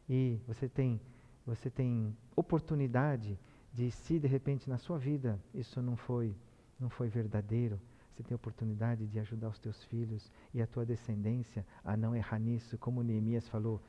E 0.09 0.39
você 0.47 0.67
tem, 0.67 0.99
você 1.45 1.69
tem 1.69 2.15
oportunidade 2.35 3.37
de 3.73 3.89
se 3.91 4.19
de 4.19 4.27
repente 4.27 4.69
na 4.69 4.77
sua 4.77 4.97
vida 4.97 5.39
isso 5.53 5.81
não 5.81 5.95
foi 5.95 6.35
não 6.79 6.89
foi 6.89 7.07
verdadeiro, 7.07 7.79
você 8.11 8.23
tem 8.23 8.33
a 8.33 8.35
oportunidade 8.35 9.07
de 9.07 9.19
ajudar 9.19 9.49
os 9.49 9.59
teus 9.59 9.83
filhos 9.85 10.31
e 10.53 10.61
a 10.61 10.67
tua 10.67 10.85
descendência 10.85 11.65
a 11.83 11.95
não 11.95 12.15
errar 12.15 12.39
nisso, 12.39 12.77
como 12.77 13.03
Neemias 13.03 13.47
falou, 13.47 13.81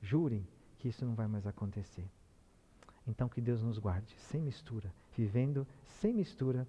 jurem 0.00 0.46
que 0.78 0.88
isso 0.88 1.04
não 1.04 1.14
vai 1.14 1.26
mais 1.26 1.46
acontecer. 1.46 2.04
Então 3.06 3.28
que 3.28 3.40
Deus 3.40 3.62
nos 3.62 3.78
guarde 3.78 4.14
sem 4.18 4.40
mistura, 4.40 4.92
vivendo 5.16 5.66
sem 5.84 6.12
mistura 6.12 6.66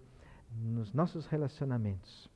nos 0.52 0.94
nossos 0.94 1.26
relacionamentos. 1.26 2.30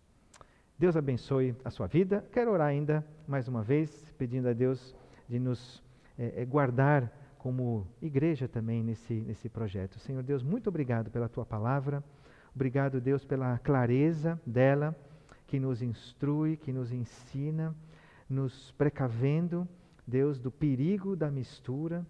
Deus 0.78 0.95
abençoe 0.95 1.55
a 1.63 1.72
sua 1.72 1.88
vida. 1.88 2.24
Quero 2.32 2.51
orar 2.51 2.68
ainda 2.68 3.05
mais 3.28 3.47
uma 3.47 3.63
vez, 3.63 4.13
pedindo 4.18 4.47
a 4.47 4.53
Deus 4.53 4.95
de 5.28 5.39
nos 5.39 5.82
é, 6.18 6.41
é, 6.41 6.45
guardar 6.45 7.11
como 7.38 7.88
igreja 8.01 8.47
também 8.47 8.84
nesse, 8.84 9.13
nesse 9.13 9.49
projeto. 9.49 9.99
Senhor 9.99 10.22
Deus, 10.22 10.43
muito 10.43 10.68
obrigado 10.68 11.09
pela 11.09 11.30
tua 11.30 11.45
palavra. 11.45 12.03
Obrigado, 12.58 12.99
Deus, 12.99 13.24
pela 13.24 13.60
clareza 13.60 14.41
dela, 14.43 14.95
que 15.45 15.60
nos 15.60 15.84
instrui, 15.84 16.58
que 16.58 16.74
nos 16.74 16.91
ensina, 16.91 17.76
nos 18.28 18.72
precavendo, 18.72 19.68
Deus, 20.08 20.39
do 20.39 20.49
perigo 20.49 21.16
da 21.16 21.30
mistura, 21.30 22.03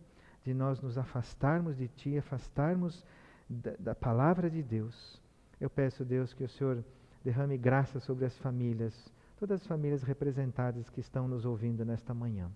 de 0.46 0.54
nós 0.54 0.80
nos 0.80 0.98
afastarmos 0.98 1.76
de 1.76 1.90
Ti, 1.90 2.18
afastarmos 2.18 3.06
da, 3.50 3.74
da 3.78 3.94
palavra 3.94 4.50
de 4.50 4.64
Deus. 4.64 5.22
Eu 5.60 5.70
peço, 5.70 6.06
Deus, 6.06 6.34
que 6.34 6.46
o 6.46 6.48
Senhor 6.48 6.82
derrame 7.26 7.58
graça 7.58 8.00
sobre 8.00 8.24
as 8.24 8.38
famílias, 8.38 9.12
todas 9.38 9.60
as 9.60 9.68
famílias 9.68 10.02
representadas 10.02 10.90
que 10.90 11.02
estão 11.02 11.28
nos 11.28 11.44
ouvindo 11.44 11.84
nesta 11.84 12.14
manhã. 12.14 12.50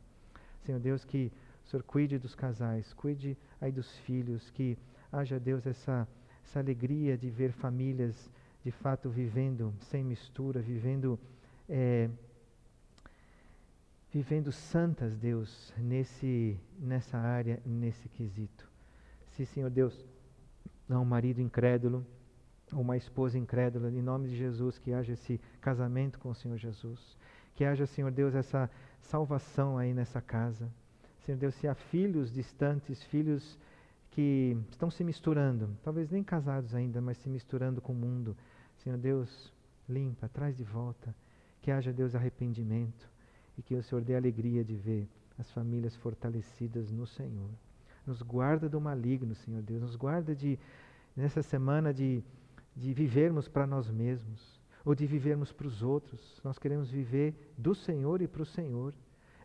Senhor 0.62 0.80
Deus, 0.80 1.04
que 1.04 1.30
o 1.66 1.68
Senhor 1.68 1.84
cuide 1.84 2.18
dos 2.18 2.36
casais, 2.36 2.94
cuide 2.94 3.38
aí 3.60 3.70
dos 3.70 3.98
filhos, 3.98 4.50
que 4.50 4.78
haja, 5.12 5.38
Deus, 5.38 5.68
essa, 5.68 6.08
essa 6.52 6.60
alegria 6.60 7.18
de 7.18 7.30
ver 7.30 7.54
famílias 7.54 8.30
de 8.62 8.72
fato 8.72 9.10
vivendo 9.10 9.74
sem 9.80 10.04
mistura, 10.04 10.60
vivendo 10.60 11.18
é, 11.70 12.10
vivendo 14.12 14.52
santas, 14.52 15.16
Deus, 15.16 15.74
nesse, 15.78 16.60
nessa 16.78 17.18
área, 17.18 17.62
nesse 17.66 18.10
quesito. 18.10 18.70
Se, 19.30 19.46
Senhor 19.46 19.70
Deus, 19.70 20.06
há 20.90 21.00
um 21.00 21.06
marido 21.06 21.40
incrédulo, 21.40 22.06
ou 22.74 22.82
uma 22.82 22.98
esposa 22.98 23.38
incrédula, 23.38 23.90
em 23.90 24.02
nome 24.02 24.28
de 24.28 24.36
Jesus, 24.36 24.78
que 24.78 24.92
haja 24.92 25.14
esse 25.14 25.40
casamento 25.62 26.20
com 26.20 26.32
o 26.32 26.36
Senhor 26.36 26.58
Jesus. 26.58 27.18
Que 27.56 27.64
haja, 27.64 27.86
Senhor 27.86 28.12
Deus, 28.12 28.36
essa 28.36 28.70
salvação 29.00 29.78
aí 29.78 29.94
nessa 29.94 30.20
casa. 30.20 30.70
Senhor 31.22 31.38
Deus, 31.38 31.56
se 31.56 31.66
há 31.70 31.74
filhos 31.74 32.30
distantes, 32.30 33.02
filhos 33.04 33.58
que 34.12 34.58
estão 34.70 34.92
se 34.92 35.04
misturando, 35.04 35.70
talvez 35.84 36.10
nem 36.10 36.24
casados 36.24 36.76
ainda, 36.76 37.02
mas 37.02 37.18
se 37.18 37.30
misturando 37.30 37.82
com 37.82 37.94
o 37.94 37.96
mundo, 37.96 38.36
Senhor 38.78 38.98
Deus, 38.98 39.52
limpa, 39.88 40.28
traz 40.28 40.56
de 40.56 40.64
volta, 40.64 41.16
que 41.62 41.72
haja, 41.72 41.94
Deus, 41.94 42.14
arrependimento 42.14 43.10
e 43.58 43.62
que 43.62 43.76
o 43.76 43.84
Senhor 43.84 44.04
dê 44.04 44.16
alegria 44.16 44.64
de 44.64 44.76
ver 44.76 45.08
as 45.38 45.50
famílias 45.52 45.96
fortalecidas 45.96 46.92
no 46.92 47.08
Senhor. 47.08 47.50
Nos 48.06 48.22
guarda 48.22 48.68
do 48.68 48.82
maligno, 48.82 49.34
Senhor 49.36 49.62
Deus, 49.62 49.82
nos 49.82 49.96
guarda 49.96 50.36
de, 50.36 50.60
nessa 51.16 51.42
semana, 51.42 51.94
de, 51.94 52.24
de 52.76 52.94
vivermos 52.94 53.48
para 53.48 53.66
nós 53.66 53.90
mesmos 53.90 54.60
ou 54.84 54.96
de 54.96 55.06
vivermos 55.06 55.52
para 55.54 55.68
os 55.68 55.82
outros. 55.82 56.42
Nós 56.44 56.58
queremos 56.58 56.90
viver 56.90 57.54
do 57.58 57.76
Senhor 57.76 58.22
e 58.22 58.28
para 58.28 58.42
o 58.42 58.46
Senhor. 58.46 58.94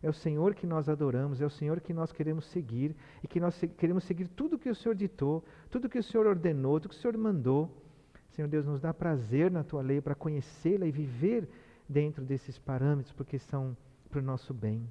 É 0.01 0.09
o 0.09 0.13
Senhor 0.13 0.53
que 0.53 0.67
nós 0.67 0.87
adoramos, 0.87 1.41
é 1.41 1.45
o 1.45 1.49
Senhor 1.49 1.81
que 1.81 1.93
nós 1.93 2.11
queremos 2.11 2.45
seguir 2.45 2.95
e 3.23 3.27
que 3.27 3.39
nós 3.39 3.59
queremos 3.77 4.03
seguir 4.03 4.27
tudo 4.27 4.59
que 4.59 4.69
o 4.69 4.75
Senhor 4.75 4.95
ditou, 4.95 5.43
tudo 5.69 5.89
que 5.89 5.97
o 5.97 6.03
Senhor 6.03 6.27
ordenou, 6.27 6.79
tudo 6.79 6.91
que 6.91 6.97
o 6.97 6.99
Senhor 6.99 7.17
mandou. 7.17 7.83
Senhor 8.29 8.47
Deus, 8.47 8.65
nos 8.65 8.81
dá 8.81 8.93
prazer 8.93 9.49
na 9.49 9.63
tua 9.63 9.81
lei 9.81 9.99
para 9.99 10.13
conhecê-la 10.13 10.85
e 10.85 10.91
viver 10.91 11.49
dentro 11.89 12.23
desses 12.23 12.59
parâmetros, 12.59 13.11
porque 13.13 13.39
são 13.39 13.75
para 14.09 14.19
o 14.19 14.23
nosso 14.23 14.53
bem, 14.53 14.87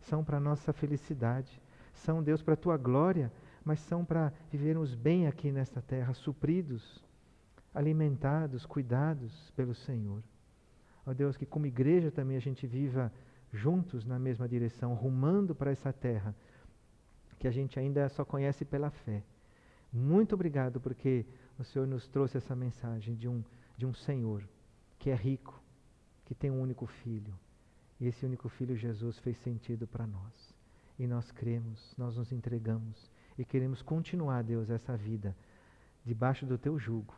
são 0.00 0.24
para 0.24 0.38
a 0.38 0.40
nossa 0.40 0.72
felicidade, 0.72 1.60
são, 1.92 2.22
Deus, 2.22 2.42
para 2.42 2.54
a 2.54 2.56
tua 2.56 2.76
glória, 2.76 3.30
mas 3.64 3.80
são 3.80 4.04
para 4.04 4.32
vivermos 4.50 4.94
bem 4.94 5.26
aqui 5.26 5.52
nesta 5.52 5.82
terra, 5.82 6.14
supridos, 6.14 7.04
alimentados, 7.74 8.64
cuidados 8.64 9.50
pelo 9.50 9.74
Senhor. 9.74 10.22
Ó 11.04 11.12
Deus, 11.12 11.36
que 11.36 11.46
como 11.46 11.66
igreja 11.66 12.10
também 12.10 12.36
a 12.36 12.40
gente 12.40 12.66
viva 12.66 13.12
juntos 13.52 14.04
na 14.04 14.18
mesma 14.18 14.48
direção, 14.48 14.94
rumando 14.94 15.54
para 15.54 15.70
essa 15.70 15.92
terra 15.92 16.34
que 17.38 17.46
a 17.46 17.50
gente 17.50 17.78
ainda 17.78 18.08
só 18.08 18.24
conhece 18.24 18.64
pela 18.64 18.90
fé. 18.90 19.22
Muito 19.92 20.34
obrigado 20.34 20.80
porque 20.80 21.24
o 21.58 21.64
Senhor 21.64 21.86
nos 21.86 22.06
trouxe 22.08 22.36
essa 22.36 22.54
mensagem 22.54 23.14
de 23.14 23.28
um, 23.28 23.42
de 23.76 23.86
um 23.86 23.94
Senhor 23.94 24.44
que 24.98 25.10
é 25.10 25.14
rico, 25.14 25.62
que 26.26 26.34
tem 26.34 26.50
um 26.50 26.60
único 26.60 26.86
filho. 26.86 27.32
E 28.00 28.06
esse 28.06 28.26
único 28.26 28.48
filho, 28.48 28.76
Jesus, 28.76 29.18
fez 29.20 29.36
sentido 29.38 29.86
para 29.86 30.06
nós. 30.06 30.54
E 30.98 31.06
nós 31.06 31.30
cremos, 31.30 31.94
nós 31.96 32.16
nos 32.16 32.32
entregamos 32.32 33.10
e 33.38 33.44
queremos 33.44 33.82
continuar, 33.82 34.42
Deus, 34.42 34.68
essa 34.68 34.96
vida 34.96 35.34
debaixo 36.04 36.44
do 36.44 36.58
teu 36.58 36.78
jugo, 36.78 37.14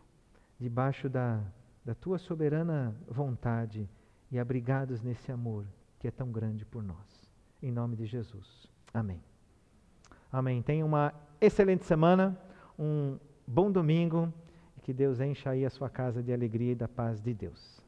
debaixo 0.59 1.09
da, 1.09 1.43
da 1.85 1.95
tua 1.95 2.19
soberana 2.19 2.95
vontade 3.09 3.89
e 4.31 4.39
abrigados 4.39 5.01
nesse 5.03 5.33
amor 5.33 5.65
que 6.01 6.09
é 6.09 6.11
tão 6.11 6.33
grande 6.33 6.65
por 6.65 6.83
nós. 6.83 7.31
Em 7.63 7.71
nome 7.71 7.95
de 7.95 8.07
Jesus. 8.07 8.67
Amém. 8.93 9.23
Amém. 10.33 10.63
Tenha 10.63 10.85
uma 10.85 11.13
excelente 11.39 11.85
semana, 11.85 12.41
um 12.79 13.19
bom 13.47 13.71
domingo 13.71 14.33
e 14.77 14.81
que 14.81 14.95
Deus 14.95 15.21
encha 15.21 15.51
aí 15.51 15.65
a 15.65 15.71
sua 15.71 15.91
casa 15.91 16.23
de 16.23 16.33
alegria 16.33 16.73
e 16.73 16.75
da 16.75 16.89
paz 16.89 17.21
de 17.21 17.35
Deus. 17.35 17.80